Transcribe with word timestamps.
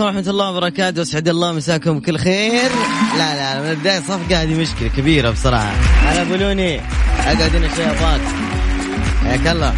عليكم 0.00 0.16
ورحمة 0.16 0.30
الله 0.30 0.50
وبركاته، 0.50 1.02
أسعد 1.02 1.28
الله 1.28 1.52
مساكم 1.52 1.98
بكل 1.98 2.18
خير. 2.18 2.70
لا 3.18 3.34
لا 3.34 3.60
من 3.62 3.70
البداية 3.70 4.00
صفقة 4.00 4.42
هذه 4.42 4.60
مشكلة 4.60 4.88
كبيرة 4.88 5.30
بصراحة. 5.30 5.72
هلا 6.06 6.24
بلوني 6.24 6.80
اقعد 7.20 7.56
هنا 7.56 7.68
شوي 7.76 7.84
ابغاك. 7.84 8.20
حياك 9.24 9.46
الله. 9.46 9.74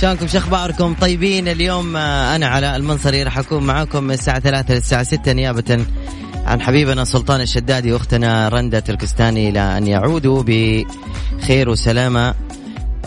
شلونكم 0.00 0.26
شو 0.26 0.38
أخباركم 0.38 0.94
طيبين 0.94 1.48
اليوم 1.48 1.96
أنا 1.96 2.46
علاء 2.46 2.76
المنصري 2.76 3.22
راح 3.22 3.38
أكون 3.38 3.62
معاكم 3.62 4.04
من 4.04 4.14
الساعة 4.14 4.40
3 4.40 4.74
للساعة 4.74 5.02
6 5.02 5.32
نيابة 5.32 5.86
عن 6.46 6.60
حبيبنا 6.60 7.04
سلطان 7.04 7.40
الشدادي 7.40 7.92
وأختنا 7.92 8.48
رندا 8.48 8.80
تركستاني 8.80 9.48
إلى 9.48 9.78
أن 9.78 9.86
يعودوا 9.86 10.42
بخير 10.46 11.68
وسلامة 11.68 12.34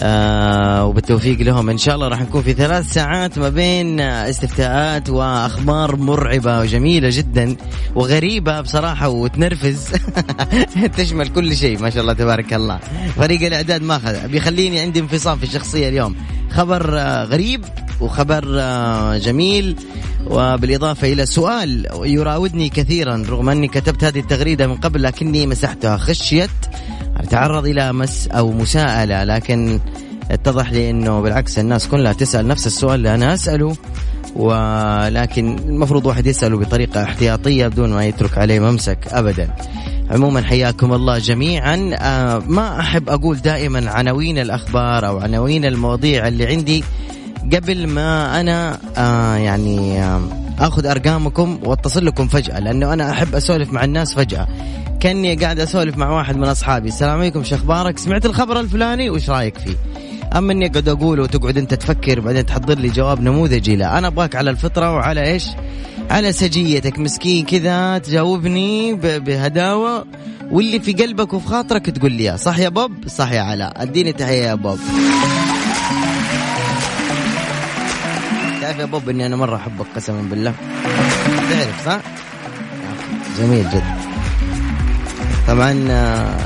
آه 0.01 0.85
وبالتوفيق 0.85 1.41
لهم. 1.41 1.69
إن 1.69 1.77
شاء 1.77 1.95
الله 1.95 2.07
راح 2.07 2.21
نكون 2.21 2.41
في 2.41 2.53
ثلاث 2.53 2.93
ساعات 2.93 3.39
ما 3.39 3.49
بين 3.49 3.99
استفتاءات 3.99 5.09
وأخبار 5.09 5.95
مرعبة 5.95 6.59
وجميلة 6.59 7.09
جدا 7.11 7.55
وغريبة 7.95 8.61
بصراحة 8.61 9.09
وتنرفز. 9.09 9.87
تشمل 10.97 11.27
كل 11.27 11.55
شيء 11.55 11.79
ما 11.79 11.89
شاء 11.89 12.01
الله 12.01 12.13
تبارك 12.13 12.53
الله. 12.53 12.79
فريق 13.15 13.41
الأعداد 13.41 13.81
ما 13.81 13.95
اخذ 13.95 14.27
بيخليني 14.27 14.79
عندي 14.79 14.99
انفصام 14.99 15.37
في 15.37 15.43
الشخصية 15.43 15.89
اليوم. 15.89 16.15
خبر 16.51 16.99
آه 16.99 17.23
غريب 17.23 17.65
وخبر 18.01 18.45
آه 18.59 19.17
جميل. 19.17 19.75
وبالإضافة 20.27 21.13
إلى 21.13 21.25
سؤال 21.25 21.87
يراودني 22.03 22.69
كثيرا 22.69 23.23
رغم 23.29 23.49
أني 23.49 23.67
كتبت 23.67 24.03
هذه 24.03 24.19
التغريدة 24.19 24.67
من 24.67 24.75
قبل 24.75 25.03
لكني 25.03 25.47
مسحتها. 25.47 25.97
خشية 25.97 26.49
تعرض 27.29 27.65
إلى 27.65 27.93
مس 27.93 28.27
أو 28.27 28.51
مساءلة 28.51 29.23
لكن 29.23 29.79
اتضح 30.31 30.71
لي 30.71 30.89
إنه 30.89 31.21
بالعكس 31.21 31.59
الناس 31.59 31.87
كلها 31.87 32.13
تسأل 32.13 32.47
نفس 32.47 32.67
السؤال 32.67 32.95
اللي 32.95 33.15
أنا 33.15 33.33
اساله 33.33 33.75
ولكن 34.35 35.57
المفروض 35.59 36.05
واحد 36.05 36.27
يساله 36.27 36.57
بطريقة 36.57 37.03
احتياطية 37.03 37.67
بدون 37.67 37.89
ما 37.89 38.05
يترك 38.05 38.37
عليه 38.37 38.59
ممسك 38.59 38.97
ابدا. 39.11 39.49
عموما 40.11 40.41
حياكم 40.41 40.93
الله 40.93 41.17
جميعا. 41.17 41.91
آه 41.99 42.41
ما 42.47 42.79
أحب 42.79 43.09
أقول 43.09 43.37
دائما 43.37 43.91
عناوين 43.91 44.37
الأخبار 44.37 45.07
أو 45.07 45.19
عناوين 45.19 45.65
المواضيع 45.65 46.27
اللي 46.27 46.45
عندي 46.47 46.83
قبل 47.53 47.87
ما 47.87 48.41
أنا 48.41 48.79
آه 48.97 49.35
يعني 49.35 50.03
آه 50.03 50.21
أخذ 50.59 50.85
أرقامكم 50.85 51.59
وأتصل 51.63 52.05
لكم 52.05 52.27
فجأة 52.27 52.59
لأنه 52.59 52.93
أنا 52.93 53.11
أحب 53.11 53.35
أسولف 53.35 53.73
مع 53.73 53.83
الناس 53.83 54.13
فجأة. 54.13 54.47
كأني 54.99 55.35
قاعد 55.35 55.59
أسولف 55.59 55.97
مع 55.97 56.09
واحد 56.09 56.37
من 56.37 56.43
أصحابي. 56.47 56.87
السلام 56.87 57.19
عليكم 57.19 57.43
شو 57.43 57.55
أخبارك 57.55 57.97
سمعت 57.97 58.25
الخبر 58.25 58.59
الفلاني؟ 58.59 59.09
وش 59.09 59.29
رأيك 59.29 59.57
فيه؟ 59.57 59.75
أما 60.37 60.53
إني 60.53 60.65
اقعد 60.65 60.89
أقول 60.89 61.19
وتقعد 61.19 61.57
أنت 61.57 61.73
تفكر 61.73 62.19
بعدين 62.19 62.45
تحضر 62.45 62.79
لي 62.79 62.89
جواب 62.89 63.21
نموذجي 63.21 63.75
لا. 63.75 63.97
أنا 63.97 64.07
أبغاك 64.07 64.35
على 64.35 64.49
الفطرة 64.49 64.93
وعلى 64.93 65.31
إيش؟ 65.31 65.47
على 66.09 66.31
سجيتك. 66.31 66.99
مسكين 66.99 67.45
كذا 67.45 67.97
تجاوبني 67.97 68.93
بهداوة. 68.93 70.05
واللي 70.51 70.79
في 70.79 70.93
قلبك 70.93 71.33
وفي 71.33 71.47
خاطرك 71.47 71.89
تقول 71.89 72.11
لي 72.11 72.37
صح 72.37 72.59
يا 72.59 72.69
بوب؟ 72.69 72.91
صح 73.07 73.31
يا 73.31 73.41
علاء. 73.41 73.81
أديني 73.81 74.13
تحية 74.13 74.43
يا 74.45 74.55
بوب. 74.55 74.79
تعرف 78.77 78.89
يا 78.89 78.99
بوب 78.99 79.09
إني 79.09 79.25
أنا 79.25 79.35
مرة 79.35 79.55
أحبك 79.55 79.85
قسما 79.95 80.21
بالله. 80.21 80.53
تعرف 81.51 81.85
صح؟ 81.85 81.99
جميل 83.39 83.69
جدا. 83.69 83.97
طبعا 85.47 85.85
آه، 85.89 86.37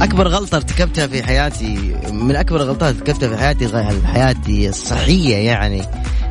أكبر 0.00 0.28
غلطة 0.28 0.56
ارتكبتها 0.56 1.06
في 1.06 1.22
حياتي 1.22 1.96
من 2.12 2.36
أكبر 2.36 2.56
الغلطات 2.56 2.94
ارتكبتها 2.94 3.28
في 3.28 3.36
حياتي 3.36 3.68
حياتي 4.06 4.68
الصحية 4.68 5.36
يعني 5.36 5.82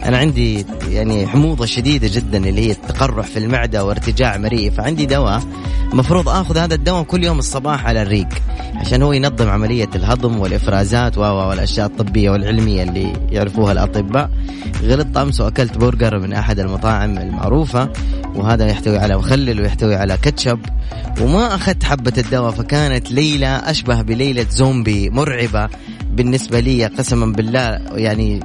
أنا 0.05 0.17
عندي 0.17 0.65
يعني 0.89 1.27
حموضة 1.27 1.65
شديدة 1.65 2.09
جدا 2.13 2.37
اللي 2.37 2.67
هي 2.67 2.71
التقرح 2.71 3.25
في 3.25 3.39
المعدة 3.39 3.85
وارتجاع 3.85 4.37
مريء. 4.37 4.71
فعندي 4.71 5.05
دواء 5.05 5.43
المفروض 5.91 6.29
آخذ 6.29 6.57
هذا 6.57 6.75
الدواء 6.75 7.03
كل 7.03 7.23
يوم 7.23 7.39
الصباح 7.39 7.85
على 7.85 8.01
الريق 8.01 8.27
عشان 8.75 9.01
هو 9.01 9.13
ينظم 9.13 9.49
عملية 9.49 9.89
الهضم 9.95 10.39
والإفرازات 10.39 11.17
والأشياء 11.17 11.85
الطبية 11.87 12.29
والعلمية 12.29 12.83
اللي 12.83 13.13
يعرفوها 13.31 13.71
الأطباء. 13.71 14.29
غلطت 14.83 15.17
أمس 15.17 15.41
وأكلت 15.41 15.77
برجر 15.77 16.19
من 16.19 16.33
أحد 16.33 16.59
المطاعم 16.59 17.17
المعروفة 17.17 17.89
وهذا 18.35 18.67
يحتوي 18.67 18.97
على 18.97 19.17
مخلل 19.17 19.61
ويحتوي 19.61 19.95
على 19.95 20.17
كاتشب. 20.17 20.59
وما 21.21 21.55
أخذت 21.55 21.83
حبة 21.83 22.13
الدواء 22.17 22.51
فكانت 22.51 23.11
ليلة 23.11 23.47
أشبه 23.47 24.01
بليلة 24.01 24.45
زومبي 24.49 25.09
مرعبة 25.09 25.69
بالنسبة 26.11 26.59
لي 26.59 26.85
قسما 26.85 27.25
بالله. 27.25 27.79
يعني 27.95 28.43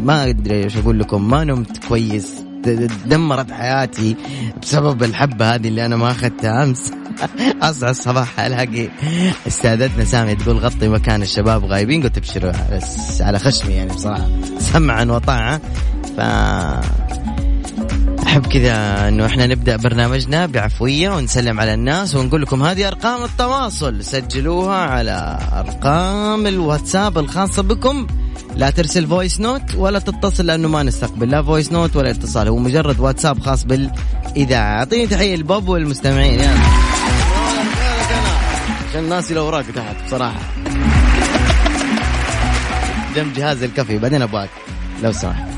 ما 0.00 0.28
أدري 0.28 0.64
إيش 0.64 0.76
أقول 0.76 0.98
لكم 0.98 1.30
ما 1.30 1.44
نمت 1.44 1.84
كويس. 1.84 2.46
دمرت 3.06 3.50
حياتي 3.50 4.16
بسبب 4.62 5.02
الحبة 5.02 5.54
هذه 5.54 5.68
اللي 5.68 5.86
أنا 5.86 5.96
ما 5.96 6.10
أخذتها 6.10 6.64
أمس. 6.64 6.92
أصحى 7.62 7.90
الصباح 7.90 8.40
ألاقي 8.40 8.88
استاذتنا 9.46 10.04
سامي 10.04 10.34
تقول 10.34 10.58
غطي 10.58 10.88
مكان 10.88 11.22
الشباب 11.22 11.64
غايبين 11.64 12.02
قلت 12.02 12.18
ابشروا 12.18 12.52
على 13.20 13.38
خشمي 13.38 13.72
يعني 13.72 13.92
بصراحة. 13.92 14.28
سمعا 14.72 15.04
وطاعة. 15.04 15.60
ف 16.16 16.20
أحب 18.26 18.46
كذا 18.46 19.08
إنه 19.08 19.26
إحنا 19.26 19.46
نبدأ 19.46 19.76
برنامجنا 19.76 20.46
بعفوية 20.46 21.10
ونسلم 21.10 21.60
على 21.60 21.74
الناس 21.74 22.14
ونقول 22.14 22.42
لكم 22.42 22.62
هذه 22.62 22.88
أرقام 22.88 23.24
التواصل. 23.24 24.04
سجلوها 24.04 24.76
على 24.76 25.38
أرقام 25.52 26.46
الواتساب 26.46 27.18
الخاصة 27.18 27.62
بكم. 27.62 28.06
لا 28.56 28.70
ترسل 28.70 29.06
voice 29.06 29.40
note 29.40 29.74
ولا 29.74 29.98
تتصل 29.98 30.46
لأنه 30.46 30.68
ما 30.68 30.82
نستقبل 30.82 31.30
لا 31.30 31.42
voice 31.42 31.72
note 31.72 31.96
ولا 31.96 32.10
اتصال 32.10 32.48
هو 32.48 32.56
مجرد 32.56 33.00
واتساب 33.00 33.40
خاص 33.40 33.64
بالإذاعة. 33.64 34.78
أعطيني 34.78 35.06
تحية 35.06 35.36
لبوب 35.36 35.68
والمستمعين 35.68 36.40
يلا. 36.40 36.50
عشان 38.90 39.04
الناس 39.04 39.30
اللي 39.30 39.40
وراك 39.40 39.66
تحت 39.66 39.96
بصراحة. 40.06 40.40
جنب 43.16 43.32
جهاز 43.32 43.62
الكفي 43.62 43.98
بعدين 43.98 44.22
أبغاك 44.22 44.50
لو 45.02 45.12
سمحت. 45.12 45.48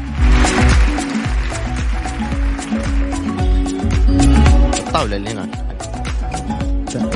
الطاوله 4.78 5.16
اللي 5.16 5.30
هناك. 5.30 5.50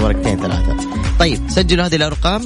ورقتين 0.00 0.40
ثلاثة. 0.40 0.76
طيب 1.18 1.40
سجلوا 1.48 1.86
هذه 1.86 1.96
الأرقام. 1.96 2.42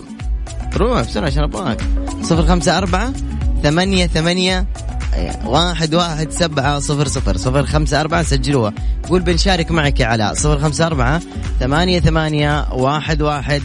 روح 0.77 1.01
بسرعة 1.01 1.27
عشان 1.27 1.43
أبغاك. 1.43 1.81
صفر 2.27 2.47
خمسة 2.47 2.79
أربعة 2.79 3.13
ثمانية 3.63 4.07
ثمانية 4.07 4.67
واحد 5.45 5.95
واحد 5.95 6.31
سبعة 6.31 6.79
صفر 6.79 7.09
صفر. 7.09 7.37
صفر 7.37 7.67
خمسة 7.67 8.01
أربعة 8.01 8.23
سجلوها. 8.23 8.73
قول 9.09 9.23
بنشارك 9.23 9.71
معك 9.71 10.03
علاء 10.03 10.35
صفر 10.35 10.59
خمسة 10.59 10.87
أربعة 10.87 11.23
ثمانية 11.61 12.01
ثمانية 12.01 12.67
واحد 12.73 13.23
واحد 13.23 13.63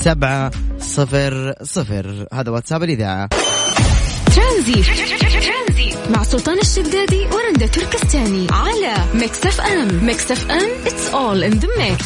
سبعة 0.00 0.50
صفر 0.80 1.54
صفر. 1.62 2.26
هذا 2.34 2.50
واتساب 2.50 2.82
الإذاعة. 2.82 3.28
ترانزيت 4.36 4.82
مع 6.10 6.22
سلطان 6.22 6.58
الشدادي 6.58 7.26
ورندا 7.26 7.66
تركستاني. 7.66 8.46
على 8.50 8.94
Mix 9.14 9.46
FM. 9.46 10.06
Mix 10.06 10.32
FM. 10.32 10.70
It's 10.84 11.14
all 11.14 11.52
in 11.52 11.60
the 11.60 11.68
mix. 11.78 12.04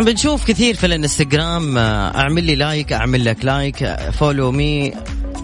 طبعا 0.00 0.12
بنشوف 0.12 0.44
كثير 0.44 0.74
في 0.74 0.86
الانستغرام 0.86 1.78
آه، 1.78 2.16
اعمل 2.16 2.44
لي 2.44 2.54
like 2.54 2.92
اعمل 2.92 3.24
لك 3.24 3.44
like 3.44 3.96
follow 4.18 4.52
me 4.52 4.92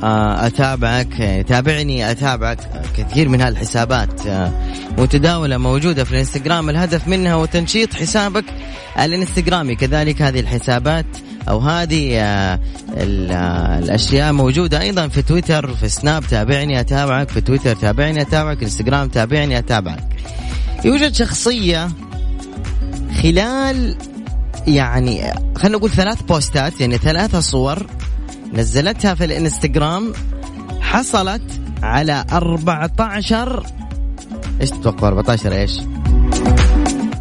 آه، 0.02 0.46
اتابعك 0.46 1.44
تابعني 1.48 2.10
اتابعك 2.10 2.58
كثير 2.96 3.28
من 3.28 3.40
هالحسابات 3.40 4.26
آه، 4.26 4.52
متداولة 4.98 5.58
موجودة 5.58 6.04
في 6.04 6.12
الانستغرام. 6.12 6.70
الهدف 6.70 7.08
منها 7.08 7.34
هو 7.34 7.44
تنشيط 7.44 7.94
حسابك 7.94 8.44
الانستغرامي. 8.98 9.74
كذلك 9.74 10.22
هذه 10.22 10.40
الحسابات 10.40 11.06
أو 11.48 11.58
هذه 11.58 12.20
آه، 12.20 12.60
الأشياء 13.78 14.32
موجودة 14.32 14.80
أيضا 14.80 15.08
في 15.08 15.22
تويتر 15.22 15.74
في 15.74 15.88
سناب 15.88 16.22
تابعني 16.26 16.80
أتابعك 16.80 17.28
في 17.28 17.40
تويتر 17.40 17.76
تابعني 17.76 18.20
أتابعك 18.22 18.62
إنستغرام 18.62 19.08
تابعني 19.08 19.58
أتابعك. 19.58 20.04
يوجد 20.84 21.14
شخصية 21.14 21.88
خلال 23.22 23.96
يعني 24.66 25.34
خلينا 25.56 25.78
نقول 25.78 25.90
ثلاث 25.90 26.22
بوستات 26.22 26.80
يعني 26.80 26.98
ثلاثة 26.98 27.40
صور 27.40 27.86
نزلتها 28.52 29.14
في 29.14 29.24
الإنستغرام 29.24 30.12
حصلت 30.80 31.60
على 31.82 32.24
14 32.32 33.66
إيش 34.60 34.70
تتوقع 34.70 35.08
14 35.08 35.52
إيش؟ 35.52 35.80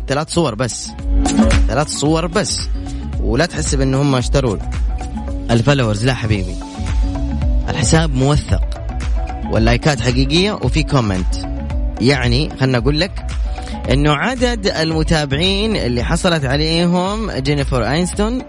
ثلاث 0.07 0.33
صور 0.33 0.55
بس 0.55 0.89
ثلاث 1.67 1.87
صور 1.87 2.27
بس 2.27 2.59
ولا 3.19 3.45
تحسب 3.45 3.81
ان 3.81 3.95
هم 3.95 4.15
اشتروا 4.15 4.57
الفلورز 5.51 6.05
لا 6.05 6.13
حبيبي 6.13 6.55
الحساب 7.69 8.15
موثق 8.15 8.61
واللايكات 9.51 10.01
حقيقية 10.01 10.51
وفي 10.51 10.83
comment 10.83 11.35
يعني 12.01 12.49
خلنا 12.59 12.77
أقول 12.77 12.99
لك 12.99 13.27
إنه 13.91 14.13
عدد 14.13 14.67
المتابعين 14.67 15.75
اللي 15.75 16.03
حصلت 16.03 16.45
عليهم 16.45 17.31
جينيفر 17.31 17.91
أنيستون 17.91 18.41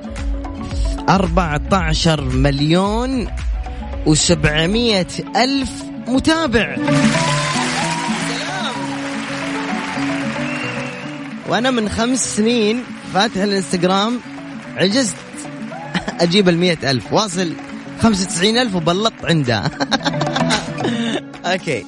14 1.09 2.21
مليون 2.21 3.27
و700 4.07 5.37
ألف 5.37 5.71
متابع. 6.09 6.77
وأنا 11.49 11.71
من 11.71 11.89
خمس 11.89 12.37
سنين 12.37 12.83
فاتح 13.15 13.37
الإنستغرام 13.37 14.21
عجزت. 14.77 15.17
أجيب 16.21 16.49
المية 16.49 16.79
ألف. 16.85 17.13
واصل 17.13 17.53
خمسة 18.03 18.25
وتسعين 18.25 18.59
ألف 18.59 18.75
وبلطت 18.75 19.25
عنده. 19.25 19.63
Okay. 21.53 21.85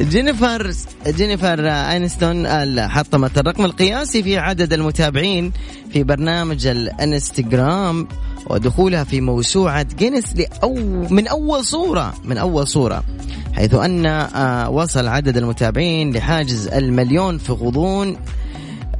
جينيفر 0.00 0.72
جينيفر 1.06 1.68
أنيستون 1.70 2.46
حطمت 2.88 3.38
الرقم 3.38 3.64
القياسي 3.64 4.22
في 4.22 4.38
عدد 4.38 4.72
المتابعين 4.72 5.52
في 5.92 6.02
برنامج 6.02 6.66
الانستغرام 6.66 8.08
ودخولها 8.46 9.04
في 9.04 9.20
موسوعة 9.20 9.86
جينيس 9.98 10.36
لأو 10.36 10.74
من 11.10 11.28
أول 11.28 11.64
صورة 11.64 12.14
من 12.24 12.38
أول 12.38 12.68
صورة 12.68 13.04
حيث 13.52 13.74
أن 13.74 14.06
آه، 14.06 14.70
وصل 14.70 15.06
عدد 15.06 15.36
المتابعين 15.36 16.12
لحاجز 16.12 16.68
المليون 16.68 17.38
في 17.38 17.52
غضون 17.52 18.16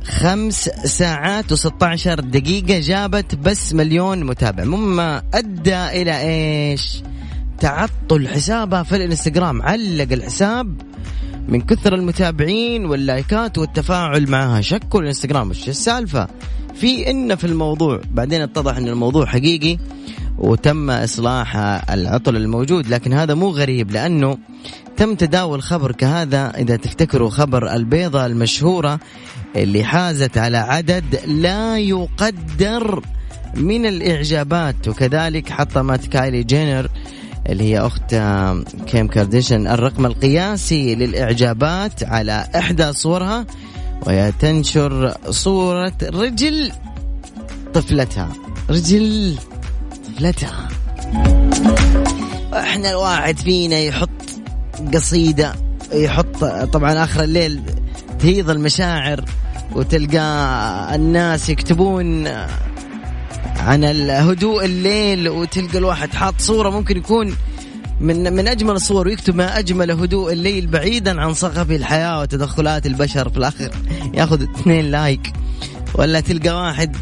خمس 0.05 0.71
ساعات 0.85 1.55
و16 1.55 2.09
دقيقة 2.09 2.81
جابت 2.81 3.35
بس 3.35 3.73
مليون 3.75 4.25
متابع. 4.25 4.65
مما 4.65 5.23
أدى 5.35 5.75
إلى 5.75 6.21
إيش؟ 6.21 7.03
تعطل 7.63 8.29
حسابها 8.29 8.83
في 8.83 8.97
الانستغرام. 8.97 9.63
علق 9.63 10.13
الحساب 10.13 10.83
من 11.49 11.61
كثر 11.61 11.95
المتابعين 11.95 12.87
واللايكات 12.87 13.59
والتفاعل 13.59 14.31
معها. 14.31 14.61
شكوا 14.61 15.01
الانستغرام. 15.01 15.51
وش 15.51 15.69
السالفة؟ 15.69 16.29
في 16.75 17.11
إن 17.11 17.37
في 17.37 17.45
الموضوع. 17.45 18.01
بعدين 18.11 18.41
اتضح 18.41 18.77
أن 18.77 18.89
الموضوع 18.89 19.27
حقيقي 19.27 19.79
وتم 20.39 20.91
إصلاح 20.91 21.57
العطل 21.91 22.37
الموجود 22.37 22.89
لكن 22.89 23.13
هذا 23.13 23.35
مو 23.35 23.49
غريب 23.49 23.91
لأنه 23.91 24.39
تم 24.97 25.15
تداول 25.15 25.63
خبر 25.63 25.93
كهذا. 25.93 26.51
إذا 26.59 26.77
تفتكروا 26.77 27.31
خبر 27.31 27.75
البيضة 27.75 28.27
المشهورة 28.27 29.01
اللي 29.57 29.85
حازت 29.85 30.39
على 30.39 30.59
عدد 30.59 31.05
لا 31.27 31.79
يقدر 31.79 33.03
من 33.55 33.87
الإعجابات 33.87 34.89
وكذلك 34.89 35.51
حطمت 35.51 36.07
كايلي 36.07 36.43
جينر 36.43 36.89
اللي 37.49 37.65
هي 37.65 37.81
أخت 37.81 38.15
كيم 38.87 39.09
كارداشيان. 39.09 39.67
الرقم 39.67 40.07
القياسي 40.07 40.95
للإعجابات 40.95 42.05
على 42.05 42.49
إحدى 42.57 42.93
صورها 42.93 43.47
وهي 44.07 44.33
تنشر 44.41 45.15
صورة 45.31 45.93
رجل 46.03 46.73
طفلتها. 47.75 48.29
رجل 48.71 49.37
طفلتها. 50.07 50.69
إحنا 52.55 52.91
الواحد 52.91 53.39
فينا 53.39 53.79
يحط 53.79 54.09
قصيدة 54.95 55.55
يحط 55.93 56.45
طبعا 56.73 57.05
آخر 57.05 57.23
الليل 57.23 57.61
تهيض 58.19 58.51
المشاعر 58.51 59.25
وتلقى 59.75 60.25
الناس 60.95 61.49
يكتبون 61.49 62.29
عن 63.57 63.85
الهدوء 63.85 64.65
الليل 64.65 65.29
وتلقى 65.29 65.79
الواحد 65.79 66.15
حاط 66.15 66.35
صورة 66.39 66.71
ممكن 66.71 66.97
يكون 66.97 67.37
من 68.01 68.33
من 68.33 68.49
أجمل 68.49 68.71
الصور 68.75 69.09
ويكتب 69.09 69.35
ما 69.37 69.59
أجمل 69.59 69.91
هدوء 69.91 70.33
الليل 70.33 70.67
بعيدا 70.67 71.21
عن 71.21 71.35
صخب 71.35 71.73
الحياة 71.73 72.21
وتدخلات 72.21 72.87
البشر 72.87 73.29
في 73.29 73.37
الآخر. 73.37 73.71
ياخذ 74.15 74.43
اثنين 74.43 74.91
لايك 74.91 75.33
ولا 75.95 76.21
تلقى 76.21 76.51
واحد 76.51 76.97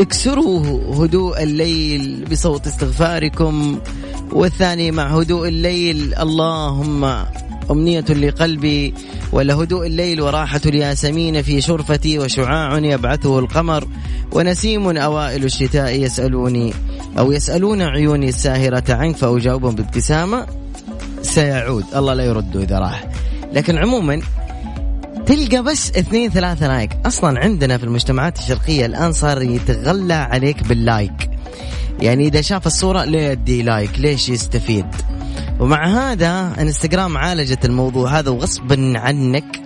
اكسروا 0.00 0.60
هدوء 1.04 1.42
الليل 1.42 2.24
بصوت 2.30 2.66
استغفاركم 2.66 3.78
والثاني 4.32 4.90
مع 4.90 5.06
هدوء 5.06 5.48
الليل 5.48 6.14
اللهم 6.14 7.04
أمنية 7.70 8.00
لقلبي 8.00 8.94
ولا 9.32 9.54
هدوء 9.54 9.86
الليل 9.86 10.20
وراحة 10.20 10.60
الياسمين 10.66 11.42
في 11.42 11.60
شرفتي 11.60 12.18
وشعاع 12.18 12.78
يبعثه 12.78 13.38
القمر 13.38 13.88
ونسيم 14.32 14.96
أوائل 14.96 15.44
الشتاء 15.44 16.00
يسألوني 16.00 16.74
أو 17.18 17.32
يسألون 17.32 17.82
عيوني 17.82 18.28
الساهرة 18.28 18.84
عنك 18.88 19.16
فأجاوبهم 19.16 19.74
بابتسامة 19.74 20.46
سيعود. 21.22 21.84
الله 21.96 22.14
لا 22.14 22.24
يرده 22.24 22.62
إذا 22.62 22.78
راح. 22.78 23.08
لكن 23.52 23.78
عموما 23.78 24.20
تلقى 25.26 25.62
بس 25.62 25.90
اثنين 25.90 26.30
ثلاثة 26.30 26.68
like. 26.68 26.90
أصلا 27.06 27.40
عندنا 27.40 27.78
في 27.78 27.84
المجتمعات 27.84 28.38
الشرقية 28.38 28.86
الآن 28.86 29.12
صار 29.12 29.42
يتغلى 29.42 30.14
عليك 30.14 30.62
بال 30.62 30.81
like. 30.81 31.30
يعني 32.00 32.26
إذا 32.26 32.40
شاف 32.40 32.66
الصورة 32.66 33.04
ليه 33.04 33.28
يدي 33.28 33.62
like. 33.62 33.90
ليش 33.98 34.28
يستفيد؟ 34.28 34.86
ومع 35.60 35.86
هذا 35.86 36.54
انستغرام 36.60 37.16
عالجت 37.16 37.64
الموضوع 37.64 38.18
هذا 38.18 38.30
وغصبا 38.30 38.92
عنك 38.96 39.60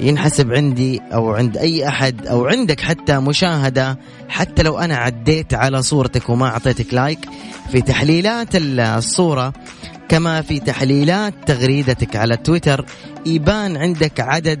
ينحسب 0.00 0.52
عندي 0.52 1.00
أو 1.12 1.34
عند 1.34 1.56
أي 1.56 1.88
أحد 1.88 2.26
أو 2.26 2.46
عندك 2.46 2.80
حتى 2.80 3.18
مشاهدة 3.18 3.98
حتى 4.28 4.62
لو 4.62 4.78
أنا 4.78 4.96
عديت 4.96 5.54
على 5.54 5.82
صورتك 5.82 6.28
وما 6.28 6.46
أعطيتك 6.46 6.94
لايك 6.94 7.18
في 7.72 7.80
تحليلات 7.82 8.48
الصورة 8.54 9.52
كما 10.08 10.42
في 10.42 10.60
تحليلات 10.60 11.34
تغريدتك 11.46 12.16
على 12.16 12.36
تويتر 12.36 12.84
يبان 13.26 13.76
عندك 13.76 14.20
عدد 14.20 14.60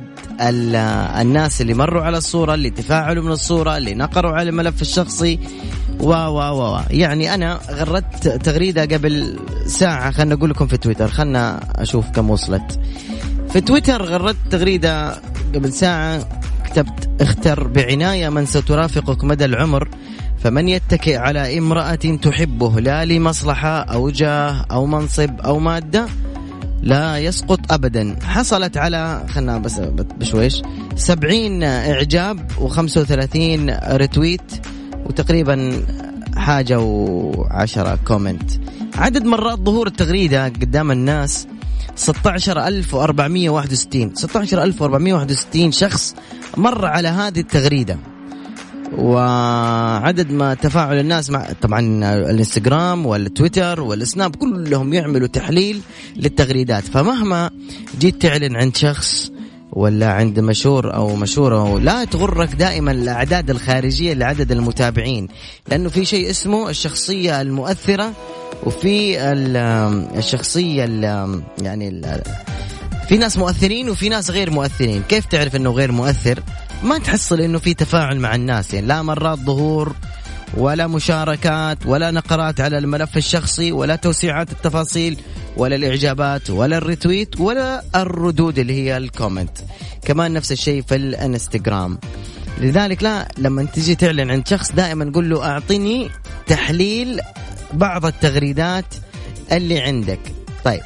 الناس 1.20 1.60
اللي 1.60 1.74
مروا 1.74 2.02
على 2.02 2.18
الصورة 2.18 2.54
اللي 2.54 2.70
تفاعلوا 2.70 3.24
من 3.24 3.32
الصورة 3.32 3.76
اللي 3.76 3.94
نقروا 3.94 4.32
على 4.32 4.50
الملف 4.50 4.82
الشخصي. 4.82 5.38
و 6.00 6.10
و 6.10 6.38
و 6.38 6.80
يعني 6.90 7.34
أنا 7.34 7.60
غردت 7.70 8.28
تغريدة 8.28 8.82
قبل 8.82 9.38
ساعة 9.66 10.10
خلنا 10.10 10.34
أقول 10.34 10.50
لكم 10.50 10.66
في 10.66 10.76
تويتر. 10.76 11.08
خلنا 11.08 11.60
أشوف 11.76 12.10
كم 12.10 12.30
وصلت. 12.30 12.80
في 13.48 13.60
تويتر 13.60 14.02
غردت 14.02 14.36
تغريدة 14.50 15.14
قبل 15.54 15.72
ساعة. 15.72 16.28
كتبت 16.64 17.10
اختر 17.20 17.68
بعناية 17.68 18.28
من 18.28 18.46
سترافقك 18.46 19.24
مدى 19.24 19.44
العمر 19.44 19.88
فمن 20.38 20.68
يتكئ 20.68 21.16
على 21.16 21.58
امرأة 21.58 21.94
تحبه 21.94 22.80
لا 22.80 23.04
لمصلحة 23.04 23.80
أو 23.80 24.10
جاه 24.10 24.66
أو 24.70 24.86
منصب 24.86 25.40
أو 25.40 25.58
مادة 25.58 26.06
لا 26.82 27.18
يسقط 27.18 27.72
أبدا. 27.72 28.16
حصلت 28.22 28.76
على 28.76 29.26
خلنا 29.28 29.58
بس 29.58 29.80
بشويش 30.18 30.62
سبعين 30.96 31.62
إعجاب 31.62 32.50
وخمسة 32.60 33.00
وثلاثين 33.00 33.76
رتويت 33.88 34.52
وتقريبا 35.06 35.84
حاجة 36.36 36.80
وعشرة 36.80 37.98
comment. 38.06 38.50
عدد 38.94 39.24
مرات 39.24 39.58
ظهور 39.58 39.86
التغريدة 39.86 40.44
قدام 40.44 40.90
الناس 40.90 41.46
16461 41.96 44.14
16461 44.14 45.72
شخص 45.72 46.14
مر 46.56 46.86
على 46.86 47.08
هذه 47.08 47.40
التغريدة. 47.40 47.98
وعدد 48.98 50.30
ما 50.30 50.54
تفاعل 50.54 50.98
الناس 50.98 51.30
مع 51.30 51.46
طبعا 51.60 51.80
الانستغرام 52.30 53.06
والتويتر 53.06 53.80
والسناب 53.80 54.36
كلهم 54.36 54.94
يعملوا 54.94 55.28
تحليل 55.28 55.80
للتغريدات. 56.16 56.84
فمهما 56.84 57.50
جيت 57.98 58.22
تعلن 58.22 58.56
عند 58.56 58.76
شخص 58.76 59.32
ولا 59.72 60.12
عند 60.12 60.40
مشهور 60.40 60.94
أو 60.94 61.16
مشهورة 61.16 61.78
لا 61.78 62.04
تغرك 62.04 62.54
دائما 62.54 62.92
الاعداد 62.92 63.50
الخارجية 63.50 64.14
لعدد 64.14 64.52
المتابعين. 64.52 65.28
لأنه 65.68 65.88
في 65.88 66.04
شيء 66.04 66.30
اسمه 66.30 66.70
الشخصية 66.70 67.40
المؤثرة 67.40 68.12
وفي 68.64 69.22
الشخصية 70.18 70.84
يعني 71.62 72.02
في 73.08 73.16
ناس 73.18 73.38
مؤثرين 73.38 73.90
وفي 73.90 74.08
ناس 74.08 74.30
غير 74.30 74.50
مؤثرين. 74.50 75.02
كيف 75.08 75.26
تعرف 75.26 75.56
إنه 75.56 75.70
غير 75.70 75.92
مؤثر؟ 75.92 76.42
ما 76.82 76.98
تحصل 76.98 77.40
إنه 77.40 77.58
في 77.58 77.74
تفاعل 77.74 78.18
مع 78.18 78.34
الناس. 78.34 78.74
يعني 78.74 78.86
لا 78.86 79.02
مرات 79.02 79.38
ظهور 79.38 79.96
ولا 80.56 80.86
مشاركات 80.86 81.86
ولا 81.86 82.10
نقرات 82.10 82.60
على 82.60 82.78
الملف 82.78 83.16
الشخصي 83.16 83.72
ولا 83.72 83.96
توسيعات 83.96 84.52
التفاصيل 84.52 85.18
ولا 85.56 85.76
الإعجابات 85.76 86.50
ولا 86.50 86.76
ال 86.78 86.86
retweet 86.86 87.40
ولا 87.40 87.82
الردود 87.96 88.58
اللي 88.58 88.74
هي 88.74 88.96
ال 88.96 89.03
comment. 89.03 89.58
كمان 90.04 90.32
نفس 90.32 90.52
الشيء 90.52 90.82
في 90.82 90.94
الإنستغرام. 90.94 91.98
لذلك 92.58 93.02
لا 93.02 93.28
لما 93.38 93.64
تجي 93.64 93.94
تعلن 93.94 94.30
عن 94.30 94.44
شخص 94.44 94.72
دائما 94.72 95.12
قل 95.14 95.30
له 95.30 95.44
أعطني 95.44 96.10
تحليل 96.46 97.20
بعض 97.72 98.06
التغريدات 98.06 98.94
اللي 99.52 99.80
عندك. 99.80 100.20
طيب 100.64 100.80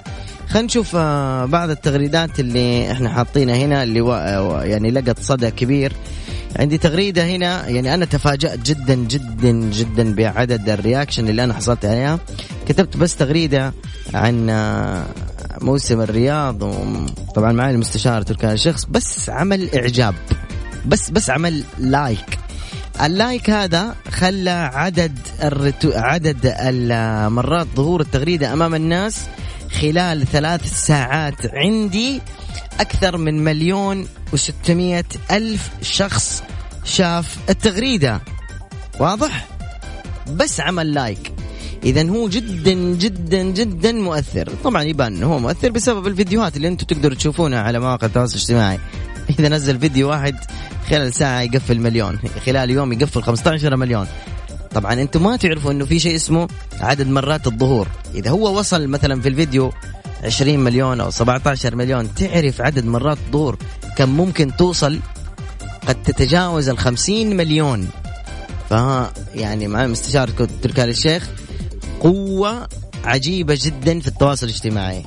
خلينا 0.49 0.67
نشوف 0.67 0.97
آه، 0.97 1.45
بعض 1.45 1.71
التغريدات 1.71 2.41
اللي 2.41 2.93
إحنا 2.93 3.09
حاطينها 3.09 3.57
هنا 3.57 3.83
اللي 3.83 4.01
آه، 4.01 4.65
يعني 4.65 4.91
لقت 4.91 5.21
صدى 5.21 5.51
كبير. 5.51 5.93
عندي 6.57 6.79
تغريدة 6.79 7.27
هنا. 7.27 7.69
يعني 7.69 7.95
أنا 7.95 8.05
تفاجأت 8.05 8.59
جدا 8.59 8.95
جدا 8.95 9.51
جدا 9.51 10.15
بعدد 10.15 10.69
الرياكشن 10.69 11.29
اللي 11.29 11.45
أنا 11.45 11.55
حصلت 11.55 11.85
عليها. 11.85 12.19
كتبت 12.69 12.97
بس 12.97 13.17
تغريدة 13.17 13.73
عن 14.15 14.51
آه، 14.51 15.05
موسم 15.61 16.01
الرياض 16.01 16.63
وطبعا 16.63 17.53
معي 17.53 17.71
المستشار 17.71 18.23
تركان 18.23 18.53
الشخص. 18.53 18.85
بس 18.85 19.31
عمل 19.31 19.75
إعجاب. 19.75 20.15
بس 20.87 21.11
بس 21.11 21.31
عمل 21.31 21.65
like. 21.79 22.39
ال 23.03 23.12
like 23.12 23.51
هذا 23.51 23.95
خلى 24.11 24.71
عدد 24.75 25.19
ال 25.43 25.49
retw... 25.49 25.91
عدد 25.95 26.55
المرات 26.61 27.67
ظهور 27.77 28.01
التغريدة 28.01 28.53
أمام 28.53 28.75
الناس 28.75 29.27
خلال 29.81 30.27
ثلاث 30.27 30.87
ساعات 30.87 31.55
عندي. 31.55 32.21
أكثر 32.81 33.17
من 33.17 33.45
مليون 33.45 34.09
وستمائة 34.33 35.05
ألف 35.31 35.71
شخص 35.83 36.43
شاف 36.85 37.37
التغريدة. 37.51 38.21
واضح؟ 39.01 39.49
بس 40.33 40.61
عمل 40.61 40.95
like. 40.95 41.33
إذا 41.85 42.11
هو 42.11 42.29
جدا 42.29 42.75
جدا 42.75 43.43
جدا 43.43 43.93
مؤثر. 43.93 44.51
طبعا 44.65 44.83
يبان 44.83 45.23
هو 45.23 45.39
مؤثر 45.39 45.71
بسبب 45.71 46.07
الفيديوهات 46.07 46.57
اللي 46.57 46.69
أنتم 46.69 46.87
تقدروا 46.87 47.17
تشوفونها 47.17 47.63
على 47.63 47.79
مواقع 47.81 48.07
التواصل 48.07 48.35
الاجتماعي. 48.35 48.79
إذا 49.39 49.49
نزل 49.49 49.79
فيديو 49.79 50.09
واحد 50.09 50.37
خلال 50.91 51.15
ساعة 51.15 51.41
يقفل 51.41 51.81
مليون. 51.81 52.19
خلال 52.47 52.71
يوم 52.71 52.93
يقفل 52.93 53.23
15 53.23 53.77
مليون. 53.77 54.07
طبعا 54.75 54.93
أنتم 54.93 55.23
ما 55.23 55.37
تعرفوا 55.37 55.73
إنه 55.73 55.85
في 55.85 55.99
شيء 55.99 56.17
اسمه 56.17 56.49
عدد 56.81 57.07
مرات 57.07 57.47
الظهور. 57.47 57.89
إذا 58.15 58.31
هو 58.31 58.59
وصل 58.59 58.89
مثلا 58.89 59.21
في 59.21 59.29
الفيديو 59.29 59.73
20 60.25 60.59
مليون 60.59 61.01
أو 61.01 61.11
17 61.11 61.77
مليون. 61.77 62.15
تعرف 62.15 62.61
عدد 62.61 62.85
مرات 62.85 63.19
الظهور 63.27 63.59
كم 63.97 64.09
ممكن 64.09 64.57
توصل؟ 64.57 65.01
قد 65.89 66.03
تتجاوز 66.03 66.69
ال 66.69 66.79
50 66.79 67.37
مليون. 67.37 67.89
ف 68.71 68.73
يعني 69.35 69.69
مع 69.69 69.87
مستشار 69.87 70.29
تركي 70.63 70.85
الشيخ 70.85 71.31
قوة 72.01 72.69
عجيبة 73.05 73.59
جدا 73.63 74.01
في 74.01 74.09
التواصل 74.09 74.47
الاجتماعي. 74.47 75.05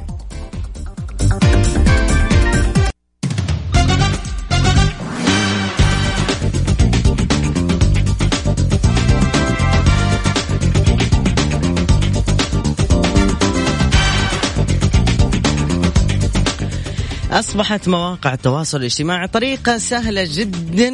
أصبحت 17.31 17.88
مواقع 17.88 18.33
التواصل 18.33 18.77
الاجتماعي 18.77 19.27
طريقة 19.27 19.77
سهلة 19.77 20.27
جدا 20.33 20.89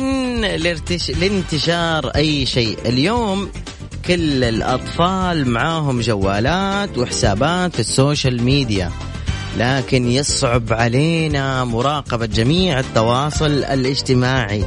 لانتشار 1.20 2.08
أي 2.08 2.46
شيء. 2.46 2.78
اليوم 2.86 3.50
كل 4.06 4.44
الأطفال 4.44 5.50
معاهم 5.50 6.02
جوالات 6.02 6.98
وحسابات 6.98 7.74
في 7.74 7.80
ال 7.80 7.89
social 7.89 8.44
media. 8.44 8.92
لكن 9.58 10.12
يصعب 10.12 10.74
علينا 10.74 11.64
مراقبة 11.64 12.26
جميع 12.26 12.80
التواصل 12.80 13.52
الاجتماعي 13.64 14.66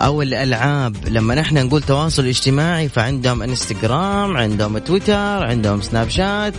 أو 0.00 0.22
الألعاب. 0.22 0.96
لما 1.08 1.34
نحن 1.34 1.66
نقول 1.66 1.82
تواصل 1.82 2.26
اجتماعي 2.26 2.88
فعندهم 2.88 3.42
إنستغرام 3.42 4.36
عندهم 4.36 4.78
تويتر 4.78 5.44
عندهم 5.44 5.82
سناب 5.82 6.08
شات 6.08 6.54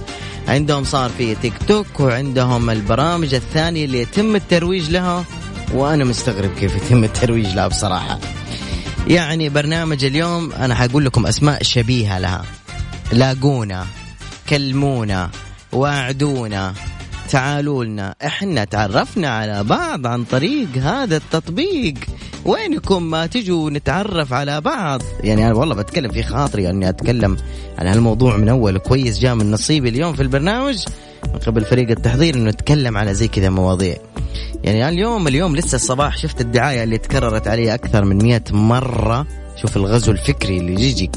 عندهم 0.47 0.83
صار 0.83 1.09
في 1.17 1.35
تيك 1.35 1.53
توك 1.67 1.99
وعندهم 1.99 2.69
البرامج 2.69 3.33
الثانية 3.33 3.85
اللي 3.85 4.01
يتم 4.01 4.35
الترويج 4.35 4.89
لها 4.89 5.25
وأنا 5.73 6.03
مستغرب 6.03 6.53
كيف 6.59 6.75
يتم 6.75 7.03
الترويج 7.03 7.47
لها 7.47 7.67
بصراحة. 7.67 8.19
يعني 9.07 9.49
برنامج 9.49 10.05
اليوم 10.05 10.51
أنا 10.51 10.75
حقول 10.75 11.05
لكم 11.05 11.27
أسماء 11.27 11.63
شبيهة 11.63 12.19
لها. 12.19 12.45
لاقونا 13.11 13.85
كلمونا 14.49 15.29
واعدونا 15.71 16.73
تعالوا 17.29 17.85
لنا 17.85 18.15
إحنا 18.25 18.63
تعرفنا 18.63 19.29
على 19.29 19.63
بعض 19.63 20.07
عن 20.07 20.23
طريق 20.23 20.77
هذا 20.77 21.17
التطبيق. 21.17 21.95
وينكم 22.45 23.03
ما 23.03 23.25
تجوا 23.25 23.69
نتعرف 23.69 24.33
على 24.33 24.61
بعض؟ 24.61 25.01
يعني 25.23 25.47
أنا 25.47 25.55
والله 25.55 25.75
بتكلم 25.75 26.11
في 26.11 26.23
خاطري 26.23 26.69
أني 26.69 26.89
أتكلم 26.89 27.37
عن 27.77 27.87
هالموضوع 27.87 28.37
من 28.37 28.49
أول. 28.49 28.77
كويس 28.77 29.19
جاء 29.19 29.35
من 29.35 29.51
نصيبي 29.51 29.89
اليوم 29.89 30.13
في 30.13 30.21
البرنامج 30.21 30.85
من 31.33 31.39
قبل 31.39 31.65
فريق 31.65 31.89
التحضير 31.89 32.35
إنه 32.35 32.49
نتكلم 32.49 32.97
على 32.97 33.13
زي 33.13 33.27
كذا 33.27 33.49
مواضيع. 33.49 33.95
يعني 34.63 34.89
اليوم 34.89 35.27
اليوم 35.27 35.55
لسه 35.55 35.75
الصباح. 35.75 36.17
شفت 36.17 36.41
الدعاية 36.41 36.83
اللي 36.83 36.97
تكررت 36.97 37.47
علي 37.47 37.73
أكثر 37.73 38.05
من 38.05 38.17
مئة 38.17 38.43
مرة. 38.51 39.27
شوف 39.61 39.77
الغزو 39.77 40.11
الفكري 40.11 40.57
اللي 40.57 40.83
يجي 40.83 41.11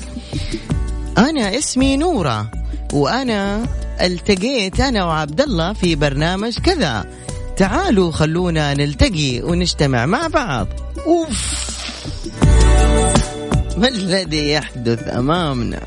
أنا 1.19 1.59
اسمي 1.59 1.97
نورة 1.97 2.51
وأنا 2.93 3.67
التقيت 4.01 4.81
أنا 4.81 5.05
وعبد 5.05 5.41
الله 5.41 5.73
في 5.73 5.95
برنامج 5.95 6.59
كذا. 6.59 7.05
تعالوا 7.57 8.13
خلونا 8.13 8.75
نلتقي 8.75 9.41
ونجتمع 9.43 10.07
مع 10.07 10.27
بعض. 10.27 10.69
أوف. 11.07 11.67
ما 13.77 13.89
الذي 13.89 14.51
يحدث 14.51 15.09
أمامنا؟ 15.09 15.81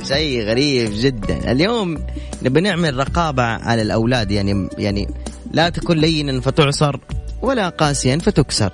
شيء 0.08 0.42
غريب 0.42 0.90
جدا. 0.94 1.52
اليوم 1.52 1.98
نبي 2.42 2.60
نعمل 2.60 2.96
رقابة 2.96 3.42
على 3.42 3.82
الأولاد 3.82 4.30
يعني 4.30 4.68
يعني 4.78 5.08
لا 5.52 5.68
تكن 5.68 5.98
لينا 5.98 6.40
فتعصر 6.40 6.96
ولا 7.42 7.68
قاسيا 7.68 8.18
فتكسر. 8.18 8.72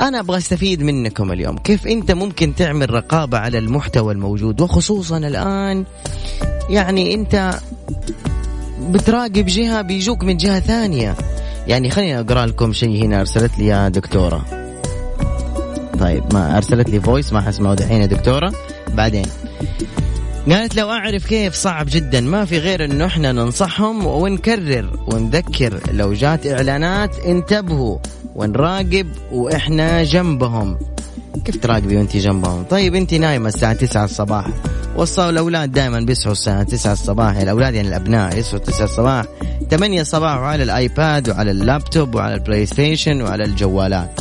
أنا 0.00 0.20
أبغى 0.20 0.38
أستفيد 0.38 0.82
منكم 0.82 1.32
اليوم. 1.32 1.58
كيف 1.58 1.86
أنت 1.86 2.12
ممكن 2.12 2.54
تعمل 2.54 2.90
رقابة 2.90 3.38
على 3.38 3.58
المحتوى 3.58 4.12
الموجود؟ 4.12 4.60
وخصوصا 4.60 5.18
الآن 5.18 5.84
يعني 6.70 7.14
أنت 7.14 7.58
بتراقب 8.80 9.46
جهة 9.46 9.82
بيجوك 9.82 10.24
من 10.24 10.36
جهة 10.36 10.60
ثانية. 10.60 11.16
يعني 11.66 11.90
خليني 11.90 12.20
أقرأ 12.20 12.46
لكم 12.46 12.72
شيء 12.72 13.04
هنا 13.04 13.20
أرسلت 13.20 13.58
لي 13.58 13.66
يا 13.66 13.88
دكتورة. 13.88 14.44
طيب 16.00 16.24
ما 16.34 16.56
أرسلت 16.56 16.90
لي 16.90 17.00
فويس 17.00 17.32
ما 17.32 17.40
حسمعه 17.40 17.74
دحين 17.74 18.00
يا 18.00 18.06
دكتورة. 18.06 18.52
بعدين. 18.94 19.26
قالت 20.50 20.76
لو 20.76 20.90
أعرف 20.90 21.26
كيف 21.26 21.54
صعب 21.54 21.86
جدا 21.88 22.20
ما 22.20 22.44
في 22.44 22.58
غير 22.58 22.84
أنه 22.84 23.06
إحنا 23.06 23.32
ننصحهم 23.32 24.06
ونكرر 24.06 24.98
ونذكر. 25.06 25.80
لو 25.92 26.12
جات 26.12 26.46
إعلانات 26.46 27.18
انتبهوا 27.18 27.98
ونراقب 28.34 29.06
وإحنا 29.32 30.02
جنبهم. 30.02 30.78
كيف 31.44 31.56
تراقبي 31.56 31.96
وانت 31.96 32.16
جنبهم؟ 32.16 32.62
طيب 32.62 32.94
انت 32.94 33.14
نايمة 33.14 33.48
الساعة 33.48 33.72
9 33.72 34.04
الصباح. 34.04 34.46
وصلوا 34.96 35.30
الاولاد 35.30 35.72
دائما 35.72 36.00
بيصحوا 36.00 36.32
الساعة 36.32 36.62
9 36.62 36.92
الصباح. 36.92 37.36
الأولاد 37.36 37.74
يعني 37.74 37.88
الأبناء 37.88 38.38
يصحوا 38.38 38.58
9 38.58 38.84
الصباح. 38.84 39.24
8 39.70 40.00
الصباح 40.00 40.36
وعلى 40.36 40.62
الآيباد 40.62 41.30
وعلى 41.30 41.50
اللابتوب 41.50 42.14
وعلى 42.14 42.34
البلاي 42.34 42.66
ستيشن 42.66 43.22
وعلى 43.22 43.44
الجوالات. 43.44 44.20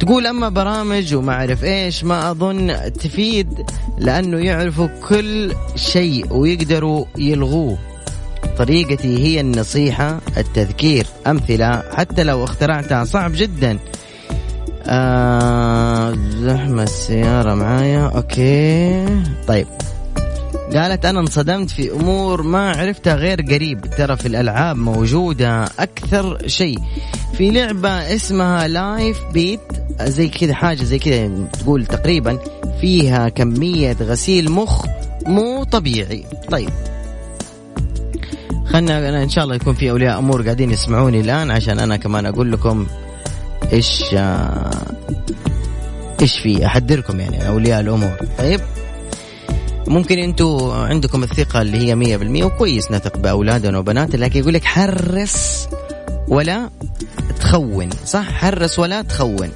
تقول 0.00 0.26
أما 0.26 0.48
برامج 0.48 1.14
وما 1.14 1.32
أعرف 1.32 1.64
إيش 1.64 2.04
ما 2.04 2.30
أظن 2.30 2.92
تفيد 2.92 3.66
لأنه 3.98 4.38
يعرفوا 4.38 4.88
كل 5.08 5.54
شيء 5.76 6.32
ويقدروا 6.32 7.04
يلغوه. 7.18 7.78
طريقتي 8.58 9.18
هي 9.18 9.40
النصيحة 9.40 10.20
التذكير 10.36 11.06
أمثلة 11.26 11.82
حتى 11.94 12.24
لو 12.24 12.44
اخترعتها 12.44 13.04
صعب 13.04 13.32
جدا. 13.34 13.78
آه 14.86 16.14
زحمة 16.40 16.82
السيارة 16.82 17.54
معايا. 17.54 18.06
okay. 18.06 19.06
طيب. 19.48 19.66
قالت 20.74 21.04
أنا 21.04 21.20
انصدمت 21.20 21.70
في 21.70 21.92
أمور 21.92 22.42
ما 22.42 22.70
عرفتها 22.70 23.14
غير 23.14 23.42
قريب. 23.42 23.80
ترى 23.80 24.16
في 24.16 24.26
الألعاب 24.26 24.76
موجودة 24.76 25.64
أكثر 25.64 26.48
شيء. 26.48 26.78
في 27.32 27.50
لعبة 27.50 28.14
اسمها 28.14 28.68
لايف 28.68 29.18
بيت 29.32 29.60
زي 30.02 30.28
كذا 30.28 30.54
حاجة 30.54 30.84
زي 30.84 30.98
كذا 30.98 31.30
تقول 31.52 31.86
تقريبا. 31.86 32.38
فيها 32.80 33.28
كمية 33.28 33.96
غسيل 34.00 34.50
مخ 34.52 34.86
مو 35.26 35.64
طبيعي. 35.64 36.24
طيب. 36.50 36.70
خلنا 38.66 39.08
أنا 39.08 39.22
إن 39.22 39.28
شاء 39.28 39.44
الله 39.44 39.56
يكون 39.56 39.74
في 39.74 39.90
أولياء 39.90 40.18
أمور 40.18 40.42
قاعدين 40.42 40.70
يسمعوني 40.70 41.20
الآن 41.20 41.50
عشان 41.50 41.78
أنا 41.78 41.96
كمان 41.96 42.26
أقول 42.26 42.52
لكم 42.52 42.86
إيش 43.72 44.02
آه، 44.14 44.70
إيش 46.20 46.38
في 46.38 46.66
احذركم 46.66 47.20
يعني 47.20 47.48
أولياء 47.48 47.80
الأمور؟ 47.80 48.16
طيب 48.38 48.60
ممكن 49.88 50.18
أنتوا 50.18 50.74
عندكم 50.74 51.22
الثقة 51.22 51.62
اللي 51.62 51.78
هي 51.78 51.94
مية 51.94 52.16
بالمية 52.16 52.44
وكويس 52.44 52.90
نثق 52.90 53.16
بأولادنا 53.16 53.78
وبناتنا 53.78 54.24
لكن 54.24 54.40
يقول 54.40 54.54
لك 54.54 54.64
حرص 54.64 55.68
ولا 56.28 56.70
تخون 57.40 57.90
صح؟ 58.06 58.30
حرص 58.30 58.78
ولا 58.78 59.02
تخون. 59.02 59.50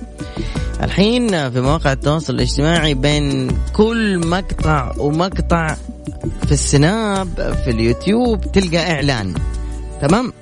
الحين 0.82 1.50
في 1.50 1.60
مواقع 1.60 1.92
التواصل 1.92 2.34
الاجتماعي 2.34 2.94
بين 2.94 3.48
كل 3.72 4.26
مقطع 4.26 4.92
ومقطع 4.98 5.76
في 6.46 6.52
السناب 6.52 7.28
في 7.64 7.70
اليوتيوب 7.70 8.52
تلقى 8.52 8.92
إعلان 8.92 9.34
تمام؟ 10.02 10.32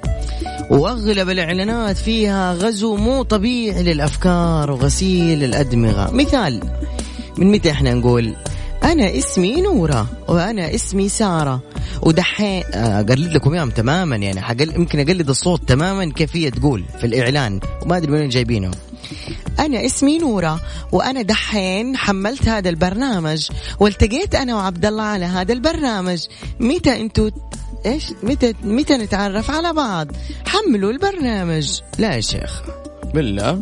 واغلب 0.71 1.31
الاعلانات 1.31 1.97
فيها 1.97 2.55
غزو 2.55 2.97
مو 2.97 3.23
طبيعي 3.23 3.83
للافكار 3.83 4.71
وغسيل 4.71 5.45
الادمغه. 5.45 6.11
مثال 6.11 6.61
من 7.39 7.53
متى 7.53 7.71
إحنا 7.71 7.95
نقول 7.95 8.35
أنا 8.83 9.19
اسمي 9.19 9.61
نورة 9.61 10.09
وأنا 10.29 10.75
اسمي 10.75 11.09
سارة. 11.09 11.61
ودحين 12.03 12.63
أقلد 12.75 13.33
لكم 13.33 13.55
إياهم 13.55 13.71
تماما 13.71 14.17
يعني 14.17 14.41
حقل 14.41 14.75
يمكن 14.75 14.99
أقلد 14.99 15.29
الصوت 15.29 15.69
تماما 15.69 16.13
كيف 16.13 16.37
هي 16.37 16.51
تقول 16.51 16.85
في 17.01 17.07
الإعلان 17.07 17.61
وما 17.83 17.97
أدري 17.97 18.13
وين 18.13 18.29
جايبينه. 18.29 18.71
أنا 19.61 19.87
اسمي 19.87 20.19
نورة 20.19 20.61
وأنا 20.93 21.23
دحين 21.23 21.97
حملت 21.97 22.49
هذا 22.49 22.69
البرنامج 22.69 23.49
والتقيت 23.81 24.35
أنا 24.35 24.55
وعبد 24.55 24.87
الله 24.87 25.03
على 25.03 25.25
هذا 25.25 25.53
البرنامج. 25.53 26.27
متى 26.61 27.01
أنتوا 27.01 27.31
إيش؟ 27.87 28.13
متى 28.23 28.55
متى 28.65 28.97
نتعرف 28.97 29.51
على 29.51 29.73
بعض؟ 29.73 30.09
حملوا 30.47 30.91
البرنامج. 30.91 31.81
لا 31.99 32.15
يا 32.15 32.21
شيخ. 32.21 32.63
بالله. 33.15 33.61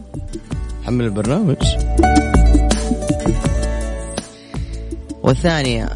حمل 0.86 1.04
البرنامج. 1.04 1.56
والثانية 5.22 5.88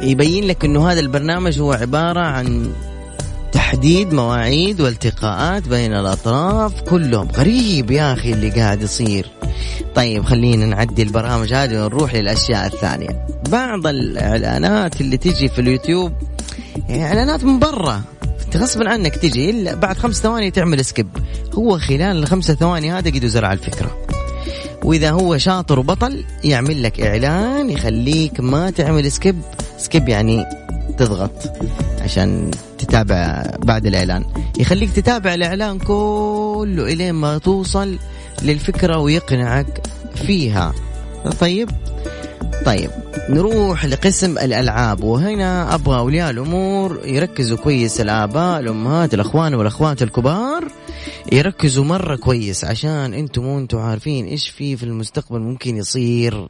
يبين 0.00 0.44
لك 0.44 0.64
إنه 0.64 0.90
هذا 0.90 1.00
البرنامج 1.00 1.60
هو 1.60 1.72
عبارة 1.72 2.20
عن 2.20 2.72
تحديد 3.52 4.12
مواعيد 4.12 4.80
والتقاءات 4.80 5.68
بين 5.68 5.94
الأطراف 5.94 6.82
كلهم. 6.82 7.28
غريب 7.28 7.90
يا 7.90 8.12
أخي 8.12 8.32
اللي 8.32 8.50
قاعد 8.50 8.82
يصير. 8.82 9.30
طيب 9.94 10.24
خلينا 10.24 10.66
نعدي 10.66 11.02
البرامج 11.02 11.54
هذه 11.54 11.84
ونروح 11.84 12.14
للأشياء 12.14 12.66
الثانية. 12.66 13.26
بعض 13.50 13.86
الإعلانات 13.86 15.00
اللي 15.00 15.16
تجي 15.16 15.48
في 15.48 15.60
اليوتيوب 15.60 16.12
إعلانات 16.90 17.44
من 17.44 17.58
برا. 17.58 18.02
غصبا 18.56 18.90
عنك 18.90 19.16
تجي 19.16 19.50
إلا 19.50 19.74
بعد 19.74 19.96
خمس 19.98 20.22
ثواني 20.22 20.50
تعمل 20.50 20.84
skip 20.84 21.08
هو 21.54 21.78
خلال 21.78 22.16
الخمسة 22.16 22.54
ثواني 22.54 22.92
هذا 22.92 23.10
قد 23.10 23.26
زرع 23.26 23.52
الفكرة. 23.52 23.96
وإذا 24.84 25.10
هو 25.10 25.38
شاطر 25.38 25.78
وبطل 25.78 26.24
يعمل 26.44 26.82
لك 26.82 27.00
إعلان 27.00 27.70
يخليك 27.70 28.40
ما 28.40 28.70
تعمل 28.70 29.12
skip 29.12 29.40
skip 29.78 30.08
يعني 30.08 30.44
تضغط 30.98 31.32
عشان 32.00 32.50
تتابع 32.78 33.42
بعد 33.58 33.86
الإعلان. 33.86 34.24
يخليك 34.58 34.92
تتابع 34.92 35.34
الإعلان 35.34 35.78
كله 35.78 36.92
إلين 36.92 37.14
ما 37.14 37.38
توصل 37.38 37.98
للفكرة 38.42 38.98
ويقنعك 38.98 39.82
فيها. 40.14 40.74
طيب 41.40 41.70
طيب 42.66 42.90
نروح 43.30 43.84
لقسم 43.84 44.38
الألعاب 44.38 45.04
وهنا 45.04 45.74
أبغى 45.74 45.98
اولياء 45.98 46.30
الأمور 46.30 47.00
يركزوا 47.04 47.56
كويس 47.56 48.00
الآباء 48.00 48.60
الأمهات 48.60 49.14
الأخوان 49.14 49.54
والأخوات 49.54 50.02
الكبار 50.02 50.64
يركزوا 51.32 51.84
مرة 51.84 52.16
كويس 52.16 52.64
عشان 52.64 53.14
أنتم 53.14 53.42
مو 53.42 53.58
أنتم 53.58 53.78
عارفين 53.78 54.26
إيش 54.26 54.48
في 54.48 54.76
في 54.76 54.82
المستقبل 54.82 55.40
ممكن 55.40 55.76
يصير. 55.76 56.46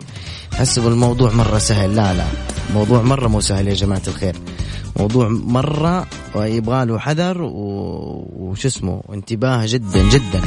حسبوا 0.54 0.90
الموضوع 0.90 1.32
مرة 1.32 1.58
سهل. 1.58 1.96
لا 1.96 2.14
لا 2.14 2.24
موضوع 2.74 3.02
مرة 3.02 3.28
مو 3.28 3.40
سهل 3.40 3.68
يا 3.68 3.74
جماعة 3.74 4.02
الخير. 4.08 4.36
موضوع 4.96 5.28
مرة 5.28 6.06
يبغى 6.36 6.84
له 6.84 6.98
حذر 6.98 7.42
وش 7.42 8.66
اسمه 8.66 9.02
انتباه 9.12 9.62
جدا 9.66 10.08
جدا. 10.10 10.42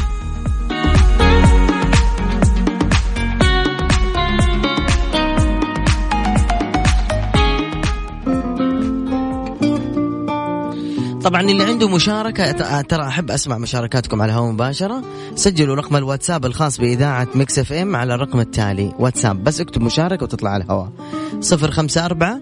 طبعا 11.24 11.42
اللي 11.42 11.64
عنده 11.64 11.88
مشاركة 11.90 12.82
ترى 12.82 13.08
أحب 13.08 13.32
أسمع 13.32 13.58
مشاركاتكم 13.58 14.22
على 14.22 14.32
الهواء 14.32 14.52
مباشرة. 14.52 15.04
سجلوا 15.36 15.76
رقم 15.76 15.96
الواتساب 15.96 16.46
الخاص 16.46 16.78
بإذاعة 16.78 17.28
ميكس 17.36 17.60
إف 17.60 17.74
إم 17.74 17.96
على 17.96 18.16
الرقم 18.16 18.40
التالي 18.40 18.94
واتساب. 19.00 19.44
بس 19.44 19.62
اكتب 19.62 19.82
مشاركة 19.82 20.24
وتطلع 20.24 20.50
على 20.50 20.64
الهواء. 20.64 20.92
صفر 21.40 21.72
خمسة 21.72 22.06
أربعة 22.06 22.40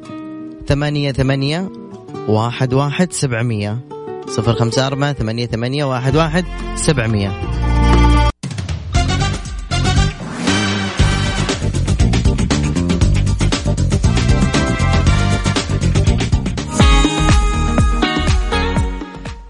ثمانية 0.67 1.11
ثمانية 1.11 1.69
واحد 2.27 2.73
واحد 2.73 3.13
سبعمية. 3.13 3.79
صفر 4.27 4.53
خمسة 4.53 4.87
أربعة 4.87 5.13
ثمانية 5.13 5.45
ثمانية 5.45 5.85
واحد 5.85 6.15
واحد 6.15 6.45
سبعمية. 6.75 7.41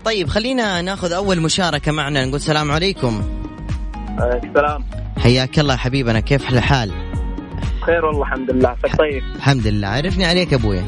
طيب 0.10 0.30
خلينا 0.30 0.82
ناخذ 0.82 1.12
أول 1.12 1.41
مشاركة 1.41 1.91
معنا 1.91 2.26
نقول 2.26 2.36
السلام 2.36 2.72
عليكم. 2.72 3.22
السلام. 4.19 4.86
حياك 5.17 5.60
الله 5.60 5.76
حبيبنا 5.76 6.19
كيف 6.19 6.50
الحال؟ 6.50 6.91
خير 7.86 8.06
والله 8.06 8.22
الحمد 8.22 8.52
لله. 8.52 8.76
طيب؟ 8.98 9.24
الحمد 9.36 9.67
لله. 9.67 9.88
عرفني 9.88 10.26
عليك 10.26 10.54
ابويا 10.54 10.86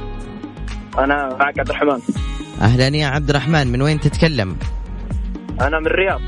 أنا 0.99 1.37
معك 1.39 1.59
عبد 1.59 1.69
الرحمن. 1.69 1.99
أهلا 2.61 2.87
يا 2.87 3.07
عبد 3.07 3.29
الرحمن 3.29 3.67
من 3.67 3.81
وين 3.81 3.99
تتكلم؟ 3.99 4.55
أنا 5.61 5.79
من 5.79 5.87
الرياض. 5.87 6.21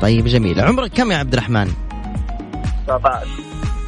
طيب 0.00 0.24
جميل. 0.24 0.60
عمرك 0.60 0.90
كم 0.90 1.12
يا 1.12 1.16
عبد 1.16 1.32
الرحمن؟ 1.32 1.72
19 2.86 3.26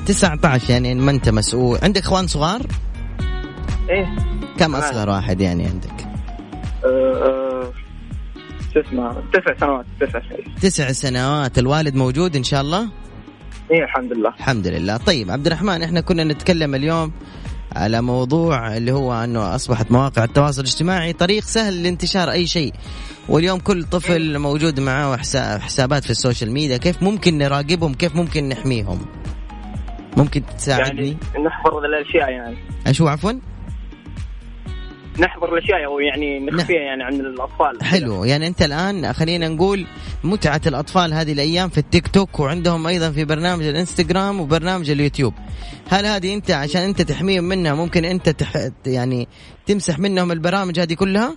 19 0.07 0.71
يعني 0.71 0.95
ما 0.95 1.11
أنت 1.11 1.29
مسؤول. 1.29 1.79
عندك 1.83 2.01
إخوان 2.01 2.27
صغار؟ 2.27 2.67
إيه. 3.91 4.17
كم 4.59 4.75
أصغر 4.75 5.09
واحد 5.09 5.41
يعني 5.41 5.67
عندك؟ 5.67 6.07
أه 6.85 7.44
شو 8.75 8.81
اسمه 8.81 9.13
تسع 9.33 9.61
سنوات 9.61 9.85
تسع 10.01 10.21
سنوات. 10.29 10.59
تسع 10.63 10.93
سنوات. 10.93 11.59
الوالد 11.59 11.95
موجود 11.95 12.37
إن 12.37 12.45
شاء 12.45 12.61
الله؟ 12.61 12.89
إيه 13.71 13.85
الحمد 13.85 14.13
لله. 14.13 14.29
الحمد 14.29 14.67
لله. 14.67 14.97
طيب 14.97 15.31
عبد 15.31 15.47
الرحمن 15.47 15.83
إحنا 15.83 16.01
كنا 16.01 16.25
نتكلم 16.25 16.75
اليوم 16.75 17.13
على 17.77 18.03
موضوع 18.03 18.77
اللي 18.77 18.93
هو 18.93 19.25
إنه 19.25 19.55
أصبحت 19.55 19.93
مواقع 19.93 20.25
التواصل 20.25 20.63
الاجتماعي 20.63 21.13
طريق 21.13 21.43
سهل 21.43 21.83
لانتشار 21.83 22.31
أي 22.31 22.47
شيء. 22.47 22.73
واليوم 23.29 23.59
كل 23.61 23.85
طفل 23.85 24.39
موجود 24.39 24.81
معاه 24.81 25.17
حسابات 25.59 26.05
في 26.05 26.11
ال 26.11 26.17
social 26.17 26.53
media. 26.53 26.77
كيف 26.77 27.03
ممكن 27.03 27.39
نراقبهم؟ 27.39 27.95
كيف 27.95 28.17
ممكن 28.17 28.49
نحميهم؟ 28.49 29.07
ممكن 30.17 30.43
تساعدني؟ 30.59 31.17
يعني 31.35 31.47
نحفظ 31.47 31.75
الأشياء 31.75 32.31
يعني. 32.31 32.57
أشو 32.87 33.09
عفوا؟ 33.09 33.33
نحضر 35.19 35.53
الأشياء 35.53 35.85
أو 35.85 36.01
يعني 36.01 36.41
نخفيها 36.41 36.81
يعني 36.81 37.03
عن 37.03 37.15
الأطفال. 37.15 37.85
حلو. 37.85 38.25
يعني 38.25 38.47
أنت 38.47 38.63
الآن 38.63 39.13
خلينا 39.13 39.49
نقول 39.49 39.87
متعة 40.25 40.61
الأطفال 40.67 41.15
هذه 41.15 41.33
الأيام 41.33 41.69
في 41.69 41.79
التيك 41.79 42.09
توك 42.09 42.41
وعندهم 42.41 42.87
أيضا 42.87 43.11
في 43.11 43.25
برنامج 43.25 43.65
الإنستغرام 43.65 44.41
وبرنامج 44.41 44.91
اليوتيوب. 44.91 45.35
هل 45.89 46.07
هذه 46.07 46.35
أنت 46.35 46.51
عشان 46.51 46.83
أنت 46.83 47.03
تحميهم 47.03 47.45
منها 47.45 47.75
ممكن 47.75 48.05
أنت 48.05 48.29
تح... 48.29 48.69
يعني 48.87 49.29
تمسح 49.67 49.99
منهم 49.99 50.33
البرامج 50.33 50.81
هذه 50.81 50.95
كلها؟ 50.95 51.37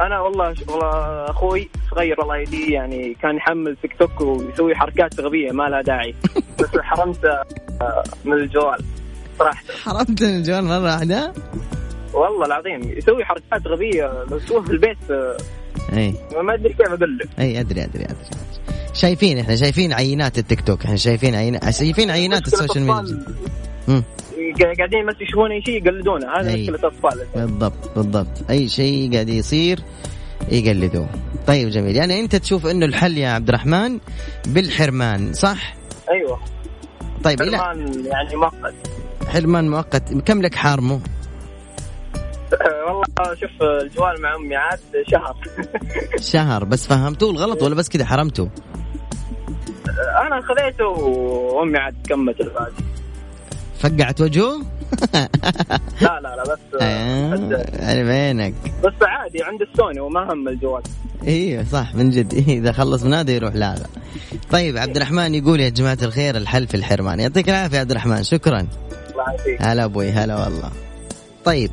أنا 0.00 0.20
والله 0.20 0.54
والله 0.68 1.30
أخوي 1.30 1.70
صغير 1.90 2.22
الله 2.22 2.36
يهديه 2.36 2.74
يعني 2.74 3.16
كان 3.22 3.36
يحمل 3.36 3.76
تيك 3.82 3.96
توك 3.98 4.20
ويسوي 4.20 4.74
حركات 4.74 5.20
غبية 5.20 5.52
ما 5.52 5.62
لها 5.62 5.82
داعي. 5.82 6.14
بس 6.60 6.68
حرمته 6.80 7.38
من 8.24 8.32
الجوال 8.32 8.78
صراحة. 9.38 9.64
حرمت 9.84 10.22
من 10.22 10.36
الجوال 10.36 10.64
مرة 10.64 10.82
واحدة؟ 10.82 11.32
والله 12.14 12.46
العظيم 12.46 12.98
يسوي 12.98 13.24
حركات 13.24 13.66
غبية 13.66 14.24
تشوفه 14.24 14.62
في 14.62 14.70
البيت 14.70 14.98
إي. 15.92 16.14
ما 16.42 16.54
أدري 16.54 16.72
كيف 16.72 16.80
أقول 16.80 17.18
لك 17.18 17.28
إي 17.38 17.60
أدري 17.60 17.84
أدري 17.84 18.04
أدري 18.04 18.16
شايفين 18.94 19.38
إحنا 19.38 19.56
شايفين 19.56 19.92
عينات 19.92 20.38
التيك 20.38 20.60
توك 20.60 20.84
إحنا 20.84 20.96
شايفين 20.96 21.34
عينات 21.34 21.70
شايفين 21.70 22.10
عينات 22.10 22.46
ال 22.46 22.51
social 22.51 22.84
media. 22.84 23.22
قاعدين 24.78 25.06
بس 25.06 25.14
يشوفون 25.20 25.52
أي 25.52 25.62
شيء 25.66 25.86
يقلدونه. 25.86 26.26
هذا 26.40 26.56
مشكلة 26.56 26.78
الأطفال. 26.78 27.26
بالضبط 27.34 27.90
بالضبط. 27.96 28.50
أي 28.50 28.68
شيء 28.68 29.12
قاعد 29.12 29.28
يصير 29.28 29.80
يقلدوه. 30.48 31.08
طيب 31.46 31.68
جميل. 31.68 31.96
يعني 31.96 32.20
أنت 32.20 32.36
تشوف 32.36 32.66
إنه 32.66 32.86
الحل 32.86 33.18
يا 33.18 33.28
عبد 33.28 33.48
الرحمن 33.48 33.98
بالحرمان 34.46 35.32
صح؟ 35.32 35.76
أيوه. 36.10 36.40
طيب 37.24 37.42
حرمان 37.42 38.04
يعني 38.04 38.36
مؤقت. 38.36 38.74
حرمان 39.28 39.70
مؤقت. 39.70 40.12
كم 40.12 40.42
لك 40.42 40.54
حارمه 40.54 41.00
شوف 43.40 43.62
الجوال 43.62 44.22
مع 44.22 44.34
أمي 44.36 44.56
عاد 44.56 44.80
شهر. 45.10 45.36
شهر. 46.32 46.64
بس 46.64 46.86
فهمتوه 46.86 47.30
الغلط 47.30 47.62
ولا 47.62 47.74
بس 47.74 47.88
كذا 47.88 48.04
حرمته؟ 48.04 48.48
أنا 50.26 50.40
خذيته 50.40 50.84
وأمي 50.84 51.78
عاد 51.78 51.94
كملت 52.08 52.40
الباقي. 52.40 52.72
فقعت 53.78 54.20
وجهه؟ 54.20 54.56
لا 56.02 56.20
لا 56.20 56.36
لا 56.36 56.42
بس 56.42 56.58
آه 56.82 58.02
بينك 58.02 58.54
بس 58.84 58.92
عادي 59.02 59.42
عند 59.42 59.62
السوني 59.62 60.00
وما 60.00 60.32
هم 60.32 60.48
الجوال. 60.48 60.82
أيوه 61.26 61.64
صح 61.64 61.94
من 61.94 62.10
جد. 62.10 62.34
إذا 62.34 62.72
خلص 62.72 63.02
من 63.02 63.14
هذا 63.14 63.30
يروح 63.30 63.54
لهذا. 63.54 63.86
طيب 64.50 64.76
عبد 64.76 64.96
الرحمن 64.96 65.34
يقول 65.34 65.60
يا 65.60 65.68
جماعة 65.68 65.98
الخير 66.02 66.36
الحل 66.36 66.66
في 66.66 66.74
الحرمان. 66.76 67.20
يعطيك 67.20 67.48
العافية 67.48 67.78
عبد 67.78 67.90
الرحمن 67.90 68.22
شكرا. 68.22 68.60
الله 68.60 69.24
يعافيك. 69.28 69.62
هلا 69.62 69.84
أبوي 69.84 70.10
هلا 70.10 70.44
والله. 70.44 70.70
طيب 71.44 71.70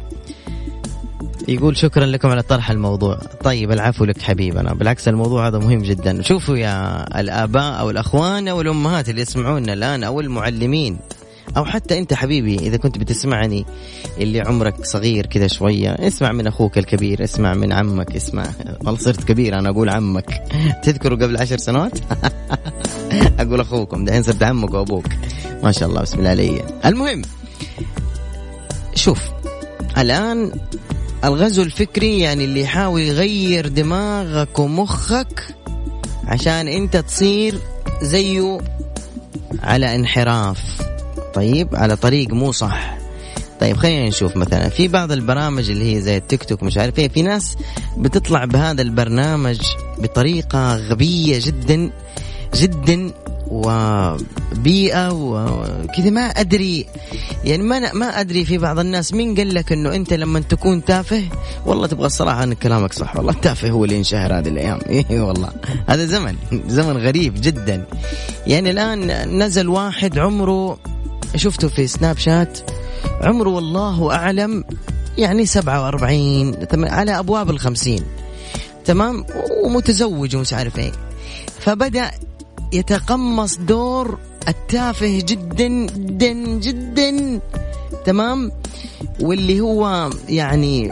يقول 1.48 1.78
شكرا 1.78 2.06
لكم 2.06 2.30
على 2.30 2.42
طرح 2.42 2.72
الموضوع. 2.72 3.16
طيب 3.44 3.72
العفو 3.72 4.06
لك 4.06 4.22
حبيبنا 4.22 4.74
بالعكس 4.74 5.08
الموضوع 5.08 5.48
هذا 5.48 5.58
مهم 5.58 5.82
جدا. 5.82 6.22
شوفوا 6.22 6.58
يا 6.58 7.06
الآباء 7.20 7.80
أو 7.80 7.90
الأخوان 7.90 8.48
أو 8.48 8.62
الأمهات 8.62 9.10
اللي 9.10 9.22
يسمعونا 9.22 9.74
الآن 9.74 10.04
أو 10.04 10.20
المعلمين 10.20 10.98
أو 11.58 11.66
حتى 11.66 11.98
أنت 11.98 12.14
حبيبي 12.14 12.56
إذا 12.56 12.78
كنت 12.78 12.98
بتسمعني 12.98 13.66
اللي 14.18 14.42
عمرك 14.42 14.86
صغير 14.86 15.26
كذا 15.26 15.48
شوية 15.48 15.92
اسمع 15.92 16.32
من 16.32 16.48
أخوك 16.48 16.78
الكبير 16.78 17.24
اسمع 17.24 17.54
من 17.54 17.74
عمك 17.74 18.16
اسمع. 18.16 18.46
والله 18.86 19.00
صرت 19.00 19.24
كبير 19.24 19.60
أنا 19.60 19.70
أقول 19.70 19.90
عمك. 19.90 20.44
تذكروا 20.84 21.18
قبل 21.18 21.38
عشر 21.38 21.58
سنوات؟ 21.58 22.00
أقول 23.40 23.60
أخوكم 23.60 24.06
دحين 24.06 24.24
صرت 24.24 24.44
عمك 24.44 24.74
وأبوك. 24.74 25.06
ما 25.64 25.72
شاء 25.72 25.90
الله 25.90 26.02
بسم 26.02 26.20
الله 26.20 26.30
علي 26.30 26.62
المهم 26.86 27.22
شوف 28.96 29.22
الآن 29.98 30.52
الغزو 31.24 31.64
الفكري 31.64 32.20
يعني 32.20 32.46
اللي 32.46 32.62
يحاول 32.62 33.02
يغير 33.02 33.68
دماغك 33.68 34.60
ومخك 34.60 35.56
عشان 36.28 36.68
انت 36.68 36.98
تصير 36.98 37.56
زيه 38.02 38.58
على 39.64 39.96
انحراف. 39.96 40.82
طيب 41.34 41.76
على 41.76 41.96
طريق 41.96 42.34
مو 42.34 42.52
صح. 42.52 42.98
طيب 43.60 43.78
خلينا 43.78 44.08
نشوف 44.08 44.38
مثلا. 44.38 44.70
في 44.70 44.88
بعض 44.88 45.12
البرامج 45.12 45.70
اللي 45.70 45.96
هي 45.96 46.02
زي 46.02 46.18
التيك 46.18 46.44
توك 46.44 46.64
مش 46.64 46.78
عارف 46.78 47.00
إيه. 47.00 47.10
في 47.10 47.22
ناس 47.22 47.56
بتطلع 47.98 48.46
بهذا 48.46 48.82
البرنامج 48.82 49.60
بطريقة 49.98 50.76
غبية 50.76 51.40
جدا 51.42 51.90
جدا 52.56 53.12
وبيئة 53.48 55.10
وكذا. 55.12 56.10
ما 56.10 56.22
أدري. 56.22 56.86
يعني 57.44 57.64
ما 57.64 57.94
ما 57.94 58.20
أدري 58.20 58.46
في 58.46 58.58
بعض 58.58 58.80
الناس 58.80 59.14
مين 59.14 59.36
قال 59.36 59.54
لك 59.54 59.72
إنه 59.72 59.96
أنت 59.96 60.14
لما 60.14 60.40
تكون 60.40 60.86
تافه 60.86 61.24
والله 61.66 61.88
تبغى 61.88 62.06
الصراحة 62.06 62.44
أن 62.44 62.54
كلامك 62.54 62.94
صح. 62.94 63.16
والله 63.16 63.32
التافه 63.32 63.70
هو 63.70 63.84
اللي 63.84 63.96
ينشهر 63.96 64.40
هذه 64.40 64.48
الأيام. 64.48 64.80
إيه 64.90 65.22
والله. 65.22 65.50
هذا 65.88 66.06
زمن. 66.06 66.36
زمن 66.68 66.98
غريب 66.98 67.34
جدا. 67.42 67.86
يعني 68.48 68.72
الآن 68.72 69.10
نزل 69.44 69.68
واحد 69.68 70.18
عمره 70.18 70.78
شفته 71.36 71.68
في 71.68 71.88
سناب 71.88 72.18
شات 72.18 72.60
عمره 73.22 73.50
والله 73.50 74.16
أعلم 74.16 74.64
يعني 75.18 75.46
47 75.46 76.56
على 76.74 77.20
أبواب 77.20 77.50
الخمسين. 77.50 78.04
تمام؟ 78.86 79.26
ومتزوج 79.64 80.36
ومش 80.36 80.54
عارف 80.54 80.80
إيه. 80.80 80.92
فبدأ 81.60 82.12
يتقمص 82.74 83.58
دور 83.58 84.18
التافه 84.48 85.20
جدا 85.20 85.68
جدا 85.86 86.34
جدا. 86.60 87.40
تمام؟ 88.06 88.52
واللي 89.20 89.60
هو 89.60 90.10
يعني 90.30 90.92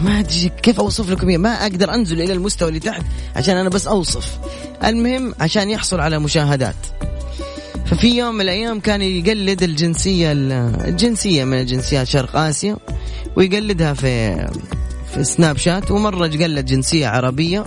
ما 0.00 0.20
أدري 0.20 0.50
كيف 0.62 0.80
أوصف 0.80 1.10
لكم 1.10 1.26
ما 1.26 1.50
أقدر 1.50 1.94
أنزل 1.94 2.20
إلى 2.20 2.32
المستوى 2.32 2.68
اللي 2.68 2.80
تحت 2.80 3.02
عشان 3.36 3.56
أنا 3.56 3.68
بس 3.68 3.86
أوصف. 3.86 4.38
المهم 4.84 5.34
عشان 5.40 5.70
يحصل 5.70 6.00
على 6.00 6.18
مشاهدات. 6.18 6.76
ففي 7.86 8.16
يوم 8.18 8.34
من 8.34 8.40
الأيام 8.40 8.80
كان 8.80 9.02
يقلد 9.02 9.62
الجنسية 9.62 10.32
الجنسية 10.32 11.44
من 11.44 11.60
الجنسيات 11.60 12.06
شرق 12.06 12.36
آسيا 12.36 12.76
ويقلدها 13.36 13.94
في 13.94 14.34
في 15.14 15.24
سناب 15.24 15.56
شات 15.56 15.90
ومرة 15.90 16.26
قلد 16.26 16.66
جنسية 16.66 17.06
عربية. 17.06 17.64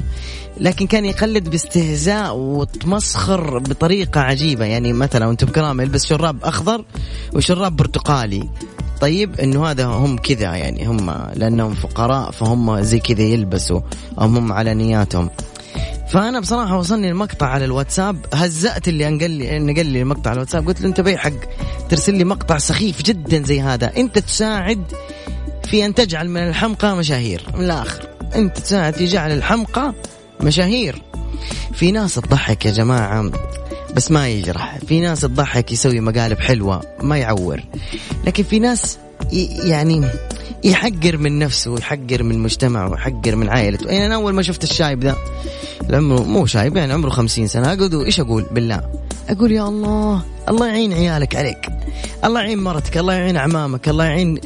لكن 0.62 0.88
كان 0.88 1.06
يقلد 1.06 1.50
باستهزاء 1.50 2.36
وتمسخر 2.36 3.58
بطريقة 3.58 4.22
عجيبة. 4.22 4.66
يعني 4.66 4.94
مثلا 4.94 5.28
وأنتم 5.28 5.48
بكرام 5.48 5.82
يلبس 5.82 6.06
شراب 6.06 6.44
أخضر 6.44 6.86
وشراب 7.34 7.76
برتقالي. 7.76 8.50
طيب 9.02 9.40
إنه 9.40 9.68
هذا 9.68 9.86
هم 9.86 10.18
كذا 10.18 10.56
يعني 10.56 10.88
هم 10.88 11.32
لأنهم 11.36 11.74
فقراء 11.74 12.32
فهم 12.32 12.82
زي 12.82 13.00
كذا 13.00 13.22
يلبسوا 13.22 13.82
أو 14.20 14.26
هم 14.26 14.54
على 14.54 14.74
نياتهم. 14.74 15.30
فأنا 16.10 16.40
بصراحة 16.40 16.78
وصلني 16.78 17.10
المقطع 17.10 17.46
على 17.46 17.66
الواتساب 17.66 18.26
هزأت 18.34 18.88
اللي 18.88 19.08
أنقل 19.08 19.32
لي 19.32 19.60
نقل 19.60 19.86
لي 19.86 20.02
المقطع 20.02 20.30
على 20.30 20.38
الواتساب. 20.38 20.68
قلت 20.68 20.82
له 20.82 20.88
أنت 20.88 21.02
بي 21.02 21.18
حق 21.18 21.32
ترسل 21.90 22.16
لي 22.16 22.24
مقطع 22.24 22.58
سخيف 22.58 23.02
جدا 23.02 23.44
زي 23.44 23.62
هذا. 23.62 23.92
أنت 23.98 24.20
تساعد 24.20 24.84
في 25.64 25.86
أن 25.86 25.94
تجعل 25.94 26.30
من 26.30 26.42
الحمقى 26.42 26.96
مشاهير. 26.96 27.46
من 27.54 27.66
الآخر 27.66 28.08
أنت 28.36 28.60
تساعد 28.60 28.94
في 28.94 29.06
جعل 29.06 29.32
الحمقى 29.32 29.94
مشاهير. 30.44 31.02
في 31.74 31.92
ناس 31.92 32.16
تضحك 32.16 32.66
يا 32.66 32.72
جماعة 32.72 33.32
بس 33.96 34.12
ما 34.12 34.30
يجرح. 34.30 34.78
في 34.88 35.00
ناس 35.00 35.22
تضحك 35.22 35.72
يسوي 35.72 36.00
مقالب 36.00 36.40
حلوة 36.40 36.82
ما 37.02 37.18
يعور. 37.18 37.64
لكن 38.26 38.44
في 38.44 38.60
ناس 38.60 38.98
يعني 39.64 40.08
يحقر 40.64 41.18
من 41.18 41.40
نفسه 41.40 41.72
ويحقر 41.72 42.24
من 42.24 42.40
مجتمعه 42.40 42.92
ويحقر 42.92 43.36
من 43.36 43.50
عائلته. 43.50 43.90
يعني 43.90 44.06
أنا 44.06 44.16
أول 44.16 44.34
ما 44.34 44.42
شفت 44.42 44.64
الشايب 44.64 45.04
ذا 45.04 45.16
عمره 45.94 46.24
مو 46.24 46.46
شايب 46.46 46.78
يعني 46.78 46.94
عمره 46.94 47.10
خمسين 47.10 47.48
سنة. 47.48 47.74
أقعد 47.74 47.94
إيش 47.94 48.20
أقول؟ 48.20 48.46
بالله. 48.52 48.82
أقول 49.30 49.52
يا 49.52 49.64
الله 49.68 50.22
الله 50.50 50.68
يعين 50.68 50.94
عيالك 50.94 51.36
عليك. 51.36 51.70
الله 52.26 52.42
يعين 52.42 52.64
مرتك 52.64 52.98
الله 52.98 53.14
يعين 53.14 53.38
اعمامك 53.38 53.90
الله 53.90 54.04
يعين 54.04 54.40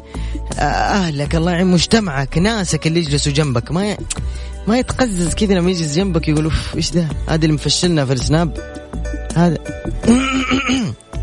آه، 0.60 0.62
أهلك 0.62 1.36
الله 1.36 1.52
يعين 1.52 1.68
مجتمعك 1.68 2.38
ناسك 2.38 2.88
اللي 2.88 3.00
يجلسوا 3.00 3.32
جنبك. 3.32 3.72
ما 3.72 3.92
ي... 3.92 3.98
ما 4.68 4.80
يتقزز 4.80 5.34
كذا 5.34 5.54
لما 5.54 5.72
يجلس 5.72 5.96
جنبك 5.96 6.28
يقول 6.28 6.44
أوف 6.44 6.76
إيش 6.76 6.92
ده؟ 6.92 7.10
هذا 7.28 7.46
اللي 7.46 7.54
مفشلنا 7.54 8.06
في 8.06 8.14
السناب. 8.14 8.58
هذا. 9.36 9.58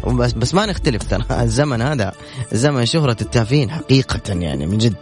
بس 0.19 0.33
بس 0.33 0.55
ما 0.55 0.67
نختلف 0.67 1.03
ترى. 1.03 1.25
الزمن 1.43 1.83
هذا 1.83 2.13
زمن 2.53 2.87
شهرة 2.87 3.17
التافهين 3.21 3.71
حقيقة 3.71 4.33
يعني 4.35 4.67
من 4.67 4.79
جد. 4.79 4.97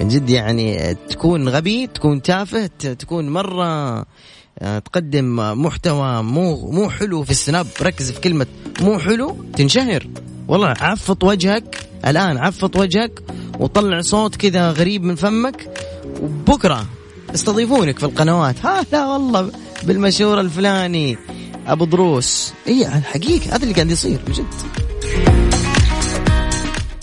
من 0.00 0.08
جد 0.08 0.30
يعني 0.30 0.94
تكون 0.94 1.48
غبي 1.48 1.86
تكون 1.86 2.22
تافه 2.22 2.66
تكون 2.98 3.28
مرة 3.28 4.04
آه، 4.58 4.78
تقدم 4.78 5.36
محتوى 5.62 6.22
مو 6.22 6.70
مو 6.70 6.90
حلو 6.90 7.24
في 7.24 7.30
السناب. 7.30 7.66
ركز 7.82 8.10
في 8.10 8.20
كلمة 8.20 8.46
مو 8.80 8.98
حلو 8.98 9.44
تنشهر. 9.56 10.06
والله 10.48 10.74
عفط 10.80 11.24
وجهك 11.24 11.86
الآن 12.06 12.38
عفط 12.38 12.76
وجهك 12.76 13.22
وطلع 13.58 14.00
صوت 14.00 14.36
كذا 14.36 14.70
غريب 14.70 15.02
من 15.02 15.14
فمك 15.14 15.68
وبكرة 16.22 16.86
استضيفونك 17.34 17.98
في 17.98 18.04
القنوات. 18.04 18.66
ها 18.66 18.84
لا 18.92 19.06
والله 19.06 19.50
بالمشهور 19.82 20.40
الفلاني 20.40 21.18
أبو 21.66 21.84
دروس. 21.84 22.52
إي 22.66 22.86
الحقيقة 22.98 23.56
هذا 23.56 23.62
اللي 23.62 23.74
قاعد 23.74 23.90
يصير 23.90 24.18
بجد. 24.26 24.46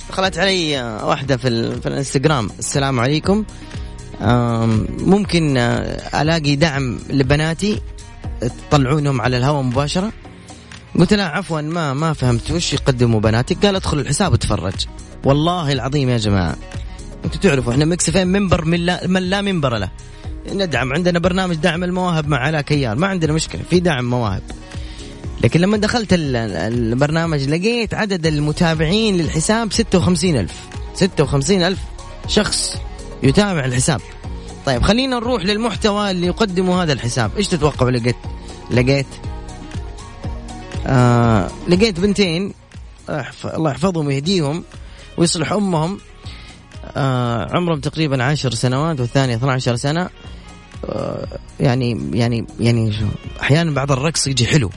دخلت 0.09 0.37
علي 0.37 0.81
واحدة 1.03 1.37
في, 1.37 1.81
في 1.81 1.87
الإنستغرام. 1.87 2.49
السلام 2.59 2.99
عليكم. 2.99 3.43
ممكن 4.99 5.57
آه، 5.57 6.21
ألاقي 6.21 6.55
دعم 6.55 6.99
لبناتي؟ 7.09 7.81
تطلعونهم 8.69 9.21
على 9.21 9.37
الهواء 9.37 9.61
مباشرة؟ 9.61 10.11
قلت 10.99 11.13
لها 11.13 11.25
عفوا 11.25 11.61
ما 11.61 11.93
ما 11.93 12.13
فهمت 12.13 12.51
وش 12.51 12.73
يقدموا 12.73 13.19
بناتك؟ 13.19 13.65
قال 13.65 13.75
ادخل 13.75 13.99
الحساب 13.99 14.33
وتفرج. 14.33 14.73
والله 15.25 15.71
العظيم 15.71 16.09
يا 16.09 16.17
جماعة. 16.17 16.55
أنتم 17.25 17.39
تعرفوا 17.39 17.73
إحنا 17.73 17.85
مكسفين 17.85 18.27
منبر 18.27 18.65
من 18.65 18.79
لا, 18.79 19.07
من 19.07 19.23
لا 19.23 19.41
منبر 19.41 19.77
له. 19.77 19.89
ندعم 20.51 20.93
عندنا 20.93 21.19
برنامج 21.19 21.55
دعم 21.55 21.83
المواهب 21.83 22.27
مع 22.27 22.37
علاء 22.37 22.61
كيال 22.61 22.99
ما 22.99 23.07
عندنا 23.07 23.33
مشكلة 23.33 23.61
في 23.69 23.79
دعم 23.79 24.09
مواهب. 24.09 24.41
لكن 25.43 25.59
لما 25.59 25.77
دخلت 25.77 26.07
البرنامج 26.13 27.43
لقيت 27.43 27.93
عدد 27.93 28.25
المتابعين 28.25 29.17
للحساب 29.17 29.73
56 29.73 30.35
ألف. 30.35 30.53
56 30.93 31.61
ألف 31.61 31.79
شخص 32.27 32.77
يتابع 33.23 33.65
الحساب. 33.65 34.01
طيب 34.65 34.81
خلينا 34.81 35.15
نروح 35.15 35.45
للمحتوى 35.45 36.11
اللي 36.11 36.27
يقدمه 36.27 36.83
هذا 36.83 36.93
الحساب. 36.93 37.31
إيش 37.37 37.47
تتوقعوا 37.47 37.91
لقيت؟ 37.91 38.15
لقيت 38.71 39.05
آه 40.87 41.51
لقيت 41.67 41.99
بنتين 41.99 42.53
الله 43.45 43.71
يحفظهم 43.71 44.07
ويهديهم 44.07 44.63
ويصلح 45.17 45.51
أمهم. 45.51 45.99
آه 46.95 47.55
عمرهم 47.55 47.79
تقريبا 47.79 48.23
عشر 48.23 48.53
سنوات 48.53 48.99
والثانية 48.99 49.35
12 49.35 49.75
سنة. 49.75 50.09
آه 50.85 51.27
يعني 51.59 52.11
يعني 52.13 52.45
يعني 52.59 52.93
أحيانا 53.41 53.71
بعض 53.71 53.91
الرقص 53.91 54.27
يجي 54.27 54.47
حلو. 54.47 54.69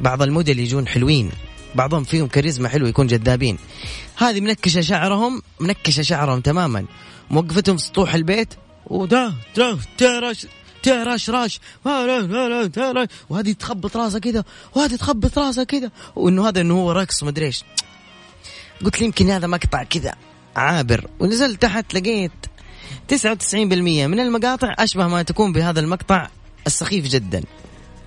بعض 0.00 0.22
الموديل 0.22 0.58
يجون 0.58 0.88
حلوين. 0.88 1.30
بعضهم 1.74 2.04
فيهم 2.04 2.26
كاريزما 2.26 2.68
حلو 2.68 2.86
يكون 2.86 3.06
جذابين. 3.06 3.58
هذه 4.16 4.40
منكشة 4.40 4.80
شعرهم 4.80 5.42
منكشة 5.60 6.02
شعرهم 6.02 6.40
تماما. 6.40 6.84
موقفتهم 7.30 7.76
سطوح 7.76 8.14
البيت. 8.14 8.54
ودا 8.86 9.34
دا 9.56 9.78
تراش 9.98 10.46
تراش 10.82 11.30
راش. 11.30 11.60
وهذه 13.28 13.52
تخبط 13.52 13.96
راسها 13.96 14.18
كذا 14.18 14.44
وهذه 14.74 14.96
تخبط 14.96 15.38
راسها 15.38 15.64
كذا 15.64 15.90
وإنه 16.16 16.48
هذا 16.48 16.60
إنه 16.60 16.74
هو 16.74 16.92
رقص 16.92 17.22
مدري 17.22 17.46
إيش. 17.46 17.64
قلت 18.84 19.00
لي 19.00 19.06
يمكن 19.06 19.30
هذا 19.30 19.46
مقطع 19.46 19.82
كذا. 19.82 20.14
عابر 20.56 21.06
ونزلت 21.20 21.62
تحت 21.62 21.94
لقيت 21.94 22.32
99% 23.12 23.54
من 23.54 24.20
المقاطع 24.20 24.74
أشبه 24.78 25.06
ما 25.08 25.22
تكون 25.22 25.52
بهذا 25.52 25.80
المقطع 25.80 26.28
السخيف 26.66 27.06
جدا. 27.06 27.42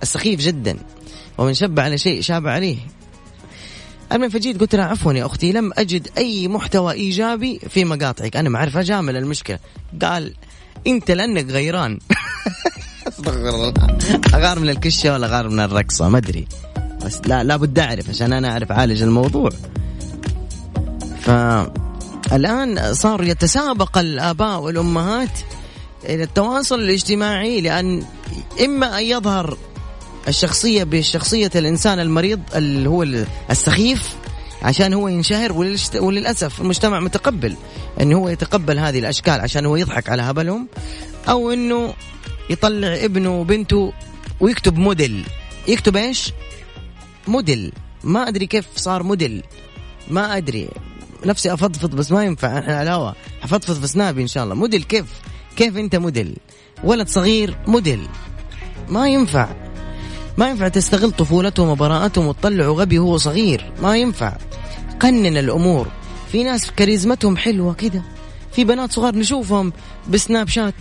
السخيف 0.03 0.39
جدا. 0.39 0.77
ومن 1.37 1.53
شب 1.53 1.79
على 1.79 1.97
شيء 1.97 2.21
شاب 2.21 2.47
عليه. 2.47 2.77
المهم 4.11 4.29
فجيت 4.29 4.59
قلت 4.59 4.75
لها 4.75 4.85
عفوا 4.85 5.13
يا 5.13 5.25
أختي 5.25 5.51
لم 5.51 5.71
أجد 5.77 6.07
أي 6.17 6.47
محتوى 6.47 6.93
إيجابي 6.93 7.59
في 7.69 7.85
مقاطعك. 7.85 8.35
أنا 8.35 8.49
ما 8.49 8.57
أعرف 8.57 8.77
اجامل 8.77 9.17
المشكلة. 9.17 9.59
قال 10.01 10.33
أنت 10.87 11.11
لأنك 11.11 11.45
غيران. 11.45 11.99
أستغفر 13.07 13.49
الله. 13.49 13.73
أغار 14.33 14.59
من 14.59 14.69
الكشة 14.69 15.13
ولا 15.13 15.27
أغار 15.27 15.49
من 15.49 15.59
الرقصة؟ 15.59 16.09
ما 16.09 16.17
أدري. 16.17 16.47
بس 17.05 17.21
لا 17.25 17.43
لابد 17.43 17.79
أعرف 17.79 18.09
عشان 18.09 18.33
أنا 18.33 18.51
أعرف 18.51 18.71
أعالج 18.71 19.01
الموضوع. 19.01 19.49
فالان 22.29 22.93
صار 22.93 23.23
يتسابق 23.23 23.97
الآباء 23.97 24.59
والأمهات 24.59 25.39
إلى 26.05 26.23
التواصل 26.23 26.79
الاجتماعي 26.79 27.61
لأن 27.61 28.03
إما 28.65 28.99
أن 28.99 29.03
يظهر 29.03 29.57
الشخصية 30.27 30.83
بشخصية 30.83 31.51
الإنسان 31.55 31.99
المريض 31.99 32.41
اللي 32.55 32.89
هو 32.89 33.03
السخيف 33.51 34.15
عشان 34.61 34.93
هو 34.93 35.07
ينشهر 35.07 35.51
وللأسف 35.95 36.61
المجتمع 36.61 36.99
متقبل 36.99 37.55
أنه 38.01 38.17
هو 38.17 38.29
يتقبل 38.29 38.79
هذه 38.79 38.99
الأشكال 38.99 39.41
عشان 39.41 39.65
هو 39.65 39.75
يضحك 39.75 40.09
على 40.09 40.21
هبلهم 40.21 40.67
أو 41.29 41.51
أنه 41.51 41.93
يطلع 42.49 42.95
ابنه 42.95 43.39
وبنته 43.39 43.93
ويكتب 44.39 44.77
موديل. 44.77 45.23
يكتب 45.67 45.95
إيش؟ 45.95 46.33
موديل. 47.27 47.71
ما 48.03 48.27
أدري 48.27 48.47
كيف 48.47 48.65
صار 48.75 49.03
موديل. 49.03 49.43
ما 50.07 50.37
أدري. 50.37 50.69
نفسي 51.25 51.53
أفضفض 51.53 51.95
بس 51.95 52.11
ما 52.11 52.25
ينفع. 52.25 52.59
إحنا 52.59 52.77
على 52.77 52.89
الهواء 52.89 53.15
حفضفض 53.41 53.81
في 53.81 53.87
سنابي 53.87 54.21
إن 54.21 54.27
شاء 54.27 54.43
الله. 54.43 54.55
موديل 54.55 54.83
كيف؟ 54.83 55.05
كيف 55.55 55.77
أنت 55.77 55.95
موديل؟ 55.95 56.37
ولد 56.83 57.07
صغير 57.07 57.57
موديل. 57.67 58.07
ما 58.89 59.09
ينفع. 59.09 59.49
ما 60.37 60.49
ينفع 60.49 60.67
تستغل 60.67 61.11
طفولتهم 61.11 61.67
وبراءتهم 61.67 62.27
وتطلعوا 62.27 62.81
غبي 62.81 62.99
وهو 62.99 63.17
صغير. 63.17 63.71
ما 63.81 63.97
ينفع. 63.97 64.37
قنن 64.99 65.37
الأمور. 65.37 65.87
في 66.31 66.43
ناس 66.43 66.71
كاريزمتهم 66.71 67.37
حلوة 67.37 67.73
كده. 67.73 68.01
في 68.51 68.63
بنات 68.63 68.91
صغار 68.91 69.15
نشوفهم 69.15 69.73
بسناب 70.09 70.47
شات 70.47 70.73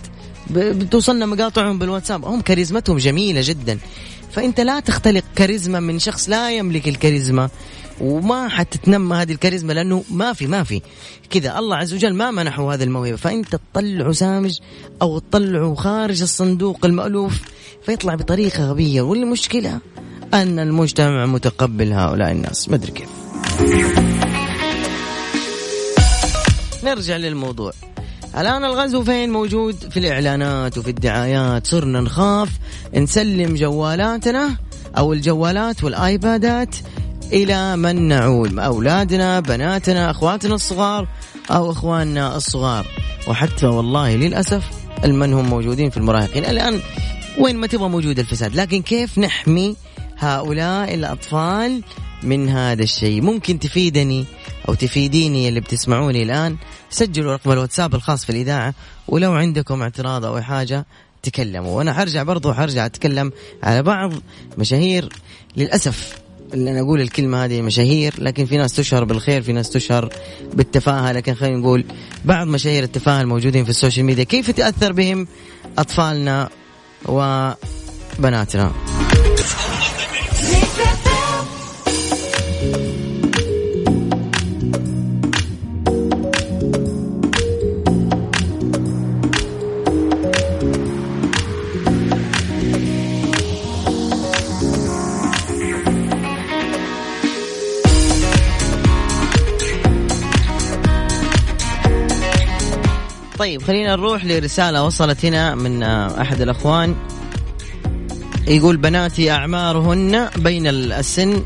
بتوصلنا 0.51 1.27
مقاطعهم 1.27 1.79
بالواتساب. 1.79 2.25
هم 2.25 2.41
كاريزمتهم 2.41 2.97
جميلة 2.97 3.41
جدا. 3.45 3.79
فأنت 4.33 4.61
لا 4.61 4.81
تختلق 4.81 5.25
كاريزما 5.37 5.81
من 5.81 5.99
شخص 5.99 6.29
لا 6.29 6.51
يملك 6.51 6.89
الكاريزما. 6.89 7.49
وما 8.01 8.49
حتتنمى 8.49 9.17
هذه 9.17 9.33
الكاريزما 9.33 9.73
لأنه 9.73 10.05
ما 10.11 10.33
في 10.33 10.47
ما 10.47 10.63
في. 10.63 10.83
كذا 11.31 11.59
الله 11.59 11.77
عز 11.77 11.95
وجل 11.95 12.15
ما 12.15 12.31
منحه 12.31 12.75
هذه 12.75 12.83
الموهبة. 12.83 13.17
فانت 13.17 13.57
تطلعه 13.73 14.13
سامج 14.13 14.59
أو 15.03 15.19
تطلعه 15.19 15.75
خارج 15.75 16.23
الصندوق 16.23 16.85
المألوف 16.85 17.41
فيطلع 17.87 18.15
بطريقة 18.15 18.71
غبية. 18.71 19.03
والمشكلة 19.03 19.79
أن 20.35 20.59
المجتمع 20.59 21.27
متقبل 21.27 21.93
هؤلاء 21.93 22.33
الناس. 22.33 22.69
ما 22.69 22.75
أدري 22.75 22.93
كيف. 22.93 23.09
نرجع 26.85 27.17
للموضوع. 27.17 27.73
الآن 28.39 28.65
الغزو 28.65 29.05
فين؟ 29.05 29.31
موجود 29.31 29.75
في 29.75 29.97
الإعلانات 29.97 30.79
وفي 30.79 30.91
الدعايات. 30.91 31.67
صرنا 31.67 32.01
نخاف 32.01 32.49
نسلم 32.95 33.55
جوالاتنا 33.55 34.57
أو 34.99 35.13
الجوالات 35.13 35.85
والآيبادات 35.85 36.77
إلى 37.33 37.77
من 37.77 38.09
نعول 38.09 38.59
أولادنا 38.59 39.41
بناتنا 39.41 40.11
أخواتنا 40.11 40.55
الصغار 40.55 41.09
أو 41.51 41.71
أخواننا 41.71 42.37
الصغار. 42.37 42.87
وحتى 43.29 43.67
والله 43.67 44.17
للأسف 44.17 44.65
المن 45.05 45.33
هم 45.33 45.51
موجودين 45.51 45.91
في 45.91 45.97
المراهقين. 45.97 46.45
الآن 46.45 46.81
وين 47.39 47.57
ما 47.57 47.67
تبغى 47.67 47.89
موجود 47.89 48.19
الفساد. 48.19 48.55
لكن 48.55 48.83
كيف 48.83 49.19
نحمي 49.19 49.77
هؤلاء 50.19 50.95
الأطفال 50.95 51.83
من 52.23 52.49
هذا 52.49 52.83
الشيء؟ 52.83 53.23
ممكن 53.23 53.59
تفيدني 53.59 54.25
أو 54.69 54.75
تفيديني 54.75 55.49
اللي 55.49 55.61
بتسمعوني 55.61 56.23
الآن؟ 56.23 56.57
سجلوا 56.91 57.33
رقم 57.33 57.53
الواتساب 57.53 57.95
الخاص 57.95 58.25
في 58.25 58.31
الإذاعة 58.31 58.75
ولو 59.09 59.33
عندكم 59.33 59.83
اعتراض 59.83 60.25
أو 60.25 60.41
حاجة 60.41 60.87
تكلموا. 61.23 61.77
وأنا 61.77 61.93
حرجع 61.93 62.23
برضو 62.23 62.53
حرجع 62.53 62.87
أتكلم 62.87 63.33
على 63.63 63.83
بعض 63.83 64.13
مشاهير 64.59 65.09
للأسف. 65.57 66.28
اللي 66.55 66.71
أنا 66.71 66.81
أقول 66.81 67.01
الكلمة 67.01 67.45
هذه 67.45 67.63
مشاهير 67.63 68.15
لكن 68.19 68.47
في 68.47 68.57
ناس 68.57 68.77
تشهر 68.77 69.05
بالخير 69.05 69.43
في 69.43 69.53
ناس 69.53 69.71
تشهر 69.71 70.09
بالتفاهة 70.55 71.13
لكن 71.13 71.35
خلينا 71.35 71.57
نقول 71.57 71.85
بعض 72.25 72.47
مشاهير 72.47 72.83
التفاهة 72.83 73.21
الموجودين 73.21 73.65
في 73.65 73.71
السوشيال 73.71 74.07
ميديا 74.07 74.25
كيف 74.25 74.51
تأثر 74.51 74.93
بهم 74.93 75.27
أطفالنا 75.79 76.49
وبناتنا؟ 77.05 78.73
طيب 103.39 103.63
خلينا 103.63 103.97
نروح 103.97 104.25
لرسالة 104.25 104.85
وصلت 104.85 105.25
هنا 105.25 105.55
من 105.55 105.83
آه، 105.83 106.23
أحد 106.23 106.41
الأخوان. 106.41 106.95
يقول 108.47 108.77
بناتي 108.77 109.31
أعمارهن 109.31 110.29
بين 110.37 110.67
السن 110.67 111.43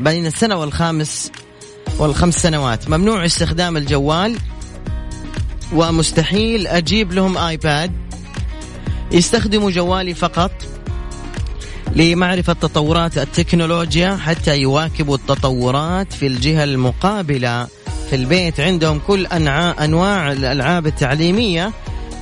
بين 0.00 0.26
السنة 0.26 0.56
والخامس 0.56 1.32
والخمس 1.98 2.36
سنوات. 2.36 2.88
ممنوع 2.88 3.24
استخدام 3.24 3.76
الجوال 3.76 4.36
ومستحيل 5.72 6.66
أجيب 6.66 7.12
لهم 7.12 7.38
آيباد. 7.38 7.92
يستخدموا 9.12 9.70
جوالي 9.70 10.14
فقط 10.14 10.52
لمعرفة 11.96 12.52
تطورات 12.52 13.18
التكنولوجيا 13.18 14.16
حتى 14.16 14.58
يواكبوا 14.58 15.16
التطورات 15.16 16.12
في 16.12 16.26
الجهة 16.26 16.64
المقابلة. 16.64 17.68
في 18.10 18.16
البيت 18.16 18.60
عندهم 18.60 19.00
كل 19.06 19.26
أنواع 19.80 20.32
الألعاب 20.32 20.86
التعليمية 20.86 21.72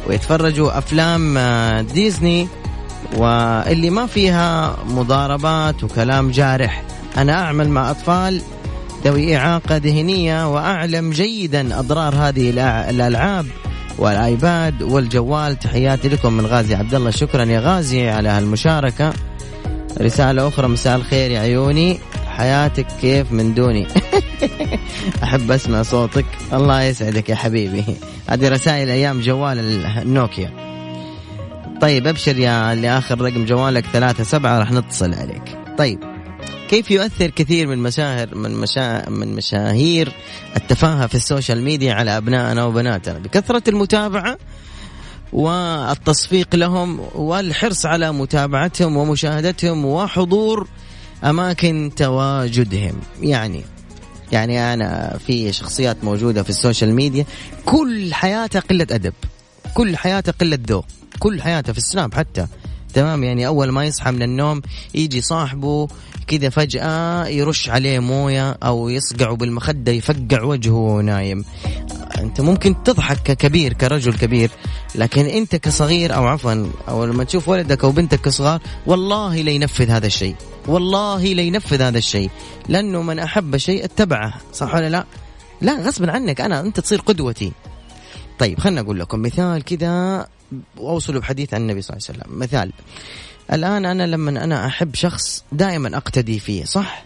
ويتفرجوا 0.07 0.79
أفلام 0.79 1.39
آه، 1.39 1.83
ديزني 1.83 2.49
واللي 3.17 3.91
ما 3.91 4.07
فيها 4.07 4.77
مضاربات 4.87 5.85
وكلام 5.85 6.31
جارح. 6.31 6.83
أنا 7.17 7.33
أعمل 7.33 7.69
مع 7.69 7.91
أطفال 7.91 8.43
ذوي 9.05 9.37
إعاقة 9.37 9.77
ذهنية 9.77 10.55
وأعلم 10.55 11.11
جيدا 11.11 11.79
أضرار 11.79 12.15
هذه 12.15 12.51
الألعاب 12.91 13.47
والآيباد 13.99 14.83
والجوال. 14.83 15.59
تحياتي 15.59 16.09
لكم 16.09 16.33
من 16.33 16.47
غازي 16.47 16.75
عبد 16.75 16.95
الله. 16.95 17.11
شكرا 17.11 17.45
يا 17.45 17.61
غازي 17.61 18.09
على 18.09 18.29
هالمشاركة. 18.29 19.13
رسالة 20.01 20.49
أخرى 20.49 20.69
مساء 20.69 20.97
الخير 20.97 21.31
يا 21.31 21.41
عيوني. 21.41 22.01
حياتك 22.27 22.87
كيف 23.01 23.33
من 23.33 23.55
دوني؟ 23.55 23.87
احب 25.23 25.51
أسمع 25.51 25.83
صوتك. 25.83 26.27
الله 26.53 26.83
يسعدك 26.83 27.29
يا 27.29 27.35
حبيبي. 27.35 27.85
هذه 28.29 28.49
رسائل 28.49 28.91
أيام 28.91 29.21
جوال 29.21 29.59
النوكيا. 29.99 30.53
طيب 31.81 32.07
أبشر 32.07 32.39
يا 32.39 32.73
اللي 32.73 32.99
اخر 32.99 33.21
رقم 33.21 33.45
جوالك 33.45 33.85
ثلاثة 33.93 34.25
سبعة 34.25 34.59
راح 34.59 34.73
نتصل 34.73 35.15
عليك. 35.15 35.59
طيب 35.79 35.99
كيف 36.69 36.91
يؤثر 36.91 37.31
كثير 37.31 37.67
من 37.67 37.79
مشاهر 37.79 38.35
من 38.35 38.55
مشا 38.55 39.09
من 39.09 39.35
مشاهير 39.35 40.13
التفاهة 40.57 41.07
في 41.07 41.15
ال 41.15 41.22
social 41.22 41.63
media 41.63 41.95
على 41.95 42.17
أبنائنا 42.17 42.65
وبناتنا؟ 42.65 43.19
بكثرة 43.19 43.63
المتابعة 43.69 44.39
والتصفيق 45.33 46.57
لهم 46.57 47.01
والحرص 47.15 47.87
على 47.87 48.13
متابعتهم 48.13 48.97
ومشاهدتهم 48.97 49.85
وحضور 49.85 50.69
أماكن 51.25 51.91
تواجدهم. 51.97 53.01
يعني 53.23 53.65
يعني 54.33 54.75
أنا 54.75 55.19
في 55.27 55.53
شخصيات 55.53 56.05
موجودة 56.05 56.43
في 56.43 56.51
ال 56.51 56.57
social 56.57 56.95
media 56.95 57.25
كل 57.65 58.15
حياتها 58.15 58.61
قلة 58.61 58.87
أدب 58.91 59.13
كل 59.75 59.97
حياتها 59.97 60.33
قلة 60.33 60.59
ذوق 60.69 60.85
كل 61.19 61.43
حياتها 61.43 61.73
في 61.73 61.79
السناب 61.79 62.15
حتى 62.15 62.47
تمام؟ 62.95 63.25
يعني 63.25 63.47
أول 63.47 63.69
ما 63.69 63.85
يصحى 63.85 64.11
من 64.11 64.23
النوم 64.23 64.63
يجي 64.95 65.21
صاحبه 65.21 65.89
كذا 66.29 66.49
فجأة 66.49 67.27
يرش 67.27 67.69
عليه 67.69 67.99
موية 67.99 68.51
أو 68.51 68.89
يصقعه 68.89 69.37
بالمخدة 69.37 69.93
يفقع 69.93 70.43
وجهه 70.43 70.73
وهو 70.73 71.01
نايم. 71.01 71.45
أنت 72.19 72.41
ممكن 72.41 72.83
تضحك 72.83 73.23
ككبير 73.23 73.73
كرجل 73.73 74.15
كبير 74.15 74.51
لكن 74.95 75.27
أنت 75.27 75.57
كصغير 75.57 76.15
أو 76.15 76.27
عفوا 76.27 76.67
أو 76.89 77.05
لما 77.05 77.25
تشوف 77.25 77.49
ولدك 77.49 77.85
أو 77.85 77.91
بنتك 77.91 78.21
كصغار 78.21 78.61
والله 78.87 79.43
لا 79.43 79.51
ينفذ 79.51 79.91
هذا 79.91 80.07
الشيء. 80.07 80.35
والله 80.67 81.25
لا 81.25 81.43
ينفذ 81.43 81.83
هذا 81.83 81.99
الشيء. 81.99 82.31
لأنه 82.69 83.03
من 83.03 83.19
أحب 83.19 83.57
شيء 83.57 83.85
اتبعه. 83.85 84.35
صح 84.53 84.75
ولا 84.75 84.89
لا؟ 84.89 85.05
لا 85.61 85.73
غصبا 85.87 86.13
عنك. 86.13 86.41
أنا 86.41 86.61
أنت 86.61 86.81
تصير 86.81 87.01
قدوتي. 87.01 87.53
طيب 88.39 88.59
خلنا 88.59 88.81
أقول 88.81 88.99
لكم 89.01 89.23
مثال 89.23 89.65
كذا 89.65 90.27
واوصلوا 90.77 91.21
بحديث 91.21 91.55
عن 91.55 91.61
النبي 91.61 91.83
صلى 91.83 91.97
الله 91.97 92.09
عليه 92.09 92.19
وسلم. 92.19 92.39
مثال. 92.39 92.73
الآن 93.53 93.85
أنا 93.85 94.07
لما 94.07 94.45
أنا 94.45 94.67
أحب 94.67 94.95
شخص 94.95 95.45
دائما 95.53 95.97
أقتدي 95.97 96.39
فيه 96.39 96.65
صح؟ 96.65 97.05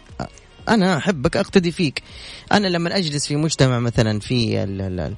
أنا 0.68 0.96
أحبك 0.96 1.36
أقتدي 1.36 1.72
فيك. 1.72 2.02
أنا 2.52 2.68
لما 2.68 2.96
أجلس 2.96 3.26
في 3.26 3.36
مجتمع 3.36 3.78
مثلا 3.78 4.20
في 4.20 4.62
اللي 4.62 5.14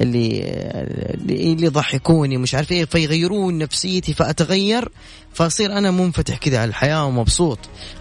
اللي 0.00 1.66
يضحكوني 1.66 2.36
مش 2.36 2.54
عارف 2.54 2.72
إيه 2.72 2.84
فيغيرون 2.84 3.58
نفسيتي 3.58 4.14
فأتغير 4.14 4.88
فأصير 5.34 5.78
أنا 5.78 5.90
منفتح 5.90 6.36
كذا 6.36 6.58
على 6.58 6.68
الحياة 6.68 7.06
ومبسوط. 7.06 7.58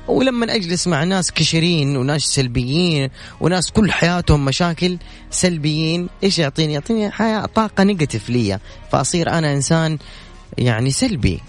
ولما 0.07 0.55
أجلس 0.55 0.87
مع 0.87 1.03
ناس 1.03 1.31
كشرين 1.31 1.97
وناس 1.97 2.21
سلبيين 2.21 3.09
وناس 3.41 3.71
كل 3.71 3.91
حياتهم 3.91 4.45
مشاكل 4.45 4.97
سلبيين 5.31 6.09
إيش 6.23 6.39
يعطيني؟ 6.39 6.73
يعطيني 6.73 7.11
حياة 7.11 7.45
طاقة 7.45 7.83
negative 7.83 8.29
لي 8.29 8.59
فأصير 8.91 9.29
أنا 9.29 9.53
إنسان 9.53 9.97
يعني 10.57 10.91
سلبي. 10.91 11.39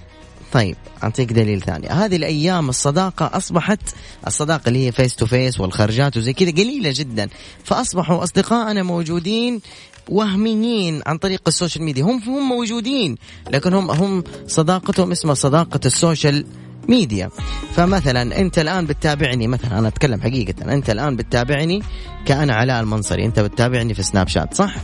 طيب 0.52 0.76
أعطيك 1.02 1.32
دليل 1.32 1.60
ثاني. 1.62 1.88
هذه 1.88 2.16
الأيام 2.16 2.68
الصداقة 2.68 3.30
أصبحت 3.36 3.80
الصداقة 4.26 4.68
اللي 4.68 4.86
هي 4.86 4.92
face 4.92 5.16
to 5.16 5.26
face 5.26 5.60
والخرجات 5.60 6.16
وزي 6.16 6.32
كذا 6.32 6.50
قليلة 6.50 6.92
جدا. 6.94 7.28
فأصبحوا 7.64 8.22
اصدقائنا 8.22 8.82
موجودين 8.82 9.60
وهميين 10.08 11.02
عن 11.06 11.18
طريق 11.18 11.42
ال 11.46 11.52
social 11.52 11.84
media. 11.84 12.04
هم 12.04 12.22
هم 12.26 12.48
موجودين 12.48 13.16
لكن 13.50 13.74
هم 13.74 13.90
هم 13.90 14.24
صداقتهم 14.46 15.12
اسمها 15.12 15.34
صداقة 15.34 15.80
ال 15.86 15.95
social 15.95 16.46
media. 16.88 17.30
فمثلا 17.74 18.40
أنت 18.40 18.58
الآن 18.58 18.86
بتتابعني 18.86 19.48
مثلا 19.48 19.78
أنا 19.78 19.88
أتكلم 19.88 20.20
حقيقة 20.20 20.74
أنت 20.74 20.90
الآن 20.90 21.16
بتتابعني 21.16 21.82
كأنا 22.26 22.54
علاء 22.54 22.80
المنصري. 22.80 23.24
أنت 23.24 23.40
بتتابعني 23.40 23.94
في 23.94 24.02
سناب 24.02 24.28
شات 24.28 24.54
صح؟ 24.54 24.74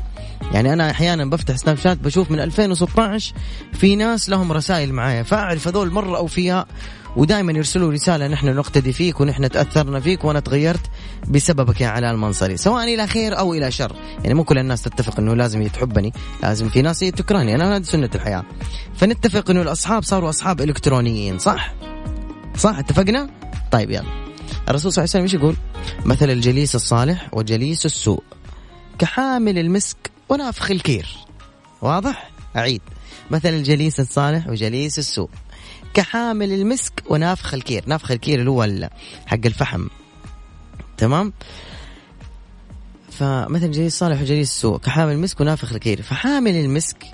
يعني 0.52 0.72
أنا 0.72 0.90
أحيانا 0.90 1.24
بفتح 1.24 1.56
سناب 1.56 1.76
شات 1.76 1.98
بشوف 1.98 2.30
من 2.30 2.40
2016 2.40 3.34
في 3.72 3.96
ناس 3.96 4.30
لهم 4.30 4.52
رسائل 4.52 4.92
معايا 4.92 5.22
فأعرف 5.22 5.68
هذول 5.68 5.90
مرة 5.90 6.16
اوفياء 6.16 6.66
ودائما 7.16 7.52
يرسلوا 7.52 7.92
رسالة 7.92 8.26
نحن 8.26 8.46
نقتدي 8.46 8.92
فيك 8.92 9.20
ونحن 9.20 9.50
تأثرنا 9.50 10.00
فيك 10.00 10.24
وأنا 10.24 10.40
تغيرت 10.40 10.90
بسببك 11.28 11.80
يا 11.80 11.88
علاء 11.88 12.12
المنصري 12.12 12.56
سواء 12.56 12.94
إلى 12.94 13.06
خير 13.06 13.38
أو 13.38 13.54
إلى 13.54 13.70
شر. 13.70 13.96
يعني 14.22 14.34
مو 14.34 14.44
كل 14.44 14.58
الناس 14.58 14.82
تتفق 14.82 15.18
إنه 15.20 15.34
لازم 15.34 15.66
تحبني 15.66 16.12
لازم 16.42 16.68
في 16.68 16.82
ناس 16.82 16.98
تكرهني 16.98 17.54
أنا 17.54 17.76
هذه 17.76 17.82
سنة 17.82 18.10
الحياة. 18.14 18.44
فنتفق 18.96 19.50
إنه 19.50 19.62
الأصحاب 19.62 20.02
صاروا 20.02 20.30
أصحاب 20.30 20.60
إلكترونيين 20.60 21.38
صح؟ 21.38 21.74
صح 22.56 22.78
اتفقنا؟ 22.78 23.30
طيب 23.70 23.90
يلا. 23.90 24.04
الرسول 24.68 24.92
صلى 24.92 25.04
الله 25.04 25.14
عليه 25.14 25.22
وسلم 25.22 25.22
إيش 25.22 25.34
يقول؟ 25.34 25.56
مثل 26.04 26.30
الجليس 26.30 26.74
الصالح 26.74 27.28
وجليس 27.32 27.86
السوء. 27.86 28.22
كحامل 28.98 29.58
المسك 29.58 30.13
ونافخ 30.28 30.70
الكير. 30.70 31.06
واضح؟ 31.82 32.30
أعيد. 32.56 32.82
مثل 33.30 33.48
الجليس 33.48 34.00
الصالح 34.00 34.48
وجليس 34.48 34.98
السوء. 34.98 35.28
كحامل 35.94 36.52
المسك 36.52 37.02
ونافخ 37.06 37.54
الكير. 37.54 37.84
نافخ 37.86 38.10
الكير 38.10 38.38
اللي 38.38 38.50
هو 38.50 38.90
حق 39.26 39.38
الفحم. 39.46 39.86
تمام؟ 40.96 41.32
فمثل 43.10 43.70
جليس 43.70 43.92
الصالح 43.92 44.20
وجليس 44.20 44.50
السوء. 44.50 44.78
كحامل 44.78 45.12
المسك 45.12 45.40
ونافخ 45.40 45.72
الكير. 45.72 46.02
فحامل 46.02 46.54
المسك. 46.56 47.06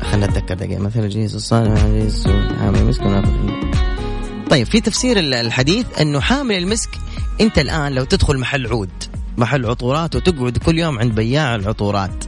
خلنا 0.00 0.26
نتذكر 0.26 0.54
دقيقة. 0.54 0.80
مثل 0.80 1.00
الجليس 1.00 1.34
الصالح 1.34 1.84
وجليس 1.84 2.14
السوء. 2.14 2.56
حامل 2.58 2.78
المسك 2.78 3.02
ونافخ 3.02 3.28
الكير. 3.28 3.74
طيب 4.50 4.66
في 4.66 4.80
تفسير 4.80 5.18
الحديث 5.18 5.86
أنه 6.00 6.20
حامل 6.20 6.54
المسك 6.54 6.90
أنت 7.40 7.58
الآن 7.58 7.92
لو 7.92 8.04
تدخل 8.04 8.38
محل 8.38 8.66
عود. 8.66 8.90
محل 9.38 9.66
عطورات 9.66 10.16
وتقعد 10.16 10.58
كل 10.58 10.78
يوم 10.78 10.98
عند 10.98 11.14
بياع 11.14 11.54
العطورات. 11.54 12.24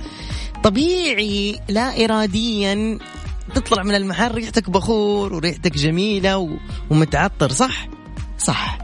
طبيعي 0.65 1.61
لا 1.69 2.05
إراديا 2.05 2.99
تطلع 3.55 3.83
من 3.83 3.95
المحل 3.95 4.35
ريحتك 4.35 4.71
بخور 4.71 5.35
وريحتك 5.35 5.75
جميلة 5.79 6.59
ومتعطر 6.91 7.53
صح؟ 7.53 7.89
صح. 8.39 8.79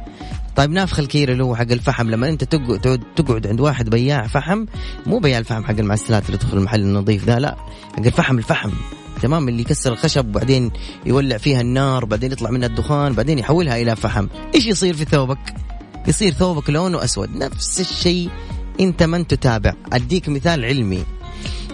طيب 0.56 0.70
نافخ 0.70 0.98
الكير 0.98 1.32
اللي 1.32 1.44
هو 1.44 1.56
حق 1.56 1.70
الفحم 1.70 2.10
لما 2.10 2.28
أنت 2.28 2.44
تقعد 2.44 3.00
تقعد 3.16 3.46
عند 3.46 3.60
واحد 3.60 3.90
بياع 3.90 4.26
فحم 4.26 4.64
مو 5.06 5.18
بياع 5.18 5.38
الفحم 5.38 5.64
حق 5.64 5.78
المعسلات 5.78 6.26
اللي 6.26 6.38
تدخل 6.38 6.58
المحل 6.58 6.80
النظيف 6.80 7.24
ذا 7.24 7.38
لا 7.38 7.56
حق 7.96 8.06
الفحم 8.06 8.38
الفحم. 8.38 8.70
تمام؟ 9.22 9.48
اللي 9.48 9.60
يكسر 9.60 9.92
الخشب 9.92 10.28
وبعدين 10.28 10.70
يولع 11.06 11.36
فيها 11.36 11.60
النار 11.60 12.04
بعدين 12.04 12.32
يطلع 12.32 12.50
منها 12.50 12.68
الدخان 12.68 13.12
بعدين 13.12 13.38
يحولها 13.38 13.82
إلى 13.82 13.96
فحم. 13.96 14.26
إيش 14.54 14.66
يصير 14.66 14.94
في 14.94 15.04
ثوبك؟ 15.04 15.54
يصير 16.08 16.32
ثوبك 16.32 16.70
لونه 16.70 17.04
أسود 17.04 17.36
نفس 17.36 17.80
الشيء 17.80 18.30
أنت 18.80 19.02
من 19.02 19.26
تتابع. 19.26 19.72
أديك 19.92 20.28
مثال 20.28 20.64
علمي. 20.64 21.04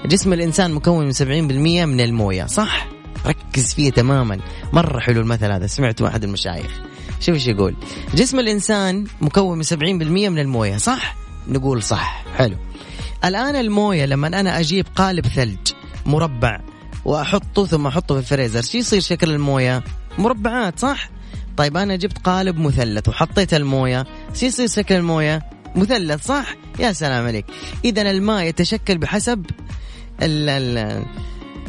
جسم 0.07 0.33
الإنسان 0.33 0.73
مكون 0.73 1.05
من 1.05 1.13
70% 1.13 1.87
من 1.87 2.01
الموية. 2.01 2.47
صح؟ 2.47 2.89
ركز 3.27 3.75
فيه 3.75 3.91
تماما. 3.91 4.39
مرة 4.73 5.01
حلو 5.01 5.21
المثل 5.21 5.51
هذا. 5.51 5.67
سمعته 5.67 6.09
أحد 6.09 6.25
المشايخ. 6.25 6.81
شوف 7.21 7.35
إيش 7.35 7.47
يقول. 7.47 7.75
جسم 8.15 8.39
الإنسان 8.39 9.07
مكون 9.21 9.59
من 9.59 9.65
70% 9.65 10.29
من 10.29 10.39
الموية. 10.39 10.77
صح؟ 10.77 11.17
نقول 11.49 11.83
صح. 11.83 12.25
حلو. 12.37 12.57
الآن 13.25 13.57
الموية 13.57 14.07
لما 14.07 14.27
أنا 14.27 14.61
أجيب 14.61 14.87
قالب 14.97 15.27
ثلج 15.27 15.73
مربع 16.07 16.61
وأحطه 17.05 17.67
ثم 17.67 17.87
أحطه 17.87 18.15
في 18.15 18.21
الفريزر 18.21 18.63
شو 18.63 18.79
يصير 18.79 19.01
شكل 19.01 19.31
الموية؟ 19.31 19.85
مربعات 20.19 20.79
صح؟ 20.79 21.11
طيب 21.59 21.77
أنا 21.77 21.97
جبت 21.97 22.19
قالب 22.19 22.59
مثلث 22.59 23.09
وحطيت 23.09 23.55
الموية. 23.55 24.07
يصير 24.43 24.67
شكل 24.69 24.95
الموية. 24.95 25.43
مثلث 25.77 26.27
صح؟ 26.27 26.55
يا 26.79 26.93
سلام 26.93 27.27
عليك. 27.27 27.47
اذا 27.85 28.11
الماء 28.11 28.45
يتشكل 28.45 28.99
بحسب 28.99 29.47
ال 30.23 30.49
ال 30.49 31.05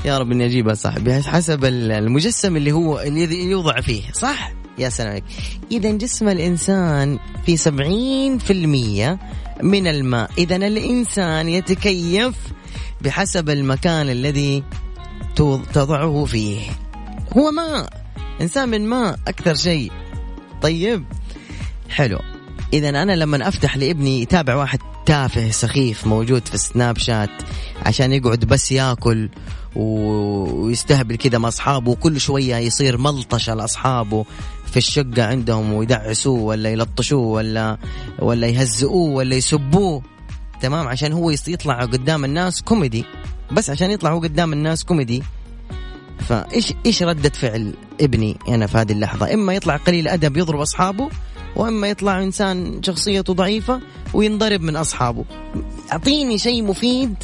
يا 0.06 0.18
رب 0.18 0.32
إني 0.32 0.46
أجيبها 0.46 0.74
صح؟ 0.74 1.00
بحسب 1.00 1.66
المجسم 1.66 2.58
اللي 2.58 2.72
هو 2.72 3.00
اللي 3.00 3.44
يوضع 3.46 3.82
فيه 3.82 4.12
صح؟ 4.14 4.54
يا 4.78 4.90
سلام 4.90 5.10
عليك. 5.10 5.24
اذا 5.72 5.92
جسم 5.92 6.28
الإنسان 6.30 7.20
في 7.46 7.58
سبعين 7.58 8.38
في 8.38 8.54
المية 8.54 9.20
من 9.64 9.88
الماء. 9.88 10.32
اذا 10.38 10.56
الإنسان 10.56 11.50
يتكيف 11.50 12.36
بحسب 13.02 13.50
المكان 13.50 14.10
الذي 14.10 14.64
تضعه 15.74 16.26
فيه. 16.26 16.62
هو 17.38 17.52
ماء. 17.52 18.09
إنسان 18.42 18.70
من 18.70 18.88
ماء 18.88 19.20
أكثر 19.28 19.56
شيء. 19.56 19.92
طيب 20.62 21.06
حلو. 21.90 22.20
اذا 22.74 22.90
أنا 22.90 23.16
لما 23.16 23.48
أفتح 23.48 23.78
لابني 23.78 24.22
يتابع 24.22 24.56
واحد 24.56 24.80
تافه 25.06 25.52
سخيف 25.52 26.08
موجود 26.08 26.48
في 26.48 26.58
سناب 26.58 26.98
شات 26.98 27.30
عشان 27.86 28.14
يقعد 28.14 28.46
بس 28.46 28.72
ياكل 28.72 29.30
ويستهبل 29.76 31.16
كذا 31.16 31.38
مع 31.38 31.48
أصحابه 31.48 31.92
وكل 31.92 32.20
شوية 32.20 32.56
يصير 32.56 32.98
ملطشه 32.98 33.54
لاصحابه 33.54 34.26
في 34.66 34.78
الشقة 34.78 35.24
عندهم 35.24 35.74
ويدعسوه 35.74 36.42
ولا 36.42 36.70
يلطشوه 36.70 37.28
ولا 37.28 37.78
ولا 38.20 38.48
يهزئوه 38.48 39.12
ولا 39.12 39.36
يسبوه. 39.36 40.02
تمام؟ 40.62 40.88
عشان 40.88 41.14
هو 41.14 41.30
يطلع 41.30 41.82
قدام 41.86 42.26
الناس 42.26 42.62
كوميدي. 42.62 43.06
بس 43.52 43.70
عشان 43.70 43.92
يطلع 43.92 44.12
هو 44.12 44.20
قدام 44.20 44.54
الناس 44.54 44.84
كوميدي. 44.84 45.24
فإيش 46.20 46.74
إيش 46.86 47.04
ردة 47.04 47.30
فعل 47.30 47.74
ابني 48.02 48.38
أنا 48.48 48.68
في 48.68 48.78
هذه 48.78 48.92
اللحظة؟ 48.92 49.34
إما 49.34 49.54
يطلع 49.54 49.78
قليل 49.78 50.08
أدب 50.08 50.38
يضرب 50.38 50.60
أصحابه 50.60 51.10
وإما 51.56 51.88
يطلع 51.88 52.24
إنسان 52.24 52.84
شخصيته 52.84 53.34
ضعيفة 53.34 53.82
وينضرب 54.14 54.62
من 54.62 54.76
أصحابه. 54.76 55.26
أعطيني 55.92 56.38
شيء 56.38 56.64
مفيد 56.64 57.16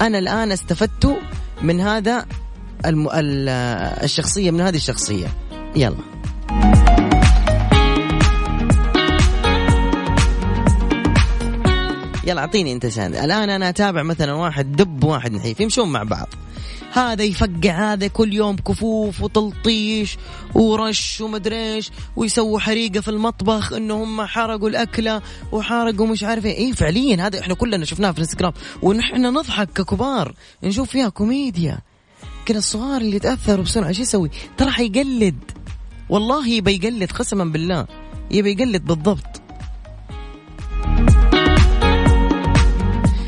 أنا 0.00 0.18
الآن 0.18 0.52
استفدته 0.52 1.16
من 1.62 1.80
هذا 1.80 2.26
الم... 2.86 3.08
الشخصية 4.02 4.50
من 4.50 4.60
هذه 4.60 4.76
الشخصية. 4.76 5.26
يلا. 5.76 5.96
يلا 12.26 12.40
أعطيني 12.40 12.72
أنت 12.72 12.86
سند 12.86 13.16
الآن 13.16 13.50
أنا 13.50 13.68
أتابع 13.68 14.02
مثلا 14.02 14.32
واحد 14.32 14.72
دب 14.76 15.04
وواحد 15.04 15.32
نحيف 15.32 15.60
يمشون 15.60 15.92
مع 15.92 16.02
بعض. 16.02 16.28
هذا 16.94 17.22
يفقع 17.22 17.92
هذا 17.92 18.06
كل 18.06 18.34
يوم 18.34 18.56
كفوف 18.56 19.22
وتلطيش 19.22 20.16
ورش 20.54 21.20
ومدري 21.20 21.74
إيش 21.74 21.90
ويسووا 22.16 22.58
حريقة 22.58 23.00
في 23.00 23.08
المطبخ 23.08 23.72
انه 23.72 24.02
هم 24.02 24.22
حرقوا 24.22 24.68
الأكلة 24.68 25.22
وحرقوا 25.52 26.06
مش 26.06 26.24
عارف 26.24 26.46
إيه. 26.46 26.72
فعليا 26.72 27.26
هذا 27.26 27.40
إحنا 27.40 27.54
كلنا 27.54 27.84
شفناه 27.84 28.10
في 28.10 28.18
الإنستغرام. 28.18 28.52
ونحن 28.82 29.26
نضحك 29.26 29.68
ككبار 29.72 30.34
نشوف 30.62 30.90
فيها 30.90 31.08
كوميديا. 31.08 31.78
لكن 32.42 32.56
الصغار 32.56 33.00
اللي 33.00 33.16
يتأثروا 33.16 33.64
بسرعة 33.64 33.92
شو 33.92 34.02
يسوي؟ 34.02 34.30
ترى 34.56 34.70
حيقلد. 34.70 35.38
والله 36.08 36.48
يبي 36.48 36.74
يقلد 36.74 37.12
قسما 37.12 37.44
بالله. 37.44 37.86
يبي 38.30 38.52
يقلد 38.52 38.84
بالضبط. 38.84 39.43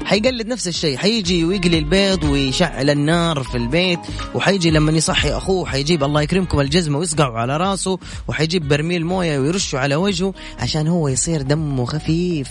حيقلد 0.07 0.46
نفس 0.46 0.68
الشيء. 0.68 0.96
حيجي 0.96 1.44
ويقلي 1.44 1.78
البيض 1.78 2.24
ويشعل 2.24 2.90
النار 2.90 3.42
في 3.42 3.54
البيت 3.57 3.98
وحيجي 4.34 4.70
لما 4.70 4.92
يصحي 4.92 5.30
أخوه 5.30 5.66
حيجيب 5.66 6.04
الله 6.04 6.22
يكرمكم 6.22 6.61
الجزمة 6.61 6.98
ويصقعه 6.98 7.38
على 7.38 7.57
راسه 7.57 7.98
وحيجيب 8.28 8.68
برميل 8.68 9.07
موية 9.07 9.38
ويرشه 9.38 9.78
على 9.78 9.96
وجهه 9.96 10.34
عشان 10.59 10.88
هو 10.88 11.09
يصير 11.09 11.42
دمه 11.42 11.84
خفيف. 11.84 12.48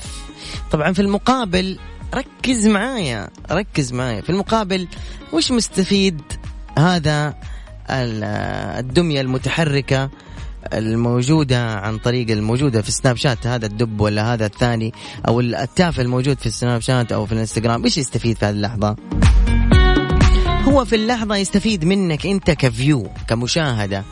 طبعا 0.72 0.94
في 0.94 1.02
المقابل 1.02 1.80
ركز 2.16 2.68
معايا 2.68 3.30
ركز 3.52 3.94
معايا. 3.94 4.22
في 4.22 4.30
المقابل 4.30 4.88
وش 5.34 5.52
مستفيد 5.52 6.22
هذا 6.78 7.34
الدمية 7.90 9.22
المتحركة؟ 9.22 10.10
الموجودة 10.74 11.76
عن 11.76 11.98
طريق 11.98 12.32
الموجودة 12.32 12.82
في 12.82 12.92
سناب 12.92 13.16
شات 13.16 13.48
هذا 13.48 13.66
الدب 13.66 14.02
ولا 14.02 14.34
هذا 14.34 14.46
الثاني 14.46 14.94
أو 15.28 15.40
التافه 15.40 16.02
الموجود 16.02 16.40
في 16.40 16.46
السناب 16.46 16.82
شات 16.82 17.12
أو 17.12 17.26
في 17.26 17.32
الإنستغرام. 17.32 17.84
إيش 17.84 17.98
يستفيد 17.98 18.38
في 18.38 18.46
هذه 18.46 18.54
اللحظة؟ 18.54 18.96
هو 20.64 20.86
في 20.86 20.96
اللحظة 20.96 21.36
يستفيد 21.36 21.86
منك 21.86 22.26
أنت 22.26 22.52
ك 22.52 22.64
view 22.64 23.10
كمشاهدة. 23.28 24.04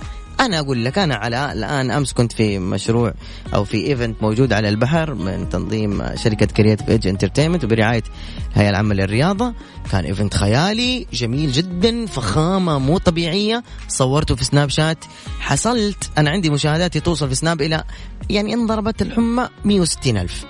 أنا 0.45 0.59
أقول 0.59 0.85
لك 0.85 0.97
أنا 0.97 1.15
على 1.15 1.51
الآن 1.51 1.91
أمس 1.91 2.13
كنت 2.13 2.31
في 2.31 2.59
مشروع 2.59 3.13
أو 3.53 3.63
في 3.63 3.87
event 3.87 4.23
موجود 4.23 4.53
على 4.53 4.69
البحر 4.69 5.13
من 5.13 5.49
تنظيم 5.49 6.15
شركة 6.15 6.45
Creative 6.45 6.89
Edge 6.89 7.07
Entertainment 7.07 7.63
وبرعاية 7.63 8.03
الهيئه 8.51 8.69
العامه 8.69 8.93
للرياضة. 8.93 9.53
كان 9.91 10.05
event 10.05 10.33
خيالي 10.33 11.07
جميل 11.13 11.51
جدا 11.51 12.05
فخامة 12.05 12.79
مو 12.79 12.97
طبيعية. 12.97 13.63
صورته 13.87 14.35
في 14.35 14.43
سناب 14.43 14.69
شات 14.69 15.05
حصلت. 15.39 16.09
أنا 16.17 16.29
عندي 16.29 16.49
مشاهداتي 16.49 16.99
توصل 16.99 17.29
في 17.29 17.35
سناب 17.35 17.61
إلى 17.61 17.83
يعني 18.29 18.53
إن 18.53 18.67
ضربت 18.67 19.01
الحمى 19.01 19.49
160 19.65 20.17
ألف. 20.17 20.45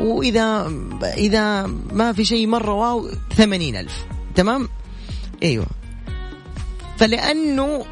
وإذا 0.00 0.72
إذا 1.02 1.66
ما 1.92 2.12
في 2.12 2.24
شيء 2.24 2.46
مرة 2.46 2.72
واو 2.72 3.08
80 3.36 3.76
ألف. 3.76 4.04
تمام؟ 4.34 4.68
أيوه. 5.42 5.66
فلأنه 6.96 7.84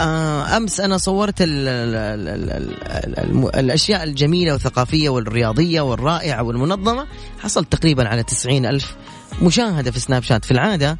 أمس 0.00 0.80
أنا 0.80 0.98
صورت 0.98 1.42
ال 1.42 1.68
ال 1.68 1.94
ال 2.28 2.50
ال 2.50 3.18
ال 3.18 3.56
الأشياء 3.56 4.04
الجميلة 4.04 4.52
والثقافية 4.52 5.08
والرياضية 5.08 5.80
والرائعة 5.80 6.42
والمنظمة. 6.42 7.06
حصلت 7.38 7.72
تقريبا 7.72 8.08
على 8.08 8.22
تسعين 8.22 8.66
ألف 8.66 8.96
مشاهدة 9.42 9.90
في 9.90 10.00
سناب 10.00 10.22
شات. 10.22 10.44
في 10.44 10.50
العادة 10.50 10.98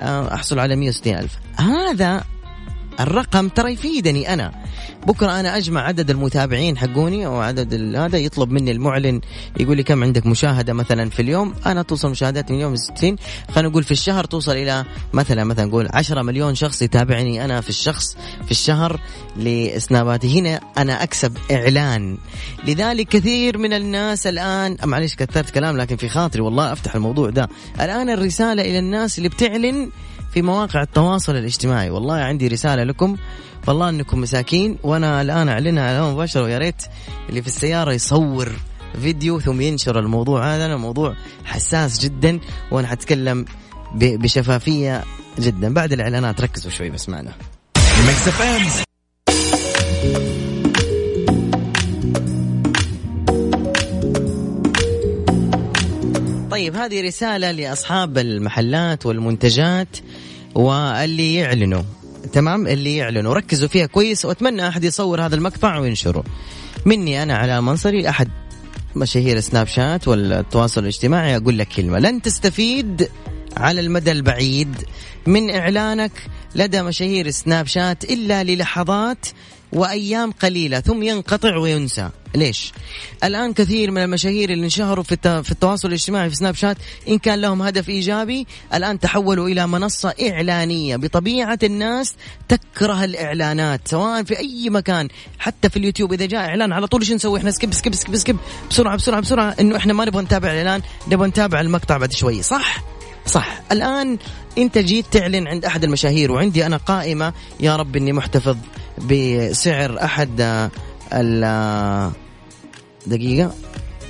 آه 0.00 0.34
أحصل 0.34 0.58
على 0.58 0.76
160 0.76 1.14
ألف. 1.14 1.32
هذا 1.56 2.24
الرقم 3.00 3.48
ترى 3.48 3.72
يفيدني 3.72 4.32
أنا. 4.34 4.52
بكرة 5.06 5.40
أنا 5.40 5.56
أجمع 5.56 5.80
عدد 5.80 6.10
المتابعين 6.10 6.78
حقوني 6.78 7.26
أو 7.26 7.40
عدد 7.40 7.94
هذا 7.96 8.18
يطلب 8.18 8.50
مني 8.50 8.70
المعلن 8.70 9.20
يقول 9.60 9.76
لي 9.76 9.82
كم 9.82 10.02
عندك 10.04 10.26
مشاهدة 10.26 10.72
مثلا 10.72 11.10
في 11.10 11.22
اليوم. 11.22 11.54
أنا 11.66 11.82
توصل 11.82 12.10
مشاهدات 12.10 12.50
من 12.50 12.60
يوم 12.60 12.76
60 12.76 13.16
خلينا 13.50 13.68
نقول 13.68 13.82
في 13.82 13.90
الشهر 13.90 14.24
توصل 14.24 14.52
إلى 14.52 14.84
مثلا 15.12 15.44
مثلا 15.44 15.64
نقول 15.64 15.88
10 15.92 16.22
مليون 16.22 16.54
شخص 16.54 16.82
يتابعني 16.82 17.44
أنا 17.44 17.60
في 17.60 17.68
الشخص 17.68 18.16
في 18.44 18.50
الشهر 18.50 19.00
لسناباتي. 19.36 20.40
هنا 20.40 20.60
أنا 20.78 21.02
أكسب 21.02 21.36
إعلان. 21.50 22.18
لذلك 22.66 23.08
كثير 23.08 23.58
من 23.58 23.72
الناس 23.72 24.26
الان 24.26 24.76
معلش 24.84 25.14
كثرت 25.14 25.50
كلام 25.50 25.76
لكن 25.76 25.96
في 25.96 26.08
خاطري 26.08 26.42
والله 26.42 26.72
أفتح 26.72 26.94
الموضوع 26.94 27.30
ده. 27.30 27.48
الآن 27.80 28.10
الرسالة 28.10 28.62
إلى 28.62 28.78
الناس 28.78 29.18
اللي 29.18 29.28
بتعلن 29.28 29.90
في 30.32 30.42
مواقع 30.42 30.82
التواصل 30.82 31.36
الاجتماعي. 31.36 31.90
والله 31.90 32.14
عندي 32.14 32.48
رسالة 32.48 32.84
لكم. 32.84 33.16
والله 33.66 33.88
إنكم 33.88 34.20
مساكين. 34.20 34.78
وأنا 34.82 35.22
الآن 35.22 35.48
أعلنها 35.48 35.88
على 35.88 36.12
مباشرة 36.12 36.42
ويا 36.42 36.58
ريت 36.58 36.82
اللي 37.28 37.42
في 37.42 37.48
السيارة 37.48 37.92
يصور 37.92 38.52
فيديو 39.02 39.40
ثم 39.40 39.60
ينشر 39.60 39.98
الموضوع 39.98 40.54
هذا. 40.54 40.66
الموضوع 40.66 41.14
حساس 41.44 41.98
جدا 41.98 42.40
وأنا 42.70 42.88
حتكلم 42.88 43.44
بشفافية 43.94 45.04
جدا. 45.38 45.74
بعد 45.74 45.92
الإعلانات 45.92 46.40
ركزوا 46.40 46.70
شوي 46.70 46.90
بس 46.90 47.08
معنا. 47.08 47.32
طيب 56.52 56.76
هذه 56.76 57.02
رسالة 57.06 57.50
لأصحاب 57.50 58.18
المحلات 58.18 59.06
والمنتجات 59.06 59.96
واللي 60.54 61.34
يعلنوا. 61.34 61.82
تمام؟ 62.32 62.66
اللي 62.66 62.96
يعلنوا. 62.96 63.34
ركزوا 63.34 63.68
فيها 63.68 63.86
كويس 63.86 64.24
وأتمنى 64.24 64.68
أحد 64.68 64.84
يصور 64.84 65.22
هذا 65.26 65.34
المقطع 65.34 65.78
وينشره. 65.78 66.24
مني 66.86 67.22
أنا 67.22 67.36
على 67.36 67.60
منصري 67.60 68.08
أحد 68.08 68.28
مشاهير 68.96 69.40
سناب 69.40 69.66
شات 69.66 70.08
والتواصل 70.08 70.80
الاجتماعي. 70.80 71.36
أقول 71.36 71.58
لك 71.58 71.68
كلمة. 71.68 71.98
لن 71.98 72.22
تستفيد 72.22 73.08
على 73.56 73.80
المدى 73.80 74.12
البعيد 74.12 74.74
من 75.26 75.50
إعلانك 75.50 76.12
لدى 76.54 76.82
مشاهير 76.82 77.30
سناب 77.30 77.66
شات 77.66 78.04
إلا 78.04 78.44
للحظات 78.44 79.26
وأيام 79.72 80.32
قليلة 80.32 80.80
ثم 80.80 81.02
ينقطع 81.02 81.56
وينسى. 81.56 82.10
ليش؟ 82.34 82.72
الآن 83.24 83.52
كثير 83.52 83.90
من 83.90 84.02
المشاهير 84.02 84.50
اللي 84.50 84.64
انشهروا 84.64 85.04
في 85.04 85.42
في 85.42 85.52
التواصل 85.52 85.88
الاجتماعي 85.88 86.30
في 86.30 86.36
سناب 86.36 86.54
شات 86.54 86.76
إن 87.08 87.18
كان 87.18 87.40
لهم 87.40 87.62
هدف 87.62 87.88
إيجابي 87.88 88.46
الآن 88.74 89.00
تحولوا 89.00 89.48
إلى 89.48 89.66
منصة 89.66 90.14
إعلانية. 90.30 90.96
بطبيعة 90.96 91.58
الناس 91.62 92.14
تكره 92.48 93.04
الإعلانات 93.04 93.88
سواء 93.88 94.22
في 94.22 94.38
أي 94.38 94.70
مكان 94.70 95.08
حتى 95.38 95.70
في 95.70 95.76
اليوتيوب. 95.76 96.12
إذا 96.12 96.26
جاء 96.26 96.40
إعلان 96.40 96.72
على 96.72 96.86
طول 96.86 97.00
إيش 97.00 97.12
نسوي؟ 97.12 97.38
إحنا 97.38 97.50
skip 97.50 97.74
skip 97.74 97.94
skip 97.94 98.16
skip 98.16 98.36
بسرعة 98.70 98.96
بسرعة 98.96 99.20
بسرعة 99.20 99.56
إنه 99.60 99.76
إحنا 99.76 99.92
ما 99.92 100.04
نبغى 100.04 100.22
نتابع 100.22 100.52
الإعلان 100.52 100.82
نبغى 101.08 101.28
نتابع 101.28 101.60
المقطع 101.60 101.96
بعد 101.96 102.12
شوي. 102.12 102.42
صح؟ 102.42 102.82
صح. 103.26 103.62
الآن 103.72 104.18
أنت 104.58 104.78
جيت 104.78 105.06
تعلن 105.10 105.48
عند 105.48 105.64
أحد 105.64 105.84
المشاهير 105.84 106.32
وعندي 106.32 106.66
أنا 106.66 106.76
قائمة 106.76 107.32
يا 107.60 107.76
رب 107.76 107.96
إني 107.96 108.12
محتفظ. 108.12 108.56
بسعر 109.10 110.04
أحد 110.04 110.68
ال 111.12 112.12
دقيقة. 113.06 113.52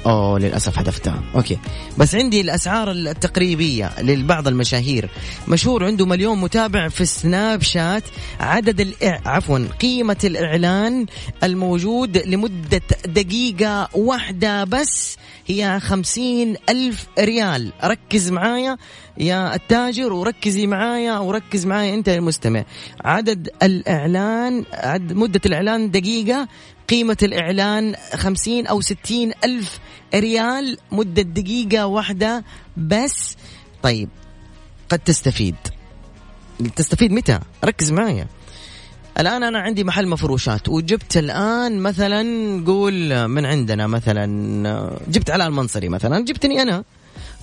أوه 0.07 0.39
للأسف 0.39 0.77
حذفتها. 0.77 1.23
أوكي. 1.35 1.59
بس 1.99 2.15
عندي 2.15 2.41
الأسعار 2.41 2.91
التقريبية 2.91 3.91
لبعض 4.01 4.49
المشاهير. 4.49 5.09
مشهور 5.49 5.85
عنده 5.85 6.07
مليون 6.07 6.41
متابع 6.41 6.89
في 6.89 7.05
سناب 7.05 7.63
شات 7.63 8.03
عدد 8.41 8.81
الإع... 8.81 9.21
عفوا 9.27 9.67
قيمة 9.81 10.17
الإعلان 10.25 11.07
الموجود 11.43 12.19
لمدة 12.19 12.83
دقيقة 13.07 13.89
واحدة 13.95 14.65
بس 14.65 15.17
هي 15.47 15.81
خمسين 15.81 16.57
ألف 16.69 17.07
ريال. 17.19 17.73
ركز 17.85 18.31
معايا 18.31 18.77
يا 19.19 19.55
التاجر 19.55 20.13
وركزي 20.13 20.67
معايا 20.67 21.19
وركز 21.19 21.67
معايا 21.67 21.95
أنت 21.95 22.09
المستمع. 22.09 22.65
عدد 23.05 23.49
الإعلان 23.63 24.65
عد 24.73 25.13
مدة 25.13 25.41
الإعلان 25.47 25.91
دقيقة 25.91 26.49
قيمة 26.93 27.17
الإعلان 27.23 27.95
خمسين 28.15 28.67
أو 28.67 28.81
ستين 28.81 29.33
ألف 29.45 29.81
ريال 30.15 30.79
مدة 30.93 31.23
دقيقة 31.23 31.87
واحدة 31.87 32.45
بس. 32.77 33.37
طيب 33.83 34.09
قد 34.89 34.99
تستفيد. 34.99 35.55
تستفيد 36.77 37.13
متى؟ 37.13 37.39
ركز 37.65 37.93
معايا 37.93 38.27
الآن 39.19 39.43
أنا 39.43 39.59
عندي 39.59 39.85
محل 39.85 40.09
مفروشات 40.09 40.69
وجبت 40.69 41.17
الآن 41.17 41.79
مثلا 41.79 42.23
قول 42.67 43.29
من 43.29 43.47
عندنا 43.47 43.87
مثلا 43.87 44.27
جبت 45.09 45.31
علاء 45.31 45.49
المنصري 45.49 45.89
مثلا 45.89 46.25
جبتني 46.25 46.63
أنا. 46.63 46.85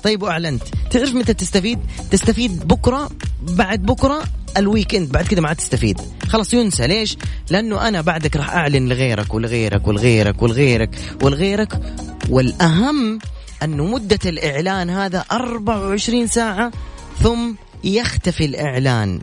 طيب 0.04 0.24
وأعلنت. 0.24 0.64
تعرف 0.92 1.16
متى 1.16 1.34
تستفيد؟ 1.34 1.80
تستفيد 2.12 2.68
بكرة 2.68 3.10
بعد 3.42 3.82
بكرة 3.82 4.24
ال 4.58 4.64
weekend. 4.64 5.12
بعد 5.12 5.28
كذا 5.28 5.42
ما 5.42 5.48
عاد 5.48 5.56
تستفيد. 5.56 6.02
خلاص 6.28 6.54
ينسى. 6.54 6.88
ليش؟ 6.88 7.18
لأنه 7.50 7.88
أنا 7.88 8.02
بعدك 8.02 8.36
راح 8.36 8.50
أعلن 8.56 8.90
لغيرك 8.90 9.34
ولغيرك 9.34 9.88
ولغيرك 9.88 10.42
ولغيرك 10.42 10.90
ولغيرك. 11.22 11.80
والأهم 12.30 13.20
أنه 13.64 13.86
مدة 13.86 14.20
الإعلان 14.26 14.90
هذا 14.90 15.26
24 15.32 16.28
ساعة 16.28 16.72
ثم 17.20 17.52
يختفي 17.84 18.46
الإعلان. 18.46 19.20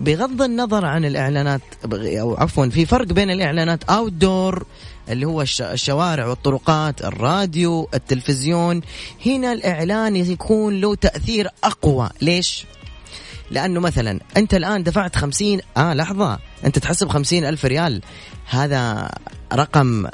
بغض 0.00 0.42
النظر 0.42 0.84
عن 0.84 1.04
الإعلانات 1.04 1.60
أو 1.92 2.36
عفوا 2.36 2.66
في 2.66 2.86
فرق 2.86 3.06
بين 3.06 3.30
الإعلانات 3.30 3.84
outdoor 3.84 4.66
اللي 5.08 5.26
هو 5.26 5.42
الشوارع 5.60 6.26
والطرقات 6.26 7.04
الراديو 7.04 7.88
التلفزيون. 7.94 8.80
هنا 9.26 9.52
الإعلان 9.52 10.16
يكون 10.16 10.80
له 10.80 10.94
تأثير 10.94 11.48
أقوى. 11.64 12.10
ليش؟ 12.20 12.64
لأنه 13.50 13.80
مثلا 13.80 14.20
أنت 14.36 14.54
الآن 14.54 14.82
دفعت 14.82 15.16
خمسين 15.16 15.60
آه 15.76 15.94
لحظة. 15.94 16.38
أنت 16.64 16.78
تحسب 16.78 17.08
خمسين 17.08 17.44
ألف 17.44 17.64
ريال. 17.64 18.02
هذا 18.50 19.10
رقم 19.52 20.06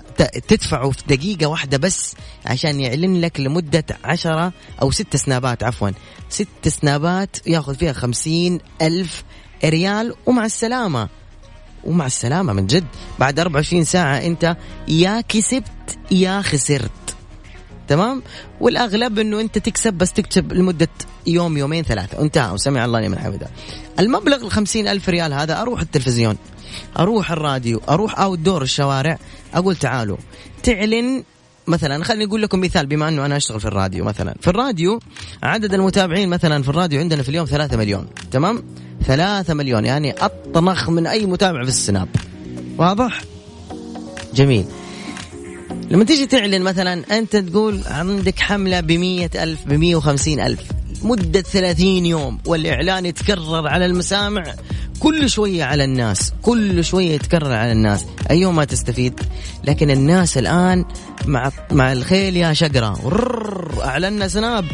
تدفعه 0.49 0.91
في 0.91 1.03
دقيقة 1.09 1.47
واحدة 1.47 1.79
بس 1.79 2.15
عشان 2.47 2.81
يعلن 2.81 3.21
لك 3.21 3.41
لمدة 3.41 3.85
عشرة 4.05 4.53
أو 4.83 4.91
ست 4.91 5.17
سنابات 5.17 5.63
عفوا. 5.63 5.91
ست 6.29 6.69
سنابات 6.69 7.37
ياخذ 7.47 7.75
فيها 7.75 7.93
خمسين 7.93 8.61
ألف 8.83 9.25
ريال 9.65 10.15
ومع 10.27 10.45
السلامة. 10.45 11.09
ومع 11.85 12.07
السلامة 12.07 12.53
من 12.53 12.67
جد. 12.67 12.87
بعد 13.19 13.41
24 13.41 13.85
ساعة 13.85 14.17
أنت 14.17 14.57
يا 14.89 15.21
كسبت 15.21 15.99
يا 16.11 16.43
خسرت. 16.43 16.91
تمام؟ 17.89 18.23
والأغلب 18.61 19.19
أنه 19.19 19.41
أنت 19.41 19.59
تكسب 19.59 19.95
بس 19.95 20.13
تكتب 20.13 20.53
لمدة 20.53 20.89
يوم 21.27 21.59
يومين 21.59 21.85
ثلاثة. 21.85 22.21
انتهى 22.23 22.53
وسمع 22.53 22.85
الله 22.85 23.01
لمن 23.01 23.19
حمده. 23.19 23.49
المبلغ 23.99 24.45
الخمسين 24.45 24.89
ألف 24.89 25.09
ريال 25.09 25.33
هذا 25.33 25.63
أروح 25.63 25.81
التلفزيون 25.81 26.37
أروح 26.99 27.31
الراديو 27.31 27.81
أروح 27.89 28.21
أوت 28.21 28.39
دور 28.39 28.63
الشوارع 28.63 29.19
أقول 29.55 29.77
تعالوا. 29.77 30.17
تعلن 30.63 31.25
مثلا 31.67 32.05
خليني 32.05 32.25
أقول 32.25 32.43
لكم 32.43 32.61
مثال 32.61 32.87
بما 32.87 33.09
إنه 33.09 33.27
أنا 33.27 33.37
أشتغل 33.37 33.61
في 33.61 33.67
الراديو 33.67 34.05
مثلا. 34.05 34.35
في 34.41 34.49
الراديو 34.49 35.01
عدد 35.43 35.75
المتابعين 35.75 36.29
مثلا 36.29 36.63
في 36.63 36.69
الراديو 36.69 37.01
عندنا 37.01 37.23
في 37.23 37.29
اليوم 37.29 37.47
ثلاثة 37.47 37.77
مليون 37.77 38.07
تمام؟ 38.31 38.63
ثلاثة 39.07 39.55
مليون 39.55 39.85
يعني 39.85 40.13
أطنخ 40.13 40.91
من 40.91 41.07
أي 41.07 41.27
متابع 41.27 41.63
في 41.63 41.69
السناب. 41.69 42.09
واضح؟ 42.79 43.25
جميل. 44.35 44.67
لما 45.91 46.05
تيجي 46.05 46.27
تعلن 46.27 46.63
مثلا 46.63 47.19
أنت 47.19 47.37
تقول 47.37 47.81
عندك 47.87 48.39
حملة 48.39 48.81
بمية 48.81 49.31
ألف 49.35 49.65
بمية 49.67 49.97
وخمسين 49.97 50.41
ألف. 50.41 50.61
مدة 51.03 51.41
ثلاثين 51.41 52.07
يوم 52.07 52.39
والإعلان 52.47 53.07
يتكرر 53.07 53.69
على 53.69 53.87
المسامع. 53.87 54.55
كل 55.01 55.31
شوية 55.31 55.65
على 55.65 55.85
الناس 55.85 56.33
كل 56.43 56.85
شوية 56.85 57.11
يتكرر 57.11 57.53
على 57.53 57.73
الناس. 57.73 58.05
أيهما 58.31 58.65
تستفيد. 58.65 59.21
لكن 59.65 59.91
الناس 59.91 60.39
الآن 60.39 60.85
مع 61.27 61.51
مع 61.73 61.93
الخيل 61.93 62.37
يا 62.37 62.53
شقرة. 62.53 62.99
أعلنا 63.85 64.29
سناب. 64.29 64.65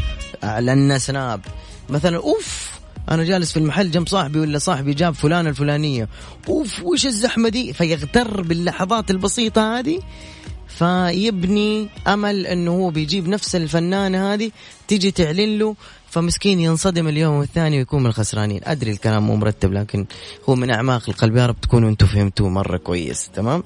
أعلنا 0.44 0.98
سناب. 0.98 1.40
مثلا 1.88 2.16
أوف 2.16 2.70
أنا 3.10 3.24
جالس 3.24 3.52
في 3.52 3.56
المحل 3.56 3.90
جنب 3.90 4.08
صاحبي 4.08 4.40
ولا 4.40 4.58
صاحبي 4.58 4.94
جاب 4.94 5.14
فلانه 5.14 5.48
الفلانية. 5.50 6.08
أوف 6.48 6.82
وش 6.82 7.06
الزحمة 7.06 7.48
دي؟ 7.48 7.72
فيغتر 7.72 8.42
باللحظات 8.42 9.10
البسيطة 9.10 9.78
هذه. 9.78 10.00
فيبني 10.80 11.88
أمل 12.06 12.46
إنه 12.46 12.70
هو 12.70 12.90
بيجيب 12.90 13.28
نفس 13.28 13.56
الفنانة 13.56 14.34
هذه 14.34 14.50
تيجي 14.88 15.10
تعلن 15.10 15.58
له 15.58 15.74
فمسكين 16.10 16.60
ينصدم 16.60 17.08
اليوم 17.08 17.34
والثاني 17.34 17.78
ويكون 17.78 18.00
من 18.00 18.06
الخسرانين. 18.06 18.60
أدري 18.64 18.90
الكلام 18.90 19.26
مو 19.26 19.36
مرتب 19.36 19.72
لكن 19.72 20.06
هو 20.48 20.54
من 20.54 20.70
أعماق 20.70 21.08
القلب. 21.08 21.36
يا 21.36 21.46
رب 21.46 21.60
تكونوا 21.60 21.88
أنتم 21.88 22.06
فهمتوه 22.06 22.48
مرة 22.48 22.76
كويس 22.76 23.30
تمام؟ 23.34 23.62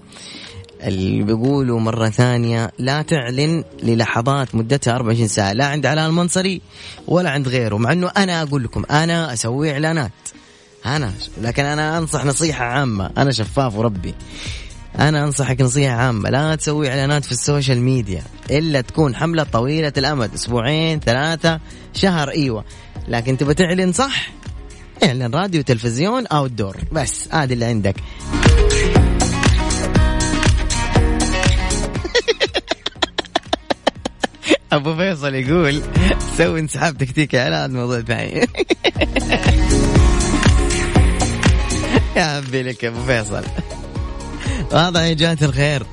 اللي 0.83 1.23
بيقولوا 1.23 1.81
مرة 1.81 2.09
ثانية 2.09 2.73
لا 2.79 3.03
تعلن 3.03 3.65
للحظات 3.83 4.55
مدتها 4.55 4.95
24 4.95 5.29
ساعة 5.29 5.53
لا 5.53 5.67
عند 5.67 5.87
علاء 5.87 6.07
المنصري 6.07 6.61
ولا 7.07 7.31
عند 7.31 7.49
غيره 7.49 7.77
مع 7.77 7.93
إنه 7.93 8.11
أنا 8.17 8.43
أقول 8.43 8.65
لكم 8.65 8.85
أنا 8.91 9.33
أسوي 9.33 9.73
إعلانات. 9.73 10.13
أنا 10.87 11.13
لكن 11.41 11.65
أنا 11.65 11.99
أنصح 11.99 12.25
نصيحة 12.25 12.65
عامة 12.65 13.11
أنا 13.19 13.33
شفاف 13.33 13.77
وربي. 13.77 14.15
أنا 14.99 15.25
أنصحك 15.25 15.61
نصيحة 15.61 15.95
عامة 15.95 16.31
لا 16.31 16.55
تسوي 16.55 16.89
إعلانات 16.89 17.25
في 17.25 17.33
ال 17.33 17.40
social 17.40 17.81
media 17.81 18.23
إلا 18.51 18.81
تكون 18.81 19.17
حملة 19.17 19.43
طويلة 19.53 19.93
الأمد 19.99 20.35
أسبوعين 20.35 21.01
ثلاثة 21.01 21.61
شهر 21.95 22.31
إيوه. 22.31 22.65
لكن 23.09 23.37
تبى 23.37 23.55
تعلن 23.55 23.93
صح؟ 23.93 24.31
إعلن 25.03 25.35
راديو 25.35 25.63
تلفزيون 25.63 26.27
outdoor 26.27 26.77
بس 26.93 27.29
هذه 27.33 27.53
اللي 27.53 27.65
عندك. 27.65 27.97
أبو 34.73 34.97
فيصل 34.97 35.35
يقول 35.35 35.83
سوي 36.39 36.61
انسحاب 36.61 36.99
تكتيكي 36.99 37.39
على 37.39 37.55
هذا 37.55 37.67
الموضوع 37.67 38.01
ثاني. 38.01 38.41
يا 42.17 42.23
عمي 42.23 42.63
لك 42.63 42.85
أبو 42.85 43.03
فيصل. 43.05 43.45
واضح 44.75 45.01
يا 45.01 45.13
جماعة 45.13 45.39
الخير؟ 45.43 45.87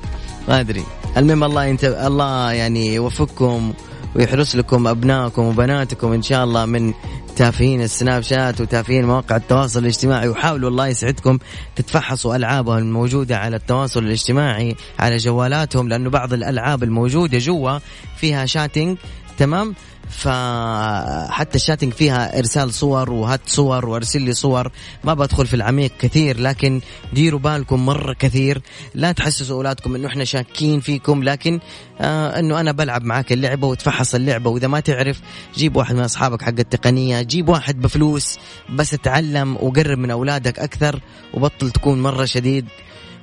ما 0.48 0.60
أدري. 0.60 0.84
المهم 1.16 1.44
الله 1.44 1.64
ينت... 1.64 1.84
الله 1.84 2.52
يعني 2.52 2.94
يوفقكم 2.94 3.72
ويحرس 4.16 4.56
لكم 4.56 4.86
ابنائكم 4.86 5.42
وبناتكم 5.42 6.12
إن 6.12 6.22
شاء 6.22 6.44
الله 6.44 6.66
من 6.66 6.92
تافهين 7.36 7.82
السناب 7.82 8.22
شات 8.22 8.60
وتافهين 8.60 9.04
مواقع 9.04 9.36
التواصل 9.36 9.80
الاجتماعي. 9.80 10.28
وحاولوا 10.28 10.70
الله 10.70 10.86
يسعدكم 10.86 11.38
تتفحصوا 11.76 12.36
ألعابهم 12.36 12.78
الموجودة 12.78 13.38
على 13.38 13.56
التواصل 13.56 14.04
الاجتماعي 14.04 14.76
على 14.98 15.16
جوالاتهم 15.16 15.88
لأنه 15.88 16.10
بعض 16.10 16.32
الألعاب 16.32 16.82
الموجودة 16.82 17.38
جوا 17.38 17.78
فيها 18.16 18.46
شاتنج 18.46 18.96
تمام؟ 19.42 19.74
فحتى 20.08 21.54
الشاتنج 21.54 21.92
فيها 21.92 22.38
إرسال 22.38 22.74
صور 22.74 23.10
وهات 23.10 23.40
صور 23.46 23.88
وأرسل 23.88 24.22
لي 24.22 24.32
صور. 24.32 24.70
ما 25.04 25.14
بدخل 25.14 25.46
في 25.46 25.54
العميق 25.54 25.92
كثير 25.98 26.40
لكن 26.40 26.80
ديروا 27.12 27.40
بالكم 27.40 27.86
مره 27.86 28.12
كثير. 28.18 28.62
لا 28.94 29.12
تحسسوا 29.12 29.56
أولادكم 29.56 29.94
إنه 29.94 30.08
إحنا 30.08 30.24
شاكين 30.24 30.80
فيكم 30.80 31.22
لكن 31.22 31.60
آه 32.00 32.38
إنه 32.38 32.60
أنا 32.60 32.72
بلعب 32.72 33.04
معاك 33.04 33.32
اللعبة 33.32 33.66
وتفحص 33.66 34.14
اللعبة. 34.14 34.50
وإذا 34.50 34.68
ما 34.68 34.80
تعرف 34.80 35.20
جيب 35.56 35.76
واحد 35.76 35.94
من 35.94 36.04
أصحابك 36.04 36.42
حق 36.42 36.58
التقنية 36.58 37.22
جيب 37.22 37.48
واحد 37.48 37.80
بفلوس 37.80 38.38
بس 38.74 38.90
تعلم 38.90 39.56
وقرب 39.56 39.98
من 39.98 40.10
أولادك 40.10 40.58
أكثر 40.58 41.00
وبطل 41.34 41.70
تكون 41.70 42.02
مرة 42.02 42.24
شديد. 42.24 42.66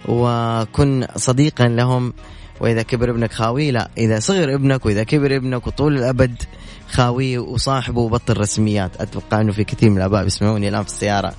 وكن 0.06 1.08
صديقا 1.16 1.68
لهم. 1.68 2.14
وإذا 2.62 2.82
كبر 2.82 3.10
ابنك 3.10 3.34
خاوي 3.34 3.72
لا. 3.72 3.90
إذا 3.98 4.20
صغر 4.20 4.54
ابنك 4.54 4.86
وإذا 4.86 5.04
كبر 5.04 5.36
ابنك 5.36 5.68
وطول 5.68 5.98
الأبد 5.98 6.44
خاويه 6.92 7.40
وصاحبه 7.40 8.02
وبطل 8.02 8.38
رسميات 8.38 8.92
أتوقع 9.00 9.42
إنه 9.42 9.52
في 9.52 9.64
كثير 9.64 9.90
من 9.90 9.98
الأباء 9.98 10.24
بيسمعوني 10.24 10.70
الآن 10.70 10.84
في 10.84 10.90
السيارة. 10.90 11.34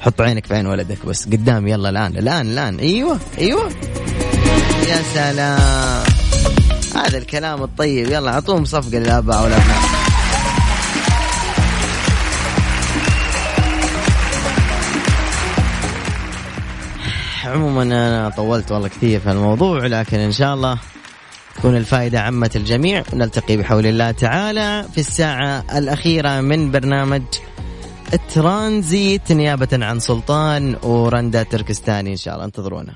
حط 0.00 0.20
عينك 0.20 0.46
في 0.46 0.54
عين 0.54 0.66
ولدك 0.66 1.06
بس. 1.06 1.26
قدام 1.26 1.68
يلا 1.68 1.88
الآن 1.88 2.16
الآن 2.16 2.46
الآن. 2.46 2.78
أيوه 2.78 3.18
أيوه. 3.38 3.70
يا 4.88 5.02
سلام. 5.14 6.02
هذا 6.94 7.18
الكلام 7.18 7.62
الطيب. 7.62 8.06
يلا 8.06 8.30
أعطوهم 8.30 8.64
صفقة 8.64 8.98
للآباء 8.98 9.42
والأبناء. 9.44 9.80
عموما 17.46 17.82
أنا 17.82 18.32
طولت 18.36 18.72
والله 18.72 18.88
كثير 18.88 19.20
في 19.20 19.30
الموضوع 19.30 19.86
لكن 19.86 20.18
إن 20.18 20.32
شاء 20.32 20.54
الله 20.54 20.78
تكون 21.56 21.76
الفائدة 21.76 22.20
عمت 22.20 22.56
الجميع. 22.56 23.02
ونلتقي 23.12 23.56
بحول 23.56 23.86
الله 23.86 24.10
تعالى 24.10 24.84
في 24.94 24.98
الساعة 25.00 25.64
الأخيرة 25.74 26.40
من 26.40 26.70
برنامج 26.70 27.22
الترانزيت 28.12 29.32
نيابة 29.32 29.68
عن 29.72 30.00
سلطان 30.00 30.76
ورندا 30.82 31.42
تركستاني 31.42 32.12
إن 32.12 32.16
شاء 32.16 32.34
الله. 32.34 32.44
انتظرونا. 32.44 32.94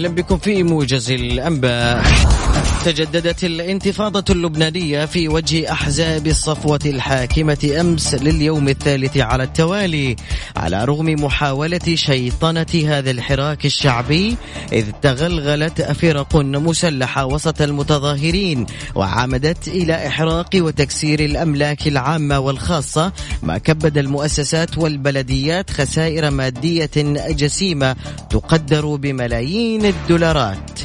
أهلا 0.00 0.08
بكم 0.08 0.38
في 0.38 0.62
موجز 0.62 1.10
الأنباء. 1.10 2.04
تجددت 2.84 3.44
الانتفاضة 3.44 4.24
اللبنانية 4.34 5.04
في 5.04 5.28
وجه 5.28 5.72
أحزاب 5.72 6.26
الصفوة 6.26 6.80
الحاكمة 6.86 7.76
أمس 7.80 8.14
لليوم 8.14 8.68
الثالث 8.68 9.16
على 9.16 9.42
التوالي. 9.42 10.16
على 10.60 10.84
رغم 10.84 11.06
محاولة 11.06 11.94
شيطنة 11.94 12.66
هذا 12.86 13.10
الحراك 13.10 13.66
الشعبي 13.66 14.36
إذ 14.72 14.90
تغلغلت 15.02 15.82
فرق 15.82 16.36
مسلحة 16.36 17.26
وسط 17.26 17.62
المتظاهرين 17.62 18.66
وعمدت 18.94 19.68
إلى 19.68 20.06
إحراق 20.06 20.50
وتكسير 20.54 21.20
الأملاك 21.20 21.88
العامة 21.88 22.38
والخاصة 22.38 23.12
ما 23.42 23.58
كبد 23.58 23.98
المؤسسات 23.98 24.78
والبلديات 24.78 25.70
خسائر 25.70 26.30
مادية 26.30 26.90
جسيمة 27.30 27.96
تقدر 28.30 28.96
بملايين 28.96 29.86
الدولارات. 29.86 30.80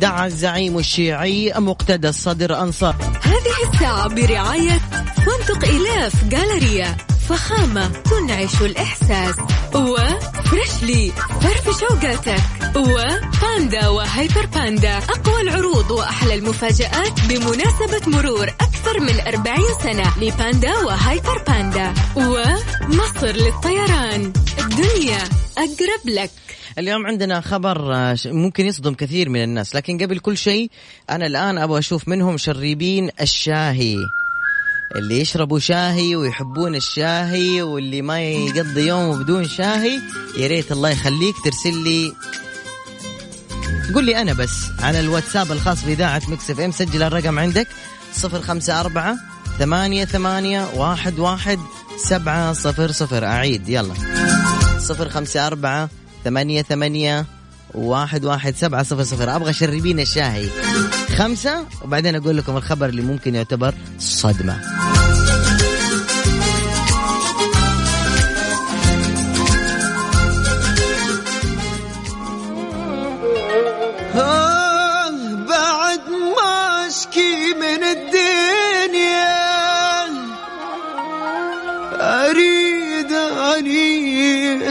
دعا 0.00 0.26
الزعيم 0.26 0.78
الشيعي 0.78 1.52
مقتدى 1.58 2.08
الصدر 2.08 2.62
أنصار. 2.62 3.19
هذه 3.30 3.72
الساعة 3.72 4.08
برعاية 4.08 4.78
فندق 5.16 5.64
إلاف 5.68 6.24
جالريا 6.24 6.96
وفخامة 7.30 7.88
تنعش 7.88 8.62
الإحساس. 8.62 9.34
وفريشلي 9.74 11.12
فرف 11.40 11.80
شوقاتك. 11.80 12.42
وباندا 12.76 13.88
وهيبر 13.88 14.46
باندا. 14.46 14.98
أقوى 14.98 15.40
العروض 15.40 15.90
وأحلى 15.90 16.34
المفاجآت 16.34 17.20
بمناسبة 17.28 18.18
مرور 18.18 18.48
أكثر 18.48 19.00
من 19.00 19.20
40 19.20 19.64
سنة 19.82 20.18
لباندا 20.18 20.78
وهيبر 20.78 21.42
باندا. 21.46 21.94
ومصر 22.16 23.26
للطيران. 23.26 24.32
الدنيا 24.58 25.24
أقرب 25.58 26.02
لك. 26.04 26.30
اليوم 26.78 27.06
عندنا 27.06 27.40
خبر 27.40 27.94
آه، 27.94 28.16
ممكن 28.26 28.66
يصدم 28.66 28.94
كثير 28.94 29.28
من 29.28 29.42
الناس 29.42 29.74
لكن 29.76 29.98
قبل 29.98 30.18
كل 30.18 30.36
شيء 30.36 30.70
أنا 31.10 31.26
الآن 31.26 31.58
أبغى 31.58 31.78
أشوف 31.78 32.08
منهم 32.08 32.36
شريبين 32.36 33.10
الشاهي. 33.20 33.96
اللي 34.96 35.20
يشربوا 35.20 35.58
شاهي 35.58 36.16
ويحبون 36.16 36.74
الشاهي 36.74 37.62
واللي 37.62 38.02
ما 38.02 38.20
يقضي 38.20 38.86
يومه 38.86 39.16
بدون 39.16 39.48
شاهي 39.48 40.00
يا 40.38 40.46
ريت 40.46 40.72
الله 40.72 40.90
يخليك 40.90 41.34
ترسل 41.44 41.76
لي. 41.84 42.12
قول 43.94 44.04
لي 44.04 44.20
أنا 44.20 44.32
بس 44.32 44.52
على 44.78 45.00
الواتساب 45.00 45.52
الخاص 45.52 45.84
بإذاعة 45.84 46.22
Mix 46.28 46.50
FM 46.50 46.72
سجل 46.72 47.02
الرقم 47.02 47.38
عندك 47.38 47.66
صفر 48.14 48.40
خمسة 48.40 48.80
أربعة 48.80 49.16
ثمانية 49.58 50.04
ثمانية 50.04 50.68
واحد 50.74 51.18
واحد 51.18 51.58
سبعة 51.98 52.52
صفر 52.52 52.92
صفر. 52.92 53.24
أعيد 53.24 53.68
يلا. 53.68 53.94
صفر 54.78 55.08
خمسة 55.08 55.46
أربعة 55.46 55.88
ثمانية 56.24 56.62
ثمانية 56.62 57.26
واحد 57.74 58.24
واحد 58.24 58.56
سبعة 58.56 58.82
صفر 58.82 59.02
صفر. 59.04 59.36
أبغى 59.36 59.52
شربين 59.52 60.00
الشاهي. 60.00 60.48
خمسة 61.16 61.66
وبعدين 61.84 62.14
أقول 62.14 62.36
لكم 62.36 62.56
الخبر 62.56 62.88
اللي 62.88 63.02
ممكن 63.02 63.34
يعتبر 63.34 63.74
صدمة. 63.98 64.79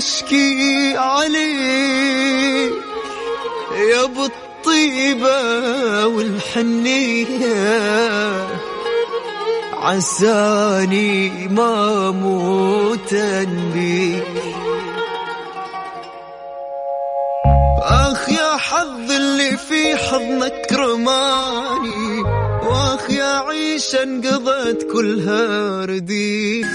أشكي 0.03 0.97
عليك 0.97 2.73
يا 3.91 4.03
أبو 4.03 4.25
الطيبة 4.25 6.05
والحنية. 6.07 7.39
عساني 9.73 11.29
ما 11.47 12.11
موتا 12.11 13.43
بيك 13.73 14.23
أخ 17.83 18.29
يا 18.29 18.57
حظ 18.57 19.11
اللي 19.11 19.57
في 19.57 19.95
حضنك 19.97 20.67
رماني 20.73 22.21
وأخ 22.63 23.09
يا 23.09 23.39
عيشة 23.47 24.03
أنقضت 24.03 24.87
كلها 24.93 25.85
رديك 25.85 26.65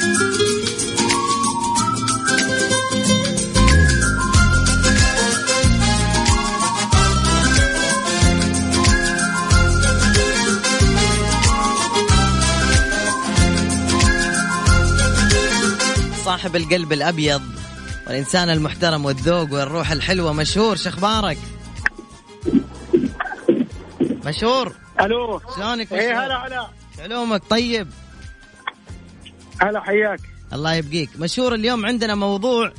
صاحب 16.34 16.56
القلب 16.56 16.92
الأبيض 16.92 17.42
والإنسان 18.06 18.50
المحترم 18.50 19.04
والذوق 19.04 19.52
والروح 19.52 19.90
الحلوة. 19.90 20.32
مشهور 20.32 20.76
شخبارك 20.76 21.38
مشهور. 24.24 24.72
ألو. 25.00 25.40
شلونك 25.56 25.92
إيه 25.92 26.08
مشهور؟ 26.12 26.24
هلا 26.24 26.46
هلا. 26.46 26.68
علومك 26.98 27.42
طيب. 27.50 27.88
هلا 29.62 29.80
حياك. 29.80 30.20
الله 30.52 30.74
يبقيك. 30.74 31.10
مشهور 31.18 31.54
اليوم 31.54 31.86
عندنا 31.86 32.14
موضوع 32.14 32.72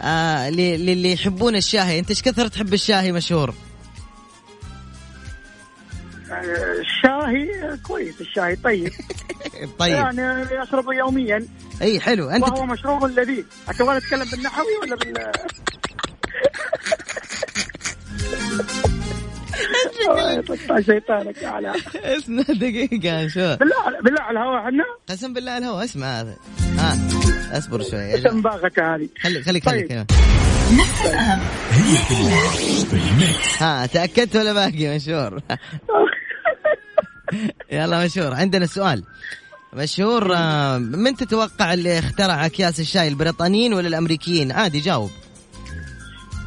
آه 0.00 0.50
للي 0.50 1.12
يحبون 1.12 1.56
الشاهي. 1.56 1.98
أنت 1.98 2.10
إيش 2.10 2.22
كثر 2.22 2.48
تحب 2.48 2.74
الشاهي 2.74 3.12
مشهور؟ 3.12 3.54
الشاهي 6.80 7.76
كويس 7.82 8.20
الشاهي 8.20 8.56
طيب. 8.56 8.92
طيب. 9.78 9.92
يعني 9.92 10.62
اشربه 10.62 10.94
يوميا. 10.94 11.46
اي 11.82 12.00
حلو. 12.00 12.30
أنت 12.30 12.48
وهو 12.48 12.66
مشروب 12.66 13.04
لذيذ 13.04 13.44
تبغى 13.78 13.98
نتكلم 13.98 14.24
بالنحوي 14.30 14.76
ولا 14.82 14.96
بال 14.96 15.14
تقطع 20.44 20.80
شيطانك 20.92 21.42
يا 21.42 21.48
علاء. 21.48 21.76
اسمع 21.94 22.42
دقيقة 22.42 23.28
شو؟ 23.28 23.56
بالله 23.56 24.00
بالله 24.04 24.20
على 24.22 24.38
الهواء 24.38 24.62
إحنا 24.62 24.84
قسم 25.08 25.32
بالله 25.32 25.50
على 25.52 25.64
الهواء 25.64 25.84
اسمع 25.84 26.20
هذا. 26.20 26.36
ها 26.78 26.98
اصبر 27.58 27.82
شوي. 27.82 28.20
باغك 28.40 28.78
هذه 28.80 29.08
خليك 29.22 29.44
خليك 29.44 29.64
طيب. 29.64 29.88
خليك 29.88 30.06
ها 33.60 33.86
تأكدت 33.86 34.36
ولا 34.36 34.52
باقي؟ 34.52 34.96
مشهور. 34.96 35.40
يلا 37.72 38.04
مشهور. 38.04 38.34
عندنا 38.34 38.66
سؤال. 38.66 39.04
مشهور 39.72 40.36
آه، 40.36 40.78
من 40.78 41.16
تتوقع 41.16 41.74
اللي 41.74 41.98
اخترع 41.98 42.46
أكياس 42.46 42.80
الشاي 42.80 43.08
البريطانيين 43.08 43.74
ولا 43.74 43.88
الأمريكيين؟ 43.88 44.52
عادي 44.52 44.80
جاوب. 44.80 45.10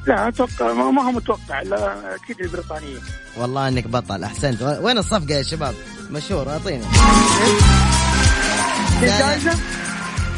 لا 0.07 0.27
أتوقع 0.27 0.73
ما 0.73 1.03
هو 1.03 1.11
متوقع. 1.11 1.61
لا 1.61 2.15
أكيد 2.15 2.41
البريطانيين. 2.41 2.99
والله 3.37 3.67
إنك 3.67 3.87
بطل. 3.87 4.23
أحسنت. 4.23 4.61
وين 4.81 4.97
الصفقة 4.97 5.33
يا 5.35 5.41
شباب؟ 5.41 5.73
مشهور 6.11 6.49
أعطيني. 6.49 6.83
جائزة؟ 9.01 9.51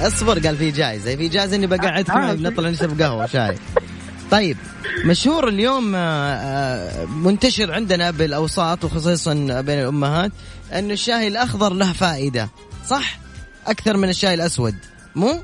اصبر 0.01 0.39
قال 0.39 0.57
في 0.57 0.71
جائزة. 0.71 1.15
في 1.15 1.27
جائزة 1.27 1.55
إني 1.55 1.67
بقعدكم 1.67 2.17
آه، 2.17 2.33
نطلع 2.33 2.69
نشرب 2.69 3.01
قهوة 3.01 3.25
شاي. 3.25 3.55
طيب 4.31 4.57
مشهور 5.05 5.47
اليوم 5.47 5.95
آه، 5.95 5.99
آه، 6.33 7.05
منتشر 7.05 7.73
عندنا 7.73 8.11
بالأوساط 8.11 8.83
وخصوصا 8.85 9.33
بين 9.61 9.79
الأمهات 9.79 10.31
انه 10.73 10.93
الشاي 10.93 11.27
الأخضر 11.27 11.73
له 11.73 11.93
فائدة 11.93 12.49
صح؟ 12.87 13.19
أكثر 13.67 13.97
من 13.97 14.09
الشاي 14.09 14.33
الأسود 14.33 14.75
مو؟ 15.15 15.43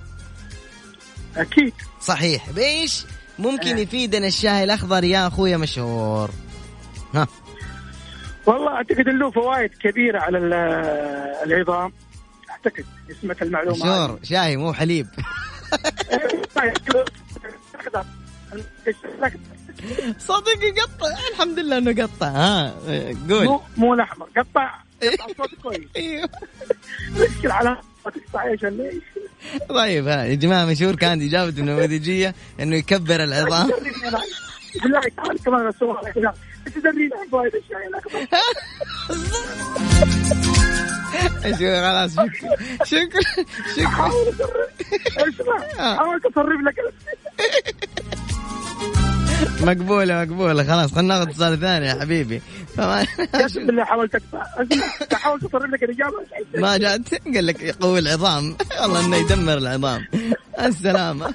أكيد. 1.37 1.73
صحيح. 2.01 2.49
بإيش؟ 2.49 3.03
ممكن 3.39 3.75
آه. 3.75 3.79
يفيدنا 3.79 4.27
الشاي 4.27 4.63
الأخضر 4.63 5.03
يا 5.03 5.27
أخويا 5.27 5.57
مشهور. 5.57 6.29
ها. 7.13 7.27
والله 8.45 8.71
أعتقد 8.75 9.07
إنه 9.07 9.31
فوائد 9.31 9.69
كبيرة 9.81 10.19
على 10.19 10.37
ال- 10.37 10.53
العظام. 11.51 11.91
أعتقد 12.49 12.85
اسمك 13.11 13.41
المعلومة 13.41 13.77
مشهور. 13.77 14.19
شاي 14.23 14.57
مو 14.57 14.73
حليب. 14.73 15.07
صدق 20.19 20.63
يقطع 20.63 21.07
الحمد 21.31 21.59
لله 21.59 21.77
إنه 21.77 22.03
قطع. 22.03 22.27
ها 22.27 22.73
قول. 23.29 23.45
مو 23.45 23.61
مو 23.77 23.93
الاحمر 23.93 24.27
قطع. 24.37 24.73
قطع 25.03 25.27
صوت 25.37 25.55
كويس. 25.63 25.87
إيوه. 25.95 26.29
مشكلة 27.11 27.53
على 27.53 27.77
طيب 29.69 30.07
ها 30.07 30.23
يا 30.25 30.35
جماعة 30.35 30.65
مشهور 30.65 30.95
كانت 30.95 31.21
اجابته 31.21 31.59
النموذجيه 31.59 32.35
إنه 32.59 32.75
يكبر 32.75 33.23
العظام. 33.23 33.71
بالله 34.83 35.01
كمان 35.45 35.67
الصور. 35.67 36.01
شكرا 41.43 42.05
خلاص 42.05 42.13
شكرا. 42.15 42.55
شكرا. 42.85 43.21
شكرا. 45.31 45.95
حاول 45.95 46.21
اصرف 46.25 46.61
لك. 46.61 46.93
مقبولة 49.61 50.25
مقبولة. 50.25 50.63
خلاص 50.63 50.93
خلينا 50.93 51.17
ناخذ 51.17 51.29
اتصال 51.29 51.59
ثاني 51.59 51.85
يا 51.85 51.93
حبيبي. 51.93 52.41
فما 52.77 53.07
قسم 53.33 53.67
بالله 53.67 53.83
حاول 53.83 54.09
تقطع 54.09 54.43
اسمع 54.57 55.17
حاول 55.19 55.39
تصرف 55.39 55.63
لك 55.63 55.83
الإجابة. 55.83 56.13
ما 56.57 56.77
جات. 56.77 57.13
قال 57.35 57.45
لك 57.45 57.61
يقوي 57.61 57.99
العظام. 57.99 58.57
والله 58.81 59.05
إنه 59.05 59.17
يدمر 59.17 59.57
العظام. 59.57 60.07
السلامه 60.59 61.33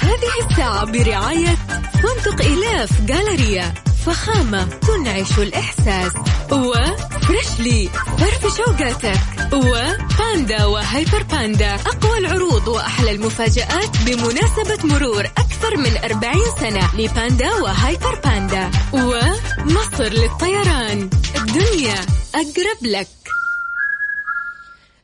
هذه 0.00 0.50
الساعة 0.50 0.84
برعاية 0.84 1.56
فندق 2.02 2.44
إلاف 2.44 3.00
جالريا 3.06 3.74
فخامة 4.06 4.64
تنعش 4.64 5.38
الإحساس 5.38 6.12
وفريشلي 6.52 7.88
فرف 8.18 8.56
شوقاتك 8.56 9.20
وباندا 9.52 10.64
وهيبر 10.64 11.22
باندا. 11.22 11.74
أقوى 11.74 12.18
العروض 12.18 12.68
وأحلى 12.68 13.10
المفاجآت 13.10 13.96
بمناسبة 14.06 14.78
مرور 14.84 15.24
أكثر 15.24 15.76
من 15.76 15.96
40 15.96 16.34
سنة 16.60 16.90
لباندا 16.96 17.54
وهيبر 17.54 18.20
باندا. 18.24 18.70
ومصر 18.92 20.04
للطيران. 20.04 21.10
الدنيا 21.36 22.00
أقرب 22.34 22.82
لك. 22.82 23.08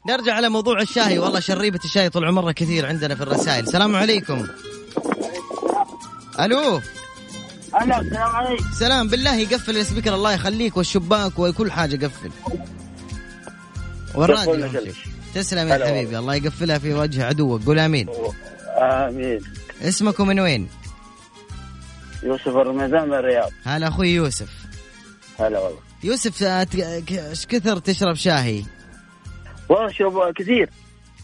نرجع 0.08 0.34
على 0.34 0.48
موضوع 0.48 0.82
الشاي 0.82 1.18
والله 1.18 1.40
شريبة 1.40 1.80
الشاي 1.84 2.10
طول 2.10 2.24
عمرنا 2.24 2.52
كثير 2.52 2.86
عندنا 2.86 3.14
في 3.14 3.22
الرسائل. 3.22 3.64
السلام 3.64 3.96
عليكم. 3.96 4.46
ألو. 6.40 6.80
هلا 7.80 8.00
السلام 8.00 8.36
عليكم. 8.36 8.64
سلام 8.78 9.08
بالله 9.08 9.36
يقفل 9.36 9.76
السبيكر 9.76 10.14
الله 10.14 10.32
يخليك 10.32 10.76
والشباك 10.76 11.38
وكل 11.38 11.72
حاجة 11.72 12.06
قفل 12.06 12.30
والراديو. 14.14 14.92
تسلم 15.34 15.68
يا 15.68 15.86
حبيبي 15.86 16.18
الله 16.18 16.34
يقفلها 16.34 16.78
في 16.78 16.94
وجه 16.94 17.24
عدوك. 17.24 17.62
قول 17.64 17.78
آمين. 17.78 18.08
آمين. 18.78 19.40
اسمكم 19.82 20.28
من 20.28 20.40
وين؟ 20.40 20.68
يوسف 22.22 22.48
الرمضان 22.48 23.08
من 23.08 23.14
الرياض. 23.14 23.50
هلا 23.64 23.88
أخوي 23.88 24.08
يوسف. 24.08 24.50
هلا 25.38 25.58
والله. 25.58 25.80
يوسف 26.04 26.42
آه، 26.42 26.66
إيش 26.74 27.46
كثر 27.46 27.78
تشرب 27.78 28.14
شاي 28.14 28.64
والله 29.68 29.92
شوف 29.92 30.14
كثير. 30.36 30.70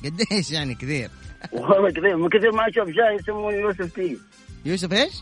قديش 0.04 0.50
يعني 0.50 0.74
كثير؟ 0.74 1.10
والله 1.52 1.90
كثير 1.90 2.16
من 2.16 2.28
كثير 2.28 2.52
ما 2.52 2.68
أشرب 2.68 2.86
شاي 2.86 3.16
يسموني 3.20 3.56
يوسف 3.56 3.94
tea 3.94 4.18
يوسف 4.64 4.92
إيش؟ 4.92 5.12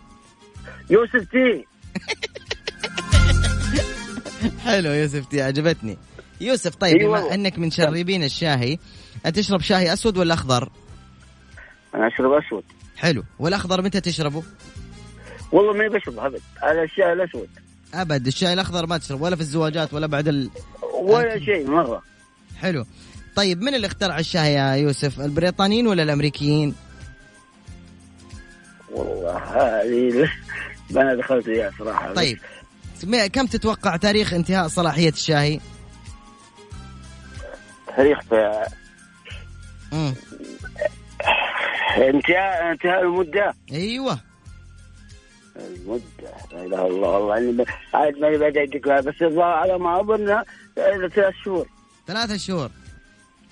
يوسف 0.90 1.28
tea. 1.30 1.64
حلو 4.64 4.90
يوسف 4.90 5.26
tea 5.26 5.42
عجبتني. 5.42 5.98
يوسف 6.40 6.74
طيب 6.74 6.96
إي 6.96 7.06
بما. 7.06 7.34
أنك 7.34 7.58
من 7.58 7.70
شربين 7.70 8.24
الشاي 8.24 8.78
تشرب 9.34 9.60
شاي 9.60 9.92
أسود 9.92 10.18
ولا 10.18 10.34
أخضر؟ 10.34 10.70
أنا 11.94 12.08
أشرب 12.08 12.32
أسود. 12.32 12.64
حلو. 12.96 13.24
والأخضر 13.38 13.82
متى 13.82 14.00
تشربه؟ 14.00 14.42
والله 15.52 15.72
ما 15.72 15.88
بشرب 15.88 16.18
أبد 16.18 16.40
على 16.62 16.82
الشاي 16.82 17.12
الأسود. 17.12 17.48
أبد 17.94 18.26
الشاي 18.26 18.52
الأخضر 18.52 18.86
ما 18.86 18.98
تشرب 18.98 19.20
ولا 19.20 19.36
في 19.36 19.42
الزواجات 19.42 19.94
ولا 19.94 20.06
بعد 20.06 20.28
ال... 20.28 20.50
ولا 21.02 21.38
شيء 21.38 21.70
مرة. 21.70 22.02
حلو. 22.60 22.84
طيب 23.36 23.62
من 23.62 23.74
اللي 23.74 23.86
اخترع 23.86 24.18
الشاي 24.18 24.52
يا 24.52 24.74
يوسف 24.74 25.20
البريطانيين 25.20 25.86
ولا 25.86 26.02
الأمريكيين؟ 26.02 26.74
والله 28.90 29.38
هذه 29.38 30.30
أنا 30.90 31.14
دخلت 31.14 31.48
اياها 31.48 31.72
صراحة. 31.78 32.14
طيب. 32.14 32.38
كم 33.32 33.46
تتوقع 33.46 33.96
تاريخ 33.96 34.34
انتهاء 34.34 34.68
صلاحية 34.68 35.08
الشاي 35.08 35.60
تاريخ 37.96 38.18
انتهاء 41.96 42.72
انتهاء 42.72 43.02
المدة. 43.02 43.54
أيوه. 43.72 44.18
المدة. 45.56 46.02
لا 46.52 46.64
إله 46.64 46.66
إلا 46.66 46.86
الله. 46.86 47.08
والله 47.08 47.38
إني 47.38 47.64
عاد 47.94 48.18
ماني 48.18 48.36
لها، 48.86 49.00
بس 49.00 49.14
على 49.38 49.78
ما 49.78 50.00
أظن 50.00 50.42
ثلاث 50.76 51.34
شهور. 51.44 51.68
ثلاثة 52.06 52.36
شهور. 52.36 52.70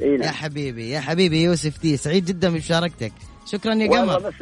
إي 0.01 0.12
يا 0.12 0.16
نعم 0.16 0.28
حبيبي 0.28 0.91
يا 0.91 1.01
حبيبي 1.01 1.43
يوسف 1.43 1.76
تي 1.78 1.97
سعيد 1.97 2.24
جدا 2.24 2.49
بمشاركتك. 2.51 3.12
شكرا 3.47 3.74
يا 3.74 3.91
والله 3.91 4.14
قمر. 4.14 4.28
بس 4.28 4.35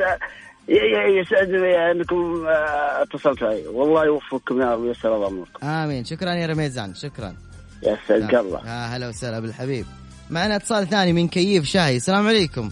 آه، 0.69 0.73
ي- 0.73 0.75
ي- 0.75 1.21
يسعدني 1.21 1.91
أنكم 1.91 2.47
آه، 2.47 3.03
اتصلتوا 3.03 3.49
علي. 3.49 3.67
والله 3.67 4.05
يوفقكم 4.05 4.61
يا 4.61 4.75
رب 4.75 4.81
ويسر 4.81 5.17
الله 5.17 5.29
أموركم. 5.29 5.67
آمين. 5.67 6.05
شكرا 6.05 6.35
يا 6.35 6.47
رميزان 6.47 6.95
شكرا. 6.95 7.37
يسعدك 7.83 8.35
الله. 8.35 8.67
يا 8.67 8.87
هلا 8.87 9.09
وسهلا 9.09 9.41
بالحبيب. 9.41 9.87
معنا 10.31 10.57
اتصال 10.57 10.87
ثاني 10.89 11.13
من 11.13 11.29
كييف 11.29 11.65
شاي 11.65 11.97
السلام 11.97 12.27
عليكم. 12.27 12.71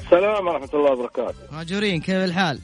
السلام 0.00 0.46
ورحمة 0.46 0.68
الله 0.74 0.92
وبركاته. 0.92 1.38
ماجورين 1.52 2.00
كيف 2.00 2.14
الحال؟ 2.14 2.58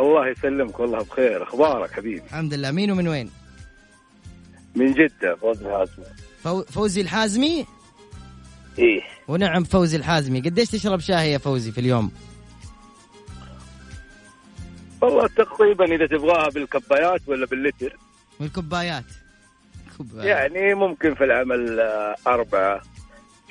الله 0.00 0.28
يسلمك 0.28 0.80
والله 0.80 0.98
بخير. 0.98 1.42
أخبارك 1.42 1.90
حبيبي؟ 1.92 2.22
الحمد 2.26 2.54
لله. 2.54 2.70
مين 2.70 2.90
ومن 2.90 3.08
وين؟ 3.08 3.30
من 4.74 4.92
جدة 4.92 5.36
فوز 5.40 5.62
الهاشمي 5.62 6.04
فو... 6.44 6.62
فوزي 6.62 7.00
الحازمي؟ 7.00 7.66
إيه. 8.78 9.00
ونعم 9.28 9.64
فوزي 9.64 9.96
الحازمي. 9.96 10.40
قديش 10.40 10.70
تشرب 10.70 11.00
شاي 11.00 11.32
يا 11.32 11.38
فوزي 11.38 11.72
في 11.72 11.78
اليوم؟ 11.78 12.10
والله 15.02 15.26
تقريبا 15.26 15.84
إذا 15.84 16.06
تبغاها 16.06 16.48
بالكبايات 16.50 17.20
ولا 17.26 17.46
باللتر. 17.46 17.96
والكوبايات 18.40 19.04
كوبايات. 19.98 20.26
يعني 20.26 20.74
ممكن 20.74 21.14
في 21.14 21.24
العمل 21.24 21.80
آه، 21.80 22.14
أربعة 22.26 22.80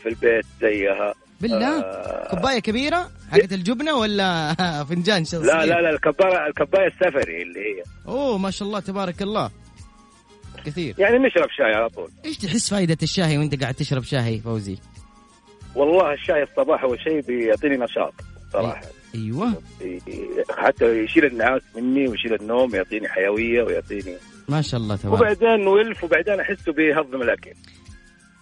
في 0.03 0.09
البيت 0.09 0.45
زيها. 0.61 1.13
بالله؟ 1.41 1.79
آه، 1.79 2.29
كوبايه 2.35 2.59
كبيرة؟ 2.59 3.11
حقت 3.31 3.53
الجبنة 3.53 3.95
ولا 3.95 4.53
فنجان 4.89 5.25
شخصي؟ 5.25 5.45
لا 5.45 5.65
لا 5.65 5.81
لا 5.81 5.89
الكباية 5.89 6.47
الكباية 6.47 6.87
السفري 6.87 7.41
اللي 7.41 7.59
هي. 7.59 7.83
أوه 8.07 8.37
ما 8.37 8.51
شاء 8.51 8.67
الله 8.67 8.79
تبارك 8.79 9.21
الله. 9.21 9.49
كثير. 10.65 10.95
يعني 10.97 11.17
نشرب 11.17 11.49
شاي 11.57 11.73
على 11.73 11.89
طول. 11.89 12.09
إيش 12.25 12.37
تحس 12.37 12.69
فائده 12.69 12.97
الشاي 13.03 13.37
وأنت 13.37 13.61
قاعد 13.61 13.73
تشرب 13.73 14.03
شاي 14.03 14.39
فوزي؟ 14.39 14.77
والله 15.75 16.13
الشاي 16.13 16.43
الصباح 16.43 16.83
أول 16.83 16.99
شيء 17.01 17.21
بيعطيني 17.21 17.77
نشاط 17.77 18.13
صراحة. 18.53 18.81
أيوه. 19.15 19.61
حتى 20.49 21.03
يشيل 21.03 21.25
النعاس 21.25 21.61
مني 21.75 22.07
ويشيل 22.07 22.33
النوم 22.33 22.75
يعطيني 22.75 23.09
حيوية 23.09 23.63
ويعطيني. 23.63 24.15
ما 24.49 24.61
شاء 24.61 24.79
الله 24.79 24.95
تبارك. 24.95 25.21
وبعدين 25.21 25.67
ولف 25.67 26.03
وبعدين 26.03 26.39
أحسه 26.39 26.73
بيهضم 26.73 27.21
الأكل. 27.21 27.53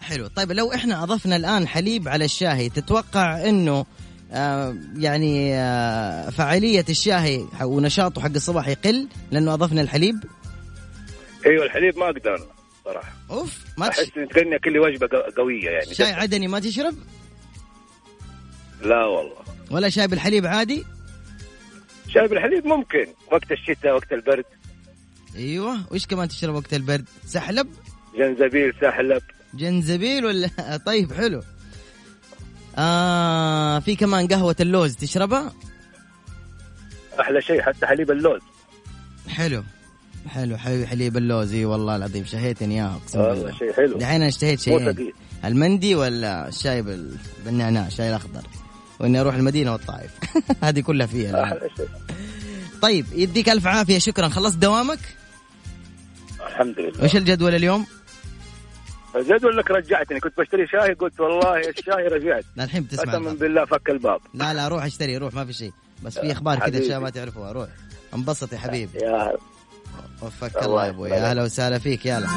حلو. 0.02 0.28
طيب 0.28 0.52
لو 0.52 0.74
إحنا 0.74 1.04
أضفنا 1.04 1.36
الآن 1.36 1.68
حليب 1.68 2.08
على 2.08 2.26
الشاي 2.26 2.70
تتوقع 2.70 3.50
إنه 3.50 3.86
آه 4.32 4.76
يعني 4.98 5.56
آه 5.56 6.30
فعاليه 6.30 6.86
الشاي 6.90 7.46
ونشاطه 7.64 8.22
حق 8.22 8.30
الصباح 8.36 8.68
يقل 8.68 9.08
لأنه 9.32 9.54
أضفنا 9.54 9.82
الحليب؟ 9.82 10.16
أيوه 11.46 11.66
الحليب 11.66 11.98
ما 11.98 12.06
أقدر 12.06 12.40
صراحة. 12.86 13.14
أوف 13.30 13.58
ما. 13.78 13.88
أحس 13.90 14.12
اكل 14.18 14.74
لي 14.74 14.80
وجبة 14.80 15.08
قو- 15.08 15.34
قوية 15.38 15.70
يعني. 15.70 15.94
شاي 15.94 16.12
عدني 16.12 16.48
ما 16.48 16.60
تشرب؟ 16.60 16.96
لا 18.82 19.06
والله. 19.06 19.36
ولا 19.72 19.90
شاي 19.90 20.08
بالحليب 20.08 20.46
عادي؟ 20.46 20.86
شاي 22.08 22.28
بالحليب 22.28 22.66
ممكن. 22.66 23.08
وقت 23.32 23.52
الشتاء 23.52 23.96
وقت 23.96 24.14
البرد. 24.14 24.46
أيوه. 25.36 25.78
وإيش 25.92 26.08
كمان 26.08 26.28
تشرب 26.28 26.56
وقت 26.56 26.74
البرد؟ 26.74 27.06
سحلب؟ 27.26 27.68
جنزبيل 28.18 28.74
سحلب. 28.82 29.22
جنزبيل 29.54 30.26
ولا؟ 30.26 30.50
طيب 30.86 31.14
حلو. 31.14 31.42
آه 32.78 33.80
في 33.80 33.96
كمان 33.96 34.28
قهوة 34.28 34.56
اللوز 34.60 34.96
تشربها؟ 34.96 35.54
أحلى 37.20 37.42
شيء 37.42 37.62
حتى 37.62 37.86
حليب 37.86 38.12
اللوز. 38.12 38.42
حلو. 39.30 39.64
حلو 40.28 40.58
حلو 40.58 40.86
حليب 40.86 41.18
اللوز. 41.18 41.54
إي 41.54 41.66
والله 41.66 41.96
العظيم 41.96 42.26
شهيتني 42.26 42.76
اياها 42.76 42.96
اقسم 43.04 43.20
والله 43.20 43.34
بالله. 43.36 43.58
شيء 43.58 43.74
حلو. 43.74 43.98
دحين 43.98 44.16
أنا 44.16 44.28
اشتهيت 44.28 44.60
شيئين. 44.60 44.94
ثقيل. 44.94 45.14
المندي 45.46 45.96
ولا 45.96 46.48
الشاي 46.48 46.82
بال... 46.82 47.18
بالنعناع 47.46 47.88
الشاي 47.88 48.10
الأخضر؟ 48.10 48.42
وإني 49.00 49.20
أروح 49.22 49.36
المدينة 49.36 49.72
والطائف. 49.72 50.12
هذه 50.64 50.80
كلها 50.80 51.08
فيها 51.08 51.60
طيب 52.82 53.06
يديك 53.14 53.50
ألف 53.50 53.68
عافية 53.68 53.98
شكرا. 53.98 54.30
خلصت 54.30 54.58
دوامك؟ 54.58 55.00
الحمد 56.48 56.80
لله. 56.80 57.04
وش 57.04 57.16
الجدول 57.16 57.56
اليوم؟ 57.56 57.86
الجدول 59.16 59.58
لك 59.58 59.72
رجعتني. 59.72 60.20
كنت 60.20 60.38
بشتري 60.38 60.68
شاي 60.68 60.94
قلت 60.94 61.20
والله 61.20 61.70
الشاي 61.70 62.08
رجعت. 62.08 62.46
لا 62.56 62.64
الحين 62.64 62.84
بتسمع 62.84 63.14
قسما. 63.14 63.34
بالله 63.34 63.66
فك 63.66 63.90
الباب. 63.90 64.20
لا 64.34 64.54
لا 64.54 64.68
روح 64.68 64.84
اشتري 64.84 65.18
روح 65.18 65.34
ما 65.34 65.46
في 65.46 65.54
شيء. 65.54 65.72
بس 66.04 66.20
في 66.20 66.32
أخبار 66.32 66.60
كذا. 66.60 66.80
اشياء 66.80 67.00
ما 67.00 67.10
تعرفوها 67.10 67.52
روح. 67.52 67.70
انبسط 68.16 68.54
يا 68.54 68.58
حبيبي. 68.58 69.00
يا 69.00 69.34
وفقك 70.22 70.64
الله 70.64 70.86
يا 70.86 70.90
أبوي. 70.90 71.14
أهلا 71.14 71.44
وسهلا 71.44 71.80
فيك. 71.80 72.06
يلا. 72.06 72.28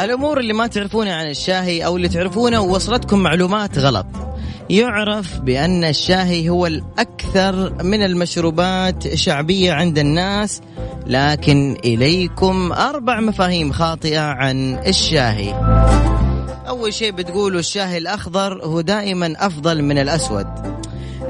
الأمور 0.00 0.40
اللي 0.40 0.52
ما 0.52 0.66
تعرفونها 0.66 1.14
عن 1.14 1.30
الشاهي 1.30 1.86
أو 1.86 1.96
اللي 1.96 2.08
تعرفونه 2.08 2.60
ووصلتكم 2.60 3.18
معلومات 3.18 3.78
غلط. 3.78 4.06
يعرف 4.70 5.38
بأن 5.38 5.84
الشاهي 5.84 6.48
هو 6.48 6.66
الأكثر 6.66 7.82
من 7.82 8.04
المشروبات 8.04 9.14
شعبية 9.14 9.72
عند 9.72 9.98
الناس 9.98 10.60
لكن 11.06 11.76
إليكم 11.84 12.72
أربع 12.72 13.20
مفاهيم 13.20 13.72
خاطئة 13.72 14.20
عن 14.20 14.78
الشاهي. 14.86 15.54
أول 16.68 16.94
شيء 16.94 17.12
بتقولوا 17.12 17.60
الشاهي 17.60 17.98
الأخضر 17.98 18.64
هو 18.64 18.80
دائما 18.80 19.34
أفضل 19.38 19.82
من 19.82 19.98
الأسود. 19.98 20.46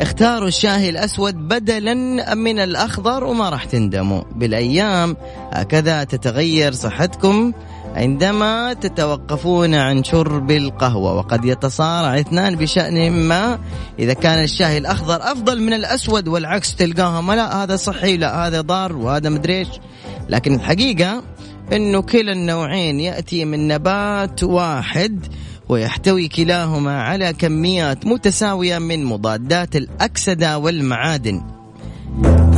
اختاروا 0.00 0.48
الشاهي 0.48 0.90
الأسود 0.90 1.34
بدلا 1.34 1.94
من 2.34 2.58
الأخضر 2.58 3.24
وما 3.24 3.48
راح 3.48 3.64
تندموا. 3.64 4.22
بالأيام 4.34 5.16
هكذا 5.52 6.04
تتغير 6.04 6.72
صحتكم. 6.72 7.52
عندما 7.94 8.72
تتوقفون 8.72 9.74
عن 9.74 10.04
شرب 10.04 10.50
القهوة 10.50 11.14
وقد 11.14 11.44
يتصارع 11.44 12.20
اثنان 12.20 12.56
بشأن 12.56 13.12
ما. 13.12 13.58
إذا 13.98 14.12
كان 14.12 14.44
الشاي 14.44 14.78
الأخضر 14.78 15.16
أفضل 15.16 15.62
من 15.62 15.72
الأسود 15.72 16.28
والعكس 16.28 16.74
تلقاهم. 16.74 17.32
لا 17.32 17.62
هذا 17.62 17.76
صحي 17.76 18.16
لا 18.16 18.46
هذا 18.46 18.60
ضار 18.60 18.96
وهذا 18.96 19.28
مدريش 19.28 19.68
لكن 20.28 20.54
الحقيقة 20.54 21.22
أنه 21.72 22.02
كلا 22.02 22.32
النوعين 22.32 23.00
يأتي 23.00 23.44
من 23.44 23.68
نبات 23.68 24.42
واحد 24.42 25.26
ويحتوي 25.68 26.28
كلاهما 26.28 27.02
على 27.02 27.32
كميات 27.32 28.06
متساوية 28.06 28.78
من 28.78 29.04
مضادات 29.04 29.76
الأكسدة 29.76 30.58
والمعادن. 30.58 31.42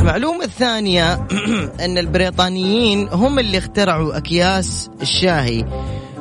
المعلومة 0.03 0.43
الثانية 0.43 1.13
أن 1.85 1.97
البريطانيين 1.97 3.07
هم 3.11 3.39
اللي 3.39 3.57
اخترعوا 3.57 4.17
أكياس 4.17 4.89
الشاهي 5.01 5.65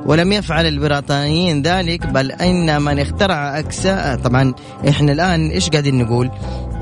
ولم 0.07 0.33
يفعل 0.33 0.67
البريطانيين 0.67 1.63
ذلك 1.63 2.07
بل 2.07 2.33
أن 2.33 2.83
من 2.83 2.99
اخترع 2.99 3.59
أكساء 3.59 4.17
طبعا 4.17 4.55
إحنا 4.89 5.13
الآن 5.13 5.51
إيش 5.51 5.71
قاعدين 5.71 5.99
نقول؟ 5.99 6.31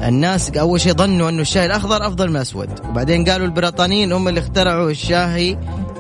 الناس 0.03 0.51
أول 0.51 0.81
شيء 0.81 0.93
ظنوا 0.93 1.29
أنه 1.29 1.43
الشاي 1.43 1.67
الأخضر 1.67 2.07
أفضل 2.07 2.29
من 2.29 2.37
الأسود 2.37 2.71
وبعدين 2.89 3.25
قالوا 3.25 3.47
البريطانيين 3.47 4.13
هم 4.13 4.29
اللي 4.29 4.41
اخترعوا 4.41 4.91
الشاهي 4.91 5.57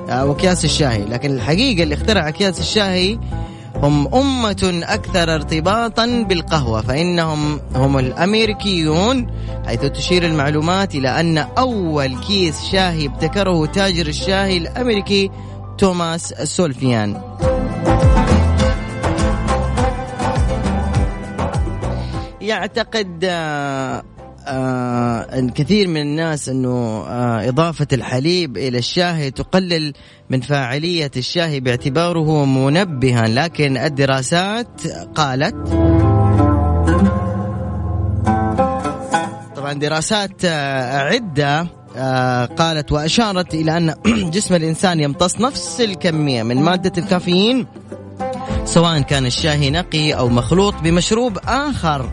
أو 0.09 0.33
أكياس 0.33 0.65
الشاهي 0.65 1.05
لكن 1.05 1.31
الحقيقة 1.31 1.83
اللي 1.83 1.95
اخترع 1.95 2.29
أكياس 2.29 2.61
الشاهي 2.61 3.19
هم 3.83 4.15
أمة 4.15 4.83
أكثر 4.85 5.35
ارتباطا 5.35 6.07
بالقهوة 6.29 6.81
فإنهم 6.83 7.61
هم 7.75 7.99
الأمريكيون 7.99 9.27
حيث 9.67 9.81
تشير 9.81 10.27
المعلومات 10.27 10.95
إلى 10.95 11.21
أن 11.21 11.39
أول 11.39 12.17
كيس 12.19 12.65
شاهي 12.73 13.07
ابتكره 13.07 13.67
تاجر 13.67 14.07
الشاهي 14.07 14.57
الأمريكي 14.57 15.31
توماس 15.79 16.29
سولفيان. 16.29 17.21
يعتقد 22.41 23.25
الكثير 25.39 25.89
من 25.89 26.01
الناس 26.01 26.49
إنه 26.49 27.05
آه 27.07 27.49
إضافة 27.49 27.87
الحليب 27.93 28.57
إلى 28.57 28.79
الشاي 28.79 29.31
تقلل 29.31 29.93
من 30.31 30.41
فاعلية 30.41 31.11
الشاي 31.17 31.61
باعتباره 31.61 32.45
منبها. 32.45 33.29
لكن 33.29 33.77
الدراسات 33.77 34.87
قالت 35.15 35.57
طبعا 39.57 39.73
دراسات 39.73 40.45
آه 40.45 40.99
عدة 40.99 41.67
آه 41.97 42.45
قالت 42.45 42.93
وأشارت 42.93 43.55
إلى 43.55 43.77
أن 43.77 43.95
جسم 44.35 44.55
الإنسان 44.55 45.01
يمتص 45.01 45.41
نفس 45.41 45.81
الكمية 45.81 46.43
من 46.43 46.57
مادة 46.63 47.03
الكافيين 47.03 47.67
سواء 48.71 49.01
كان 49.01 49.27
الشاي 49.27 49.71
نقي 49.71 50.13
أو 50.13 50.29
مخلوط 50.29 50.75
بمشروب 50.75 51.39
آخر. 51.45 52.11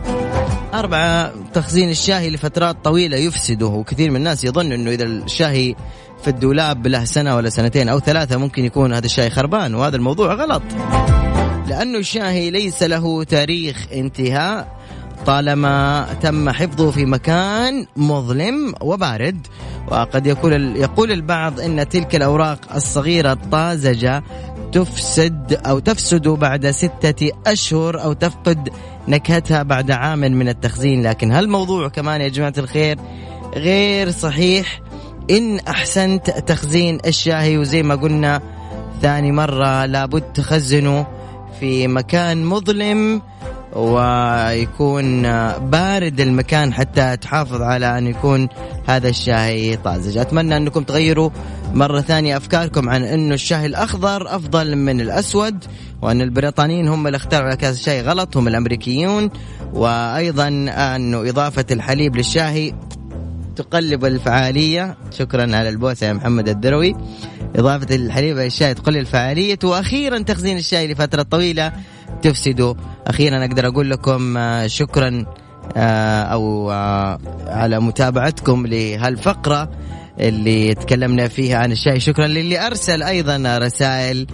أربعة 0.74 1.32
تخزين 1.54 1.90
الشاهي 1.90 2.30
لفترات 2.30 2.76
طويلة 2.84 3.16
يفسده. 3.16 3.66
وكثير 3.66 4.10
من 4.10 4.16
الناس 4.16 4.44
يظن 4.44 4.72
أنه 4.72 4.90
إذا 4.90 5.04
الشاهي 5.04 5.74
في 6.22 6.28
الدولاب 6.28 6.86
له 6.86 7.04
سنة 7.04 7.36
ولا 7.36 7.50
سنتين 7.50 7.88
أو 7.88 8.00
ثلاثة 8.00 8.36
ممكن 8.36 8.64
يكون 8.64 8.92
هذا 8.92 9.06
الشاي 9.06 9.30
خربان 9.30 9.74
وهذا 9.74 9.96
الموضوع 9.96 10.34
غلط. 10.34 10.62
لأنه 11.68 11.98
الشاهي 11.98 12.50
ليس 12.50 12.82
له 12.82 13.24
تاريخ 13.24 13.86
انتهاء. 13.92 14.78
طالما 15.26 16.06
تم 16.22 16.50
حفظه 16.50 16.90
في 16.90 17.06
مكان 17.06 17.86
مظلم 17.96 18.74
وبارد. 18.80 19.46
وقد 19.88 20.26
يقول 20.26 20.76
يقول 20.76 21.12
البعض 21.12 21.60
إن 21.60 21.88
تلك 21.88 22.16
الأوراق 22.16 22.58
الصغيرة 22.74 23.32
الطازجة 23.32 24.22
تفسد 24.72 25.60
أو 25.66 25.78
تفسد 25.78 26.28
بعد 26.28 26.70
ستة 26.70 27.30
أشهر 27.46 28.02
أو 28.02 28.12
تفقد 28.12 28.68
نكهتها 29.08 29.62
بعد 29.62 29.90
عام 29.90 30.18
من 30.18 30.48
التخزين. 30.48 31.02
لكن 31.02 31.32
هالموضوع 31.32 31.88
كمان 31.88 32.20
يا 32.20 32.28
جماعة 32.28 32.54
الخير 32.58 32.98
غير 33.54 34.10
صحيح. 34.10 34.80
إن 35.30 35.58
أحسنت 35.58 36.30
تخزين 36.30 36.98
الشاهي 37.06 37.58
وزي 37.58 37.82
ما 37.82 37.94
قلنا 37.94 38.40
ثاني 39.02 39.32
مرة 39.32 39.86
لابد 39.86 40.22
تخزنه 40.32 41.06
في 41.60 41.88
مكان 41.88 42.44
مظلم 42.44 43.22
ويكون 43.72 45.22
بارد 45.58 46.20
المكان 46.20 46.72
حتى 46.72 47.16
تحافظ 47.16 47.62
على 47.62 47.98
أن 47.98 48.06
يكون 48.06 48.48
هذا 48.86 49.08
الشاي 49.08 49.76
طازج. 49.76 50.18
أتمنى 50.18 50.56
أنكم 50.56 50.82
تغيروا 50.82 51.30
مرة 51.74 52.00
ثانية 52.00 52.36
أفكاركم 52.36 52.88
عن 52.88 53.02
أنه 53.02 53.34
الشاي 53.34 53.66
الأخضر 53.66 54.36
أفضل 54.36 54.76
من 54.76 55.00
الأسود 55.00 55.64
وأن 56.02 56.20
البريطانيين 56.20 56.88
هم 56.88 57.06
اللي 57.06 57.16
اخترعوا 57.16 57.54
كاس 57.54 57.78
الشاي 57.78 58.02
غلط 58.02 58.36
هم 58.36 58.48
الأمريكيون 58.48 59.30
وأيضا 59.74 60.48
أنه 60.68 61.28
إضافة 61.28 61.64
الحليب 61.70 62.16
للشاي 62.16 62.74
تقلب 63.56 64.04
الفعالية. 64.04 64.96
شكرا 65.10 65.56
على 65.56 65.68
البوسة 65.68 66.06
يا 66.06 66.12
محمد 66.12 66.48
الدروي. 66.48 66.96
إضافة 67.56 67.94
الحليب 67.94 68.36
للشاي 68.36 68.74
تقلل 68.74 68.96
الفعالية. 68.96 69.58
وأخيرا 69.64 70.18
تخزين 70.18 70.56
الشاي 70.56 70.92
لفترة 70.92 71.22
طويلة 71.22 71.72
تفسده. 72.22 72.74
أخيرا 73.06 73.44
أقدر 73.44 73.66
أقول 73.66 73.90
لكم 73.90 74.36
آه، 74.36 74.66
شكرا 74.66 75.26
آه، 75.76 76.22
أو 76.22 76.70
آه، 76.70 77.18
على 77.46 77.80
متابعتكم 77.80 78.66
لهالفقرة 78.66 79.70
اللي 80.20 80.74
تكلمنا 80.74 81.28
فيها 81.28 81.58
عن 81.58 81.72
الشاي. 81.72 82.00
شكرا 82.00 82.26
للي 82.26 82.66
أرسل 82.66 83.02
أيضا 83.02 83.58
رسائل 83.58 84.26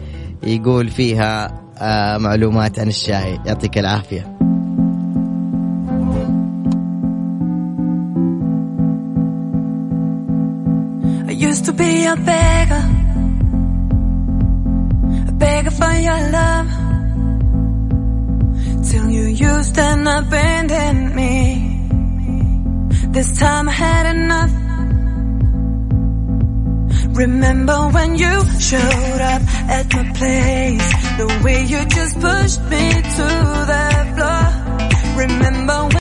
يقول 0.42 0.88
فيها 0.88 1.60
معلومات 2.18 2.78
عن 2.78 2.88
الشاي. 2.88 3.38
يعطيك 3.46 3.78
العافية. 3.78 4.34
Used 11.54 11.66
to 11.66 11.72
be 11.72 12.06
a 12.06 12.16
beggar, 12.16 12.84
beggar 15.38 15.70
for 15.70 15.92
your 15.92 16.30
love. 16.30 16.68
Till 18.88 19.10
you 19.10 19.24
used 19.24 19.78
and 19.78 20.08
abandoned 20.08 21.14
me. 21.14 21.30
This 23.10 23.38
time 23.38 23.68
I 23.68 23.72
had 23.72 24.16
enough. 24.16 24.52
Remember 27.16 27.78
when 27.90 28.16
you 28.16 28.34
showed 28.58 29.20
up 29.32 29.42
at 29.70 29.86
my 29.94 30.12
place, 30.18 30.88
the 31.18 31.40
way 31.44 31.62
you 31.64 31.84
just 31.84 32.20
pushed 32.20 32.62
me 32.72 32.90
to 33.16 33.26
the 33.70 33.86
floor. 34.14 34.44
Remember 35.16 35.84